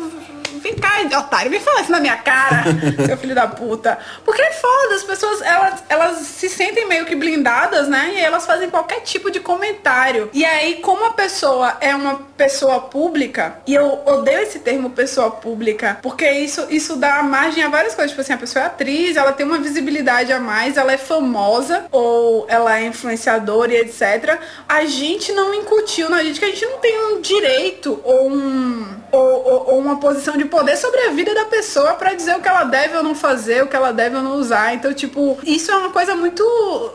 Vem 0.62 0.76
cá, 0.76 0.89
otário, 1.19 1.50
vem 1.52 1.60
falar 1.60 1.82
isso 1.82 1.91
na 1.91 2.00
minha 2.00 2.17
cara, 2.17 2.63
seu 3.06 3.17
filho 3.17 3.34
da 3.36 3.48
puta. 3.48 3.98
Porque 4.26 4.41
é 4.41 4.52
foda, 4.52 4.95
as 4.95 5.04
pessoas, 5.04 5.41
elas, 5.41 5.84
elas 5.89 6.17
se 6.19 6.50
sentem 6.50 6.88
meio 6.88 7.06
que 7.06 7.15
blindadas, 7.15 7.88
né? 7.88 8.12
E 8.15 8.19
elas 8.19 8.45
fazem 8.45 8.69
qualquer 8.69 9.02
tipo 9.02 9.32
de 9.32 9.39
comentário. 9.39 10.30
E 10.34 10.43
aí, 10.45 10.76
como 10.82 11.06
a 11.06 11.12
pessoa 11.13 11.78
é 11.82 11.95
uma 11.95 12.15
pessoa 12.38 12.82
pública, 12.82 13.58
e 13.67 13.74
eu 13.74 14.02
odeio 14.06 14.39
esse 14.39 14.60
termo 14.60 14.89
pessoa 14.91 15.32
pública, 15.32 15.98
porque 16.02 16.30
isso, 16.30 16.65
isso 16.69 16.95
dá 16.95 17.22
margem 17.24 17.63
a 17.63 17.69
várias 17.69 17.95
coisas. 17.95 18.12
Tipo 18.12 18.22
assim, 18.22 18.34
a 18.34 18.38
pessoa 18.38 18.63
é 18.63 18.67
atriz, 18.67 19.15
ela 19.17 19.32
tem 19.32 19.45
uma 19.45 19.58
visibilidade 19.60 20.32
a 20.34 20.39
mais, 20.39 20.78
ela 20.78 20.91
é 20.91 20.98
famosa, 20.98 21.86
ou 21.91 22.45
ela 22.50 22.80
é 22.80 22.86
influenciadora 22.86 23.74
e 23.74 23.78
etc. 23.78 24.38
A 24.67 24.86
gente 24.86 25.32
não 25.32 25.54
incutiu 25.54 26.10
na 26.10 26.24
gente 26.24 26.39
que 26.39 26.45
a 26.45 26.50
gente 26.50 26.65
não 26.65 26.78
tem 26.80 26.98
um 27.13 27.22
direito 27.22 28.00
ou 28.04 28.30
um 28.30 29.00
ou, 29.12 29.22
ou- 29.22 29.69
ou 29.72 29.80
uma 29.80 30.00
posição 30.00 30.38
de 30.38 30.45
poder 30.49 30.75
sobre 30.77 30.99
a 31.01 31.09
vida 31.12 31.33
da 31.33 31.45
pessoa 31.45 31.93
pra 31.93 32.13
dizer 32.13 32.35
o 32.35 32.41
que 32.41 32.47
ela 32.47 32.63
deve 32.65 32.97
ou 32.97 33.03
não 33.03 33.15
fazer, 33.15 33.63
o 33.63 33.67
que 33.67 33.75
ela 33.75 33.91
deve 33.93 34.15
ou 34.15 34.21
não 34.21 34.35
usar. 34.35 34.73
Então, 34.73 34.93
tipo, 34.93 35.38
isso 35.45 35.71
é 35.71 35.75
uma 35.77 35.89
coisa 35.91 36.15
muito 36.15 36.43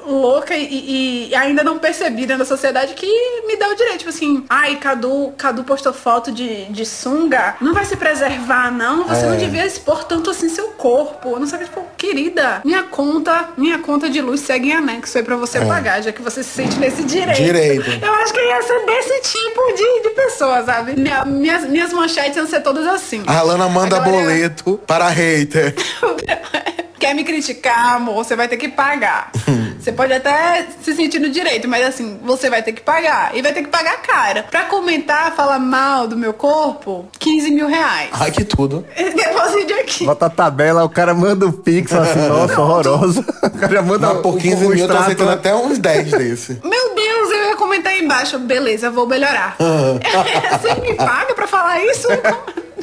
louca 0.06 0.54
e, 0.56 1.28
e 1.30 1.34
ainda 1.34 1.62
não 1.64 1.78
percebida 1.78 2.36
na 2.36 2.44
sociedade 2.44 2.94
que 2.94 3.06
me 3.46 3.56
dá 3.56 3.68
o 3.68 3.74
direito. 3.74 3.98
Tipo 3.98 4.10
assim, 4.10 4.44
ai, 4.48 4.76
Cadu, 4.76 5.32
Cadu 5.38 5.64
postou 5.64 5.92
foto 5.92 6.30
de, 6.32 6.64
de 6.66 6.84
sunga, 6.84 7.56
não 7.60 7.72
vai 7.72 7.84
se 7.84 7.96
preservar, 7.96 8.70
não. 8.72 9.04
Você 9.04 9.24
não 9.26 9.36
devia 9.36 9.64
expor 9.66 10.04
tanto 10.04 10.30
assim 10.30 10.48
seu 10.48 10.68
corpo. 10.68 11.38
Não 11.38 11.46
sabe, 11.46 11.64
tipo, 11.64 11.82
querida, 11.96 12.60
minha 12.64 12.82
conta, 12.84 13.50
minha 13.56 13.78
conta 13.78 14.08
de 14.10 14.20
luz 14.20 14.40
segue 14.40 14.70
em 14.70 14.74
anexo 14.74 15.16
aí 15.18 15.24
pra 15.24 15.36
você 15.36 15.60
pagar, 15.60 16.02
já 16.02 16.12
que 16.12 16.22
você 16.22 16.42
se 16.42 16.50
sente 16.50 16.76
nesse 16.78 17.02
direito. 17.04 17.42
Direito. 17.42 18.04
Eu 18.04 18.12
acho 18.14 18.32
que 18.32 18.40
ia 18.40 18.62
ser 18.62 18.86
desse 18.86 19.20
tipo 19.38 19.72
de, 19.74 20.02
de 20.02 20.10
pessoa, 20.10 20.62
sabe? 20.64 20.98
Minha- 20.98 21.24
minhas, 21.24 21.64
minhas 21.68 21.92
manchetes 21.92 22.36
iam 22.36 22.46
ser 22.46 22.60
todas 22.60 22.86
assim. 22.86 23.22
A 23.26 23.42
Lana 23.44 23.68
manda 23.68 23.96
A 23.96 24.00
galera- 24.00 24.22
boleto 24.22 24.80
para 24.86 25.08
hater. 25.08 25.74
Quer 26.98 27.14
me 27.14 27.22
criticar, 27.22 27.96
amor, 27.96 28.24
você 28.24 28.34
vai 28.34 28.48
ter 28.48 28.56
que 28.56 28.68
pagar. 28.68 29.30
Você 29.84 29.92
pode 29.92 30.14
até 30.14 30.66
se 30.82 30.94
sentir 30.94 31.18
no 31.18 31.28
direito, 31.28 31.68
mas 31.68 31.84
assim, 31.84 32.18
você 32.24 32.48
vai 32.48 32.62
ter 32.62 32.72
que 32.72 32.80
pagar. 32.80 33.36
E 33.36 33.42
vai 33.42 33.52
ter 33.52 33.60
que 33.62 33.68
pagar 33.68 34.00
cara. 34.00 34.44
Pra 34.44 34.62
comentar, 34.62 35.36
falar 35.36 35.58
mal 35.58 36.08
do 36.08 36.16
meu 36.16 36.32
corpo, 36.32 37.04
15 37.18 37.50
mil 37.50 37.66
reais. 37.66 38.08
Ai, 38.14 38.30
que 38.30 38.44
tudo. 38.44 38.82
Deposite 38.96 39.72
aqui. 39.74 40.06
Bota 40.06 40.24
a 40.24 40.30
tabela, 40.30 40.82
o 40.84 40.88
cara 40.88 41.12
manda 41.12 41.44
o 41.44 41.52
pix, 41.52 41.90
fala 41.92 42.04
assim, 42.10 42.18
nossa, 42.28 42.58
horroroso. 42.58 43.22
O 43.42 43.50
cara 43.50 43.74
já 43.74 43.82
manda 43.82 44.06
Não, 44.14 44.22
por 44.22 44.36
o- 44.36 44.38
15 44.38 44.64
o 44.64 44.68
mil 44.70 44.78
eu 44.78 44.88
tô 44.88 44.96
aceitando 44.96 45.28
né? 45.28 45.36
até 45.36 45.54
uns 45.54 45.76
10 45.78 46.10
desse. 46.12 46.58
Meu 46.64 46.94
Deus, 46.94 47.28
comentar 47.64 47.92
aí 47.92 48.02
embaixo, 48.04 48.38
beleza, 48.38 48.90
vou 48.90 49.06
melhorar. 49.06 49.56
Você 50.60 50.74
me 50.80 50.94
paga 50.94 51.34
pra 51.34 51.46
falar 51.46 51.82
isso? 51.84 52.06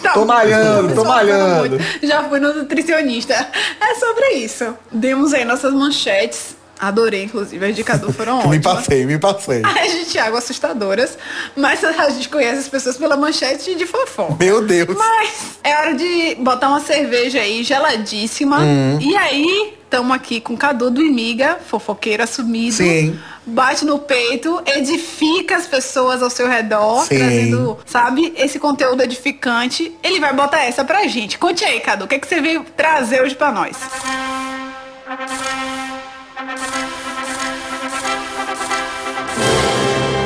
Tá, 0.02 0.14
Tô 0.14 0.26
malhando, 0.26 0.96
tô 0.96 1.04
malhando. 1.04 1.70
muito. 1.78 2.06
Já 2.08 2.24
fui 2.24 2.40
no 2.40 2.54
nutricionista. 2.54 3.34
É 3.80 3.96
sobre 3.96 4.30
isso. 4.36 4.74
Demos 4.92 5.34
aí 5.34 5.46
nossas 5.46 5.72
manchetes. 5.74 6.56
Adorei, 6.80 7.26
inclusive. 7.26 7.64
As 7.64 7.76
dicas 7.76 8.00
do 8.00 8.12
foram 8.14 8.38
Me 8.48 8.58
ótimas. 8.58 8.64
passei, 8.78 9.06
me 9.06 9.20
passei. 9.20 9.62
As 9.64 9.92
de 9.92 10.06
Thiago 10.06 10.36
assustadoras, 10.38 11.16
mas 11.56 11.84
a 11.84 12.10
gente 12.10 12.28
conhece 12.30 12.58
as 12.62 12.68
pessoas 12.68 12.98
pela 12.98 13.16
manchete 13.16 13.76
de 13.76 13.86
fofoca. 13.86 14.44
Meu 14.44 14.66
Deus. 14.66 14.98
Mas 14.98 15.60
é 15.64 15.76
hora 15.78 15.94
de 15.94 16.36
botar 16.40 16.70
uma 16.70 16.80
cerveja 16.80 17.40
aí 17.40 17.64
geladíssima. 17.64 18.60
Hum. 18.62 18.98
E 19.00 19.16
aí, 19.16 19.78
estamos 19.84 20.12
aqui 20.16 20.42
com 20.42 20.58
Cadu 20.58 20.90
do 20.90 21.04
Imiga, 21.04 21.60
fofoqueiro 21.68 22.24
assumido. 22.24 22.78
Sim. 22.78 23.20
Bate 23.46 23.84
no 23.86 23.98
peito, 23.98 24.62
edifica 24.68 25.58
as 25.58 25.66
pessoas 25.66 26.22
ao 26.22 26.30
seu 26.30 26.48
redor, 26.48 27.04
Sim. 27.06 27.18
trazendo, 27.18 27.78
sabe, 27.86 28.34
esse 28.38 28.60
conteúdo 28.60 29.02
edificante. 29.02 29.92
Ele 30.04 30.20
vai 30.20 30.34
botar 30.34 30.64
essa 30.64 30.84
pra 30.84 31.08
gente. 31.08 31.40
Conte 31.40 31.66
aí, 31.66 31.80
Cadu, 31.80 32.06
o 32.06 32.08
que, 32.08 32.16
é 32.16 32.20
que 32.20 32.28
você 32.28 32.40
veio 32.40 32.64
trazer 32.78 33.22
hoje 33.22 33.36
pra 33.36 33.52
nós? 33.52 33.78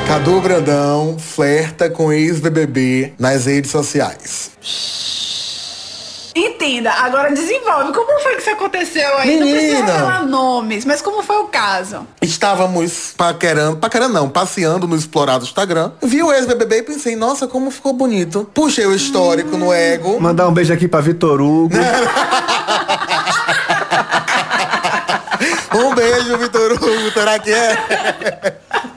Cadu 0.06 0.40
Brandão 0.40 1.18
flerta 1.18 1.90
com 1.90 2.12
ex-BBB 2.12 3.14
nas 3.18 3.46
redes 3.46 3.70
sociais. 3.70 4.52
Entenda, 6.36 6.90
agora 6.92 7.32
desenvolve. 7.32 7.94
Como 7.94 8.20
foi 8.20 8.34
que 8.34 8.42
isso 8.42 8.50
aconteceu 8.50 9.16
aí? 9.16 9.36
Não 9.38 9.48
precisa 9.48 9.76
Menina. 9.76 9.98
falar 9.98 10.26
nomes, 10.26 10.84
mas 10.84 11.00
como 11.00 11.22
foi 11.22 11.36
o 11.36 11.44
caso? 11.44 12.06
Estávamos 12.20 13.14
paquerando, 13.16 13.78
paquerando 13.78 14.12
não, 14.12 14.28
passeando 14.28 14.86
no 14.86 14.94
explorado 14.94 15.44
Instagram. 15.44 15.92
Vi 16.02 16.22
o 16.22 16.30
ex-BBB 16.30 16.78
e 16.78 16.82
pensei, 16.82 17.16
nossa, 17.16 17.46
como 17.46 17.70
ficou 17.70 17.94
bonito. 17.94 18.48
Puxei 18.52 18.84
o 18.84 18.94
histórico 18.94 19.56
no 19.56 19.72
ego. 19.72 20.20
Mandar 20.20 20.46
um 20.46 20.52
beijo 20.52 20.74
aqui 20.74 20.86
pra 20.86 21.00
Vitor 21.00 21.40
Hugo. 21.40 21.74
Um 25.74 25.94
beijo, 25.94 26.38
Vitor 26.38 26.72
Hugo, 26.72 27.10
será 27.12 27.38
que 27.38 27.52
é? 27.52 28.56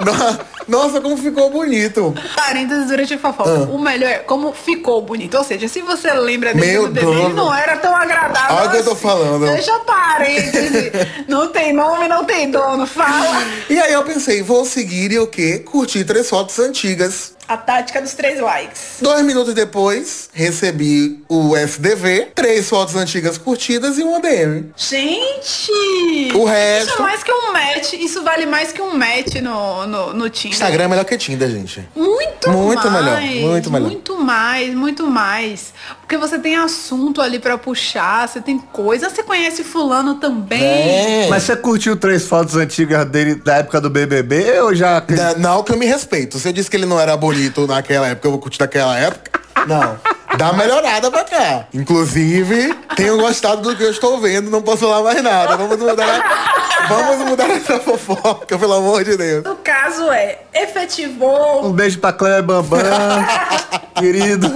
No- 0.00 0.52
Nossa, 0.68 1.00
como 1.00 1.16
ficou 1.16 1.50
bonito. 1.50 2.14
Parênteses 2.36 2.86
durante 2.86 3.14
a 3.14 3.18
fofoca. 3.18 3.50
O 3.70 3.78
melhor 3.78 4.08
é 4.10 4.18
como 4.18 4.52
ficou 4.52 5.02
bonito. 5.02 5.36
Ou 5.36 5.44
seja, 5.44 5.68
se 5.68 5.80
você 5.82 6.12
lembra 6.12 6.54
dele 6.54 6.66
Meu 6.72 6.86
ele 6.86 7.32
não 7.34 7.52
era 7.52 7.76
tão 7.76 7.94
agradável. 7.94 8.56
Olha 8.56 8.68
o 8.68 8.70
que 8.70 8.76
eu 8.78 8.84
tô 8.84 8.92
assim. 8.92 9.00
falando. 9.00 9.44
Deixa 9.46 9.78
parênteses. 9.80 10.92
não 11.28 11.48
tem 11.48 11.72
nome, 11.72 12.08
não 12.08 12.24
tem 12.24 12.50
dono. 12.50 12.86
Fala. 12.86 13.42
E 13.68 13.78
aí 13.78 13.92
eu 13.92 14.02
pensei, 14.04 14.42
vou 14.42 14.64
seguir 14.64 15.12
e 15.12 15.18
o 15.18 15.26
quê? 15.26 15.58
Curtir 15.58 16.04
três 16.04 16.28
fotos 16.28 16.58
antigas. 16.58 17.34
A 17.48 17.56
tática 17.56 18.00
dos 18.00 18.14
três 18.14 18.40
likes. 18.40 18.98
Dois 19.00 19.22
minutos 19.24 19.52
depois, 19.52 20.30
recebi 20.32 21.22
o 21.28 21.54
SDV, 21.56 22.28
três 22.34 22.68
fotos 22.68 22.94
antigas 22.94 23.36
curtidas 23.36 23.98
e 23.98 24.02
um 24.04 24.20
DM. 24.20 24.72
Gente! 24.76 26.32
O 26.34 26.44
resto- 26.44 26.92
Isso 26.92 26.98
é 26.98 27.02
mais 27.02 27.22
que 27.22 27.32
um 27.32 27.52
match. 27.52 27.92
Isso 27.94 28.22
vale 28.22 28.46
mais 28.46 28.72
que 28.72 28.80
um 28.80 28.96
match 28.96 29.34
no, 29.42 29.86
no, 29.86 30.12
no 30.14 30.30
Tinder. 30.30 30.52
Instagram 30.52 30.84
é 30.84 30.88
melhor 30.88 31.04
que 31.04 31.18
Tinder, 31.18 31.50
gente. 31.50 31.86
Muito, 31.94 32.50
Muito 32.50 32.90
mais, 32.90 33.04
melhor, 33.04 33.20
muito 33.50 33.70
melhor. 33.70 33.86
Muito 33.90 34.16
mais, 34.18 34.74
muito 34.74 35.06
mais. 35.06 35.74
Porque 36.12 36.26
você 36.28 36.38
tem 36.38 36.56
assunto 36.56 37.22
ali 37.22 37.38
pra 37.38 37.56
puxar, 37.56 38.28
você 38.28 38.38
tem 38.38 38.58
coisa, 38.58 39.08
você 39.08 39.22
conhece 39.22 39.64
fulano 39.64 40.16
também. 40.16 40.60
É. 40.62 41.26
Mas 41.30 41.44
você 41.44 41.56
curtiu 41.56 41.96
três 41.96 42.28
fotos 42.28 42.54
antigas 42.54 43.06
dele 43.08 43.36
da 43.36 43.56
época 43.56 43.80
do 43.80 43.88
BBB 43.88 44.60
ou 44.60 44.74
já... 44.74 45.00
Da- 45.00 45.36
Não 45.38 45.62
que 45.62 45.72
eu 45.72 45.78
me 45.78 45.86
respeito. 45.86 46.38
Se 46.38 46.46
eu 46.50 46.52
disse 46.52 46.68
que 46.68 46.76
ele 46.76 46.84
não 46.84 47.00
era 47.00 47.16
bonito 47.16 47.66
naquela 47.66 48.08
época, 48.08 48.26
eu 48.26 48.32
vou 48.32 48.38
curtir 48.40 48.58
daquela 48.58 48.94
época. 48.98 49.40
Não. 49.66 49.96
Dá 50.36 50.50
uma 50.50 50.62
melhorada 50.62 51.10
pra 51.10 51.24
cá. 51.24 51.66
Inclusive, 51.74 52.74
tenho 52.96 53.16
gostado 53.18 53.62
do 53.62 53.76
que 53.76 53.82
eu 53.82 53.90
estou 53.90 54.18
vendo, 54.20 54.50
não 54.50 54.62
posso 54.62 54.78
falar 54.86 55.02
mais 55.02 55.22
nada. 55.22 55.56
Vamos 55.56 55.78
mudar, 55.78 56.86
vamos 56.88 57.18
mudar 57.28 57.50
essa 57.50 57.78
fofoca, 57.80 58.58
pelo 58.58 58.72
amor 58.74 59.04
de 59.04 59.16
Deus. 59.16 59.44
O 59.46 59.56
caso 59.56 60.10
é, 60.10 60.38
efetivou. 60.54 61.66
Um 61.66 61.72
beijo 61.72 61.98
pra 61.98 62.12
Cléber 62.12 62.42
Bambam, 62.42 62.80
querido. 63.96 64.46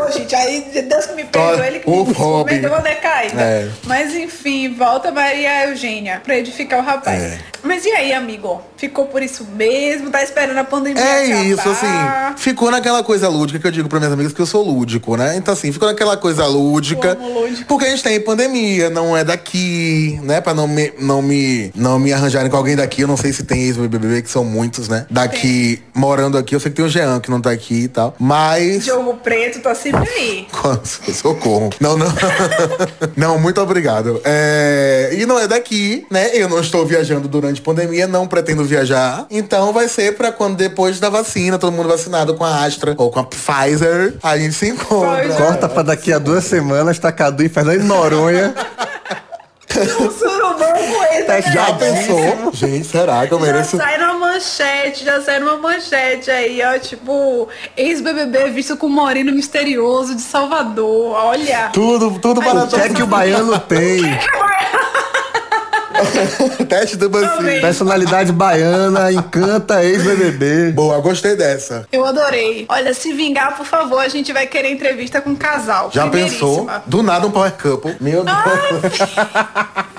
Ô, 0.00 0.10
gente, 0.10 0.34
aí 0.34 0.60
Deus 0.88 1.06
que 1.06 1.14
me 1.14 1.24
perdoe, 1.24 1.66
ele 1.66 1.80
que 1.80 1.90
O 1.90 2.04
me 2.04 2.12
hobby. 2.14 2.54
me 2.54 2.60
deu 2.60 2.70
uma 2.70 2.80
decaída. 2.80 3.40
É. 3.40 3.68
Mas 3.84 4.14
enfim, 4.14 4.74
volta 4.74 5.10
Maria 5.10 5.68
Eugênia 5.68 6.20
pra 6.24 6.36
edificar 6.38 6.80
o 6.80 6.82
rapaz. 6.82 7.22
É. 7.22 7.38
Mas 7.62 7.84
e 7.84 7.90
aí, 7.90 8.12
amigo? 8.12 8.62
Ficou 8.76 9.06
por 9.06 9.22
isso 9.22 9.44
mesmo? 9.54 10.10
Tá 10.10 10.22
esperando 10.22 10.58
a 10.58 10.64
pandemia 10.64 11.02
É 11.02 11.24
acabar? 11.26 11.44
isso, 11.46 11.68
assim. 11.68 11.86
Ficou 12.36 12.70
naquela 12.70 13.02
coisa 13.02 13.28
lúdica 13.28 13.58
que 13.58 13.66
eu 13.66 13.70
digo 13.70 13.88
para 13.88 13.98
minhas 13.98 14.12
amigas 14.12 14.32
que 14.32 14.40
eu 14.40 14.46
sou 14.46 14.62
lúdico, 14.84 15.16
né? 15.16 15.36
Então, 15.36 15.54
assim, 15.54 15.72
ficou 15.72 15.88
naquela 15.88 16.16
coisa 16.16 16.46
lúdica. 16.46 17.16
Porque 17.66 17.86
a 17.86 17.88
gente 17.88 18.02
tem 18.02 18.20
pandemia, 18.20 18.90
não 18.90 19.16
é 19.16 19.24
daqui, 19.24 20.20
né? 20.22 20.40
Pra 20.40 20.52
não 20.52 20.68
me, 20.68 20.92
não 20.98 21.22
me, 21.22 21.72
não 21.74 21.98
me 21.98 22.12
arranjarem 22.12 22.50
com 22.50 22.56
alguém 22.56 22.76
daqui. 22.76 23.00
Eu 23.00 23.08
não 23.08 23.16
sei 23.16 23.32
se 23.32 23.44
tem 23.44 23.62
ex-BBB, 23.62 24.22
que 24.22 24.30
são 24.30 24.44
muitos, 24.44 24.88
né? 24.88 25.06
Daqui, 25.10 25.82
morando 25.94 26.36
aqui. 26.36 26.54
Eu 26.54 26.60
sei 26.60 26.70
que 26.70 26.76
tem 26.76 26.84
o 26.84 26.88
Jean, 26.88 27.18
que 27.18 27.30
não 27.30 27.40
tá 27.40 27.50
aqui 27.50 27.84
e 27.84 27.88
tal. 27.88 28.14
Mas. 28.18 28.84
Diogo 28.84 29.14
Preto 29.14 29.60
tá 29.60 29.74
sempre 29.74 30.08
aí. 30.08 30.46
Socorro. 31.14 31.70
Não, 31.80 31.96
não. 31.96 32.12
não, 33.16 33.38
muito 33.38 33.60
obrigado. 33.60 34.20
É, 34.24 35.10
E 35.14 35.24
não 35.24 35.38
é 35.38 35.48
daqui, 35.48 36.06
né? 36.10 36.30
Eu 36.34 36.48
não 36.48 36.60
estou 36.60 36.84
viajando 36.84 37.26
durante 37.26 37.60
a 37.60 37.64
pandemia, 37.64 38.06
não 38.06 38.26
pretendo 38.26 38.64
viajar. 38.64 39.26
Então 39.30 39.72
vai 39.72 39.88
ser 39.88 40.16
pra 40.16 40.30
quando 40.30 40.56
depois 40.56 41.00
da 41.00 41.08
vacina, 41.08 41.58
todo 41.58 41.72
mundo 41.72 41.88
vacinado 41.88 42.34
com 42.34 42.44
a 42.44 42.64
Astra 42.64 42.94
ou 42.98 43.10
com 43.10 43.20
a 43.20 43.24
Pfizer, 43.24 44.14
a 44.22 44.36
gente 44.36 44.54
se 44.54 44.73
encontra. 44.74 45.22
Pois 45.22 45.34
é. 45.34 45.36
Corta 45.36 45.68
pra 45.68 45.82
daqui 45.82 46.12
a 46.12 46.18
duas 46.18 46.44
semanas, 46.44 46.98
tá 46.98 47.10
Cadu 47.10 47.42
e 47.42 47.48
Fernando 47.48 47.80
em 47.80 47.84
Noronha. 47.84 48.54
Um 49.76 50.10
surubão 50.10 50.72
com 50.72 51.04
ele. 51.14 51.24
Tá 51.24 51.32
né? 51.34 51.42
Já 51.42 51.74
pensou? 51.74 52.52
Gente, 52.52 52.86
será 52.86 53.26
que 53.26 53.34
eu 53.34 53.40
Já 53.40 53.44
mereço? 53.46 53.76
sai 53.76 53.98
numa 53.98 54.14
manchete, 54.14 55.04
já 55.04 55.20
sai 55.20 55.40
numa 55.40 55.56
manchete 55.56 56.30
aí, 56.30 56.62
ó, 56.64 56.78
tipo, 56.78 57.48
ex-BBB 57.76 58.50
visto 58.50 58.76
com 58.76 58.88
moreno 58.88 59.32
misterioso 59.32 60.14
de 60.14 60.22
Salvador, 60.22 61.16
olha. 61.16 61.70
Tudo, 61.72 62.18
tudo 62.20 62.40
para 62.40 62.64
O 62.64 62.68
que 62.68 62.80
é 62.80 62.88
que 62.88 63.02
o 63.02 63.06
baiano 63.06 63.58
tem? 63.58 64.00
Teste 66.68 66.96
do 66.96 67.08
Também. 67.10 67.28
BuzzFeed. 67.28 67.60
Personalidade 67.60 68.32
baiana, 68.32 69.12
encanta 69.12 69.82
ex-BBB. 69.84 70.72
Boa, 70.72 70.98
gostei 71.00 71.36
dessa. 71.36 71.86
Eu 71.92 72.04
adorei. 72.04 72.66
Olha, 72.68 72.92
se 72.94 73.12
vingar, 73.12 73.56
por 73.56 73.66
favor, 73.66 73.98
a 74.00 74.08
gente 74.08 74.32
vai 74.32 74.46
querer 74.46 74.70
entrevista 74.70 75.20
com 75.20 75.30
um 75.30 75.36
casal. 75.36 75.90
Já 75.92 76.06
pensou? 76.08 76.68
Do 76.86 77.02
nada 77.02 77.26
um 77.26 77.30
power 77.30 77.52
couple. 77.52 77.96
Meu 78.00 78.24
Deus. 78.24 78.34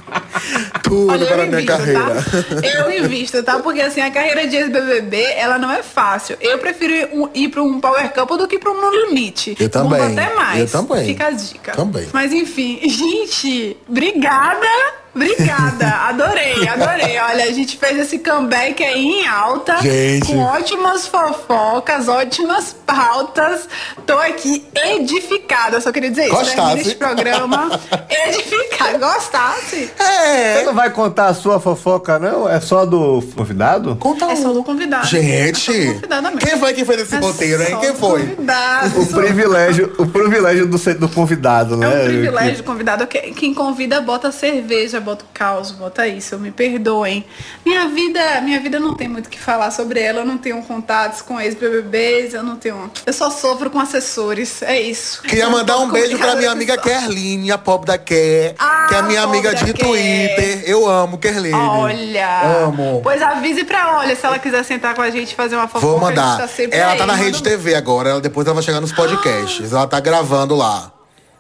Tudo 0.84 1.12
Olha, 1.12 1.26
para 1.26 1.42
a 1.42 1.46
eu 1.46 1.48
minha 1.48 1.62
invisto, 1.62 1.78
carreira. 1.78 2.24
tá? 2.24 2.68
Eu 2.68 3.04
invisto, 3.04 3.44
tá? 3.44 3.60
Porque 3.60 3.82
assim, 3.82 4.02
a 4.02 4.12
carreira 4.12 4.48
de 4.48 4.56
ex-BBB, 4.56 5.18
ela 5.36 5.58
não 5.58 5.72
é 5.72 5.82
fácil. 5.82 6.38
Eu 6.40 6.60
prefiro 6.60 6.94
ir, 6.94 7.10
ir 7.34 7.50
pra 7.50 7.64
um 7.64 7.80
Power 7.80 8.14
Couple 8.14 8.38
do 8.38 8.48
que 8.48 8.60
pra 8.60 8.72
um 8.72 8.80
No 8.80 8.92
Limite. 9.08 9.56
Eu 9.60 9.70
também. 9.70 10.02
Até 10.02 10.34
mais. 10.36 10.74
Eu 10.74 10.82
também. 10.82 11.06
Fica 11.06 11.28
a 11.28 11.32
dica. 11.32 11.72
Também. 11.72 12.08
Mas 12.14 12.32
enfim, 12.32 12.80
gente, 12.88 13.76
obrigada. 13.90 14.68
Obrigada, 15.16 15.88
adorei, 16.10 16.68
adorei. 16.68 17.18
Olha, 17.20 17.46
a 17.46 17.52
gente 17.54 17.78
fez 17.78 17.98
esse 17.98 18.20
comeback 18.20 18.84
aí 18.84 19.06
em 19.22 19.26
alta, 19.28 19.78
Gente. 19.82 20.28
com 20.28 20.40
ótimas 20.40 21.08
fofocas, 21.08 22.10
ótimas 22.10 22.76
pautas. 22.86 23.68
Tô 24.06 24.18
aqui 24.18 24.66
edificada, 24.76 25.80
só 25.80 25.92
queria 25.94 26.10
dizer 26.10 26.26
isso. 26.26 26.36
Gostasse. 26.36 26.56
Termina 26.58 26.82
esse 26.82 26.96
programa 26.96 27.80
edificada. 28.28 28.98
Gostasse? 28.98 29.90
É. 29.98 30.58
Você 30.60 30.66
não 30.66 30.74
vai 30.74 30.90
contar 30.90 31.28
a 31.28 31.34
sua 31.34 31.62
fofoca, 31.62 32.20
não? 32.20 32.50
É 32.50 32.60
só 32.60 32.86
do 32.86 33.22
convidado? 33.36 33.96
Conta 33.96 34.26
É 34.26 34.36
só 34.36 34.52
do 34.52 34.64
convidado. 34.66 35.08
Gente, 35.08 35.72
É 35.72 35.86
do 35.86 35.94
convidado 35.94 36.24
mesmo. 36.24 36.40
quem 36.40 36.60
foi 36.60 36.74
que 36.74 36.84
fez 36.84 37.02
esse 37.02 37.16
É 37.16 37.20
roteiro, 37.20 37.64
hein? 37.64 37.78
Quem 37.80 37.96
foi? 37.96 38.20
Convidado. 38.28 39.00
O 39.02 39.08
privilégio, 39.08 39.96
o 39.98 40.06
privilégio 40.08 40.66
do, 40.68 40.78
do 40.96 41.08
convidado, 41.10 41.76
É 41.76 41.78
né? 41.78 41.88
um 42.04 42.06
privilégio 42.06 42.58
do 42.58 42.64
convidado. 42.64 43.08
que- 43.08 43.32
Quem 43.32 43.54
convida 43.54 44.02
bota 44.02 44.30
cerveja, 44.32 45.00
bota 45.06 45.24
o 45.24 45.28
caos, 45.34 45.72
bota 45.72 46.08
isso. 46.08 46.38
Me 46.38 46.52
perdoem. 46.52 47.24
Minha 47.66 47.88
vida, 47.88 48.42
minha 48.42 48.60
vida 48.60 48.80
não 48.80 48.96
tem 48.96 49.08
muito 49.08 49.28
o 49.28 49.30
que 49.30 49.40
falar 49.40 49.72
sobre 49.72 50.02
ela. 50.02 50.20
Eu 50.22 50.26
não 50.26 50.38
tenho 50.38 50.62
contatos 50.64 51.22
com 51.22 51.40
ex-BBBs. 51.40 52.34
Eu 52.34 52.44
não 52.44 52.56
tenho. 52.58 52.92
Eu 53.06 53.14
só 53.14 53.30
sofro 53.30 53.70
com 53.70 53.80
assessores. 53.80 54.62
É 54.64 54.80
isso. 54.82 55.22
Queria 55.22 55.50
mandar 55.50 55.78
um 55.78 55.90
beijo 55.90 56.18
pra 56.18 56.36
minha 56.36 56.52
amiga. 56.52 56.78
Kerline, 56.78 57.52
a 57.52 57.58
pobre 57.58 57.88
da 57.88 57.98
Ker, 57.98 58.56
Ah, 58.60 58.88
que 58.90 58.96
é 58.96 59.02
minha 59.04 59.22
pobre 59.22 59.38
amiga 59.40 59.56
de 59.56 59.74
Ker. 59.74 59.86
Twitter. 59.86 60.64
Eu 60.66 60.90
amo 60.90 61.18
Kerline. 61.18 61.54
Olha. 61.54 62.66
Amo. 62.66 63.02
Pois 63.04 63.22
avise 63.22 63.64
pra 63.64 64.00
olha, 64.00 64.16
se 64.16 64.26
ela 64.26 64.40
quiser 64.40 64.64
sentar 64.64 64.96
com 64.96 65.02
a 65.02 65.10
gente 65.10 65.32
e 65.32 65.36
fazer 65.36 65.56
uma 65.56 65.68
fofoca. 65.68 65.86
Vou 65.86 65.96
a 65.96 66.10
gente 66.10 66.18
mandar. 66.18 66.38
Tá 66.38 66.50
ela 66.72 66.92
aí, 66.94 66.98
tá 66.98 67.06
na 67.06 67.16
Rede 67.16 67.42
TV 67.44 67.76
agora, 67.76 68.10
ela 68.10 68.22
depois 68.22 68.48
ela 68.48 68.54
vai 68.54 68.64
chegar 68.64 68.82
nos 68.82 68.92
podcasts. 68.92 69.72
Ela 69.72 69.88
tá 69.88 70.00
gravando 70.00 70.56
lá. 70.56 70.92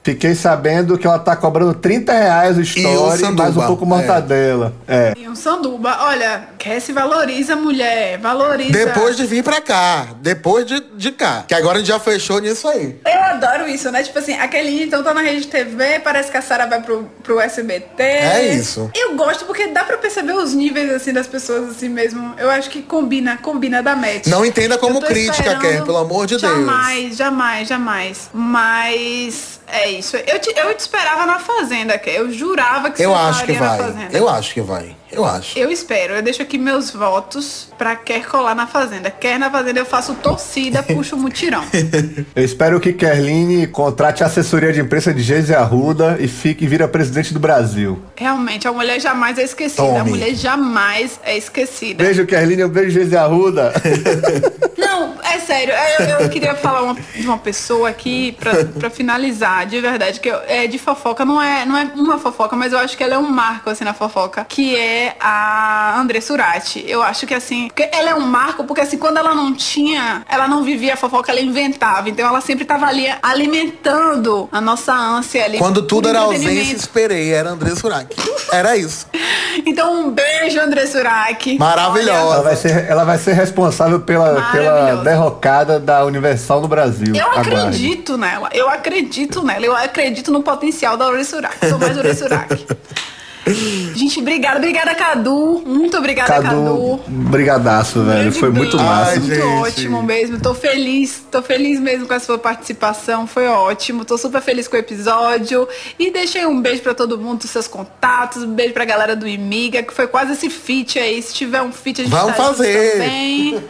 Fiquei 0.05 0.35
sabendo 0.35 0.99
que 0.99 1.07
ela 1.07 1.17
tá 1.17 1.35
cobrando 1.35 1.73
30 1.73 2.13
reais 2.13 2.57
o 2.59 2.61
story, 2.61 3.23
mais 3.33 3.57
um 3.57 3.65
pouco 3.65 3.85
é. 3.85 3.87
mortadela. 3.87 4.71
É. 4.87 5.13
E 5.17 5.27
um 5.27 5.35
sanduba. 5.35 5.97
Olha, 6.01 6.49
quer 6.59 6.79
se 6.79 6.93
valoriza, 6.93 7.55
mulher. 7.55 8.19
Valoriza. 8.19 8.71
Depois 8.71 9.17
de 9.17 9.25
vir 9.25 9.43
pra 9.43 9.59
cá. 9.59 10.09
Depois 10.21 10.67
de, 10.67 10.79
de 10.95 11.11
cá. 11.11 11.43
Que 11.47 11.55
agora 11.55 11.77
a 11.77 11.79
gente 11.79 11.87
já 11.87 11.97
fechou 11.97 12.39
nisso 12.39 12.67
aí. 12.67 12.99
Eu 13.03 13.23
adoro 13.23 13.67
isso, 13.67 13.89
né? 13.89 14.03
Tipo 14.03 14.19
assim, 14.19 14.33
aquele 14.33 14.83
então 14.83 15.01
tá 15.01 15.11
na 15.11 15.21
rede 15.21 15.47
TV, 15.47 15.99
parece 16.01 16.29
que 16.29 16.37
a 16.37 16.41
Sara 16.43 16.67
vai 16.67 16.83
pro, 16.83 17.09
pro 17.23 17.39
SBT. 17.39 18.03
É 18.03 18.53
isso. 18.53 18.91
Eu 18.93 19.15
gosto 19.15 19.45
porque 19.45 19.65
dá 19.69 19.83
pra 19.83 19.97
perceber 19.97 20.33
os 20.33 20.53
níveis, 20.53 20.93
assim, 20.93 21.13
das 21.13 21.25
pessoas, 21.25 21.71
assim 21.71 21.89
mesmo. 21.89 22.35
Eu 22.37 22.51
acho 22.51 22.69
que 22.69 22.83
combina, 22.83 23.37
combina 23.37 23.81
da 23.81 23.95
match. 23.95 24.27
Não 24.27 24.45
entenda 24.45 24.77
como 24.77 25.01
crítica, 25.01 25.55
Ker, 25.55 25.83
pelo 25.83 25.97
amor 25.97 26.27
de 26.27 26.37
Deus. 26.37 26.53
Jamais, 26.53 27.17
jamais, 27.17 27.67
jamais. 27.67 28.29
Mas 28.31 29.54
é 29.67 29.89
isso. 29.89 30.17
Eu 30.17 30.39
te, 30.39 30.53
eu 30.55 30.73
te 30.75 30.79
esperava 30.79 31.25
na 31.25 31.39
Fazenda, 31.39 31.97
Ker. 31.97 32.15
Eu 32.15 32.31
jurava 32.31 32.89
que 32.89 33.01
Eu 33.01 33.11
você 33.11 33.15
acho 33.15 33.45
que 33.45 33.53
vai. 33.53 33.79
Eu 34.11 34.29
acho 34.29 34.53
que 34.53 34.61
vai. 34.61 34.95
Eu 35.15 35.25
acho. 35.25 35.57
Eu 35.57 35.71
espero, 35.71 36.13
eu 36.15 36.21
deixo 36.21 36.41
aqui 36.41 36.57
meus 36.57 36.91
votos 36.91 37.69
pra 37.77 37.95
quer 37.95 38.25
colar 38.25 38.53
na 38.55 38.67
Fazenda. 38.67 39.09
Quer 39.09 39.39
na 39.39 39.49
Fazenda 39.49 39.79
eu 39.79 39.85
faço 39.85 40.13
torcida, 40.15 40.81
puxo 40.83 41.15
mutirão. 41.17 41.63
Eu 42.35 42.43
espero 42.43 42.79
que 42.79 42.91
Kerline 42.93 43.67
contrate 43.67 44.23
a 44.23 44.27
assessoria 44.27 44.73
de 44.73 44.79
imprensa 44.81 45.13
de 45.13 45.21
Geise 45.21 45.53
Arruda 45.55 46.17
e 46.19 46.27
fique 46.27 46.65
e 46.65 46.67
vira 46.67 46.87
presidente 46.87 47.33
do 47.33 47.39
Brasil. 47.39 48.01
Realmente, 48.15 48.67
a 48.67 48.71
mulher 48.73 48.99
jamais 48.99 49.37
é 49.37 49.43
esquecida. 49.43 49.81
A 49.83 49.99
Tome. 49.99 50.09
mulher 50.11 50.33
jamais 50.35 51.19
é 51.23 51.37
esquecida. 51.37 52.03
Beijo, 52.03 52.25
Kerline, 52.25 52.63
um 52.65 52.69
beijo, 52.69 52.91
Geise 52.91 53.15
Arruda. 53.15 53.71
Não, 54.77 55.15
é 55.23 55.39
sério. 55.39 55.73
Eu, 55.99 56.05
eu 56.25 56.29
queria 56.29 56.55
falar 56.55 56.81
uma- 56.83 56.95
de 56.95 57.25
uma 57.25 57.37
pessoa 57.37 57.89
aqui 57.89 58.33
pra, 58.39 58.65
pra 58.65 58.89
finalizar, 58.89 59.65
de 59.65 59.79
verdade, 59.81 60.19
que 60.19 60.29
eu- 60.29 60.39
é 60.47 60.67
de 60.67 60.77
fofoca, 60.77 61.23
não 61.25 61.41
é, 61.41 61.65
não 61.65 61.77
é 61.77 61.83
uma 61.95 62.17
fofoca, 62.19 62.55
mas 62.55 62.71
eu 62.73 62.79
acho 62.79 62.95
que 62.97 63.03
ela 63.03 63.15
é 63.15 63.17
um 63.17 63.29
marco 63.29 63.69
assim 63.69 63.83
na 63.83 63.93
fofoca, 63.93 64.45
que 64.47 64.75
é 64.75 65.04
a 65.19 65.99
André 65.99 66.21
Surati. 66.21 66.83
Eu 66.87 67.03
acho 67.03 67.25
que 67.27 67.33
assim, 67.33 67.67
porque 67.67 67.89
ela 67.91 68.11
é 68.11 68.15
um 68.15 68.21
marco, 68.21 68.63
porque 68.63 68.81
assim, 68.81 68.97
quando 68.97 69.17
ela 69.17 69.33
não 69.33 69.53
tinha, 69.53 70.23
ela 70.29 70.47
não 70.47 70.63
vivia 70.63 70.93
a 70.93 70.97
fofoca, 70.97 71.31
ela 71.31 71.41
inventava. 71.41 72.09
Então 72.09 72.27
ela 72.27 72.41
sempre 72.41 72.65
tava 72.65 72.85
ali 72.85 73.07
alimentando 73.21 74.49
a 74.51 74.61
nossa 74.61 74.93
ânsia 74.93 75.45
ali. 75.45 75.57
Quando 75.57 75.83
tudo 75.83 76.09
era 76.09 76.19
ausência, 76.19 76.75
esperei. 76.75 77.33
Era 77.33 77.49
André 77.51 77.75
Surak. 77.75 78.15
Era 78.51 78.75
isso. 78.77 79.07
Então 79.65 80.01
um 80.01 80.11
beijo, 80.11 80.59
André 80.59 80.85
Suraki. 80.85 81.57
Maravilhosa. 81.57 82.33
Ela 82.35 82.41
vai 82.41 82.55
ser, 82.57 82.85
ela 82.89 83.03
vai 83.05 83.17
ser 83.17 83.33
responsável 83.33 84.01
pela, 84.01 84.51
pela 84.51 84.95
derrocada 84.97 85.79
da 85.79 86.03
Universal 86.03 86.59
no 86.59 86.67
Brasil. 86.67 87.15
Eu 87.15 87.25
Aguarde. 87.27 87.49
acredito 87.51 88.17
nela, 88.17 88.49
eu 88.53 88.69
acredito 88.69 89.43
nela, 89.43 89.65
eu 89.65 89.75
acredito 89.75 90.31
no 90.31 90.43
potencial 90.43 90.97
da 90.97 91.07
Uressuraki. 91.07 91.69
Sou 91.69 91.79
mais 91.79 91.97
Uressuraki. 91.97 92.65
Gente, 93.47 94.19
obrigada, 94.19 94.57
obrigada, 94.57 94.95
Cadu. 94.95 95.61
Muito 95.65 95.95
obrigada, 95.97 96.33
Cadu. 96.41 96.45
Cadu, 96.47 96.99
brigadaço, 97.07 98.03
velho. 98.03 98.31
Foi 98.31 98.49
muito 98.49 98.75
beijo. 98.77 98.91
massa. 98.91 99.11
Ai, 99.11 99.19
Muito 99.19 99.47
ótimo 99.47 100.03
mesmo. 100.03 100.39
Tô 100.39 100.53
feliz, 100.55 101.21
tô 101.31 101.41
feliz 101.43 101.79
mesmo 101.79 102.07
com 102.07 102.13
a 102.13 102.19
sua 102.19 102.37
participação. 102.39 103.27
Foi 103.27 103.45
ótimo. 103.47 104.03
Tô 104.03 104.17
super 104.17 104.41
feliz 104.41 104.67
com 104.67 104.75
o 104.75 104.79
episódio. 104.79 105.67
E 105.99 106.09
deixei 106.11 106.45
um 106.45 106.59
beijo 106.61 106.81
pra 106.81 106.93
todo 106.95 107.17
mundo 107.19 107.41
dos 107.41 107.49
seus 107.51 107.67
contatos. 107.67 108.41
Um 108.43 108.53
beijo 108.53 108.73
pra 108.73 108.83
galera 108.85 109.15
do 109.15 109.27
Imiga, 109.27 109.83
que 109.83 109.93
foi 109.93 110.07
quase 110.07 110.33
esse 110.33 110.49
feat 110.49 110.97
aí. 110.97 111.21
Se 111.21 111.33
tiver 111.33 111.61
um 111.61 111.71
feat, 111.71 112.01
a 112.01 112.03
gente 112.03 112.11
Vamos 112.13 112.35
tá 112.35 112.43
fazer. 112.43 112.93
também. 112.93 113.63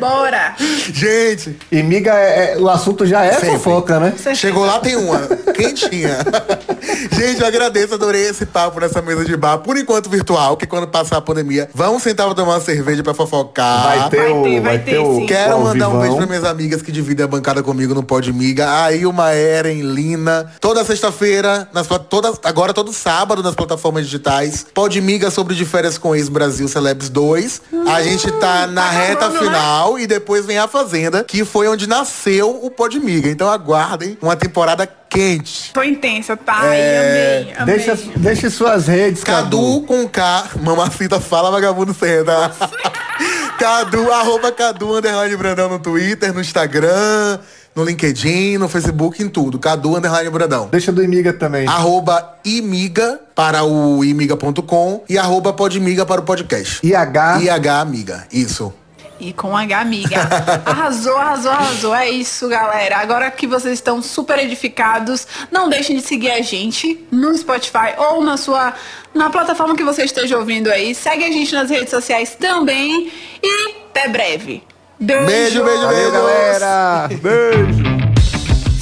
Bora. 0.00 0.54
Gente, 0.58 1.58
E, 1.70 1.82
miga, 1.82 2.14
é- 2.14 2.54
é- 2.54 2.58
o 2.58 2.68
assunto 2.68 3.04
já 3.06 3.24
é 3.24 3.32
Sempre. 3.32 3.50
fofoca, 3.50 4.00
né? 4.00 4.14
chegou 4.34 4.64
lá, 4.64 4.80
tem 4.80 4.96
uma. 4.96 5.18
Quentinha. 5.54 6.18
Gente, 7.12 7.40
eu 7.40 7.46
agradeço, 7.46 7.94
adorei 7.94 8.22
esse 8.28 8.46
papo 8.46 8.80
nessa 8.80 9.02
mesa 9.02 9.17
de 9.24 9.36
bar. 9.36 9.58
Por 9.58 9.76
enquanto 9.76 10.08
virtual, 10.10 10.56
que 10.56 10.66
quando 10.66 10.86
passar 10.88 11.16
a 11.18 11.20
pandemia, 11.20 11.68
vamos 11.74 12.02
sentar 12.02 12.26
pra 12.26 12.34
tomar 12.34 12.54
uma 12.54 12.60
cerveja 12.60 13.02
pra 13.02 13.14
fofocar. 13.14 13.82
Vai 13.84 14.10
ter 14.10 14.16
Vai 14.18 14.32
o. 14.32 14.42
ter, 14.42 14.50
vai 14.52 14.60
vai 14.60 14.78
ter, 14.78 14.90
ter 14.92 14.98
o. 14.98 15.14
sim. 15.16 15.26
Quero 15.26 15.56
o 15.56 15.64
mandar 15.64 15.88
um 15.88 16.00
beijo 16.00 16.16
para 16.16 16.26
minhas 16.26 16.44
amigas 16.44 16.82
que 16.82 16.92
dividem 16.92 17.24
a 17.24 17.28
bancada 17.28 17.62
comigo 17.62 17.94
no 17.94 18.02
Pod 18.02 18.32
Miga. 18.32 18.82
A 18.84 18.92
Ilma, 18.92 19.32
Eren, 19.32 19.80
Lina. 19.82 20.52
Toda 20.60 20.84
sexta-feira, 20.84 21.68
nas 21.72 21.86
todas, 22.08 22.38
agora 22.44 22.72
todo 22.72 22.92
sábado 22.92 23.42
nas 23.42 23.54
plataformas 23.54 24.04
digitais. 24.04 24.66
Pod 24.74 25.00
Miga 25.00 25.30
sobre 25.30 25.54
de 25.54 25.64
férias 25.64 25.98
com 25.98 26.14
ex 26.14 26.28
Brasil 26.28 26.68
Celebs 26.68 27.08
2. 27.08 27.62
a 27.86 28.02
gente 28.02 28.30
tá 28.32 28.66
na 28.66 28.82
tá 28.82 28.90
reta 28.90 29.12
acabando, 29.26 29.40
né? 29.40 29.46
final 29.46 29.98
e 29.98 30.06
depois 30.06 30.44
vem 30.44 30.58
a 30.58 30.68
Fazenda, 30.68 31.24
que 31.24 31.44
foi 31.44 31.68
onde 31.68 31.88
nasceu 31.88 32.64
o 32.64 32.70
Pod 32.70 32.98
Miga. 33.00 33.28
Então 33.28 33.48
aguardem 33.48 34.18
uma 34.20 34.36
temporada 34.36 34.86
quente. 35.08 35.72
Tô 35.72 35.82
intensa, 35.82 36.36
tá? 36.36 36.74
É, 36.74 36.98
Ai, 36.98 37.40
amei, 37.42 37.54
amei. 37.58 37.76
Deixa, 37.76 37.98
deixe 38.16 38.50
suas 38.50 38.86
redes, 38.86 39.24
Cadu 39.24 39.82
com 39.82 40.08
K, 40.08 40.50
mamacita 40.62 41.20
fala 41.20 41.50
vagabundo 41.50 41.94
senta. 41.94 42.52
Cadu, 43.58 44.12
arroba 44.12 44.52
Cadu, 44.52 44.96
underline 44.96 45.36
Brandão 45.36 45.68
no 45.68 45.78
Twitter, 45.80 46.32
no 46.32 46.40
Instagram, 46.40 47.40
no 47.74 47.82
LinkedIn, 47.82 48.56
no 48.56 48.68
Facebook, 48.68 49.20
em 49.20 49.28
tudo. 49.28 49.58
Cadu, 49.58 49.96
underline 49.96 50.30
Brandão. 50.30 50.68
Deixa 50.70 50.92
do 50.92 51.02
Imiga 51.02 51.32
também. 51.32 51.66
Arroba 51.66 52.36
imiga 52.44 53.18
para 53.34 53.64
o 53.64 54.04
imiga.com 54.04 55.04
e 55.08 55.18
arroba 55.18 55.52
podmiga 55.52 56.06
para 56.06 56.20
o 56.20 56.24
podcast. 56.24 56.86
IH. 56.86 57.40
IH 57.42 57.80
Amiga, 57.80 58.26
isso. 58.32 58.72
E 59.20 59.32
com 59.32 59.56
H, 59.56 59.80
amiga. 59.80 60.28
Arrasou, 60.64 61.16
arrasou, 61.16 61.50
arrasou. 61.50 61.94
É 61.94 62.08
isso, 62.08 62.48
galera. 62.48 62.98
Agora 62.98 63.30
que 63.30 63.46
vocês 63.46 63.74
estão 63.74 64.00
super 64.00 64.38
edificados, 64.38 65.26
não 65.50 65.68
deixem 65.68 65.96
de 65.96 66.02
seguir 66.02 66.30
a 66.30 66.40
gente 66.40 67.04
no 67.10 67.36
Spotify 67.36 67.94
ou 67.96 68.22
na 68.22 68.36
sua 68.36 68.74
na 69.14 69.30
plataforma 69.30 69.76
que 69.76 69.82
você 69.82 70.04
esteja 70.04 70.38
ouvindo 70.38 70.70
aí. 70.70 70.94
Segue 70.94 71.24
a 71.24 71.32
gente 71.32 71.52
nas 71.54 71.70
redes 71.70 71.90
sociais 71.90 72.36
também 72.38 73.10
e 73.42 73.70
até 73.90 74.08
breve. 74.08 74.62
Beijo, 75.00 75.26
Beijo, 75.26 75.64
beijo, 75.64 75.82
Valeu, 75.82 76.12
galera. 76.12 77.08
Beijo. 77.08 77.88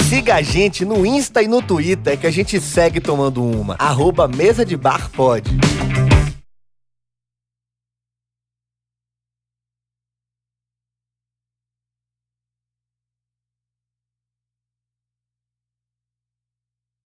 Siga 0.09 0.37
a 0.37 0.43
gente 0.43 0.84
no 0.84 1.05
Insta 1.05 1.43
e 1.43 1.49
no 1.49 1.61
Twitter 1.61 2.16
que 2.18 2.26
a 2.26 2.30
gente 2.30 2.61
segue 2.61 3.01
tomando 3.01 3.43
uma. 3.43 3.74
Arroba 3.78 4.28
Mesa 4.28 4.64
de 4.64 4.76
Bar 4.76 5.11
Pod. 5.11 5.51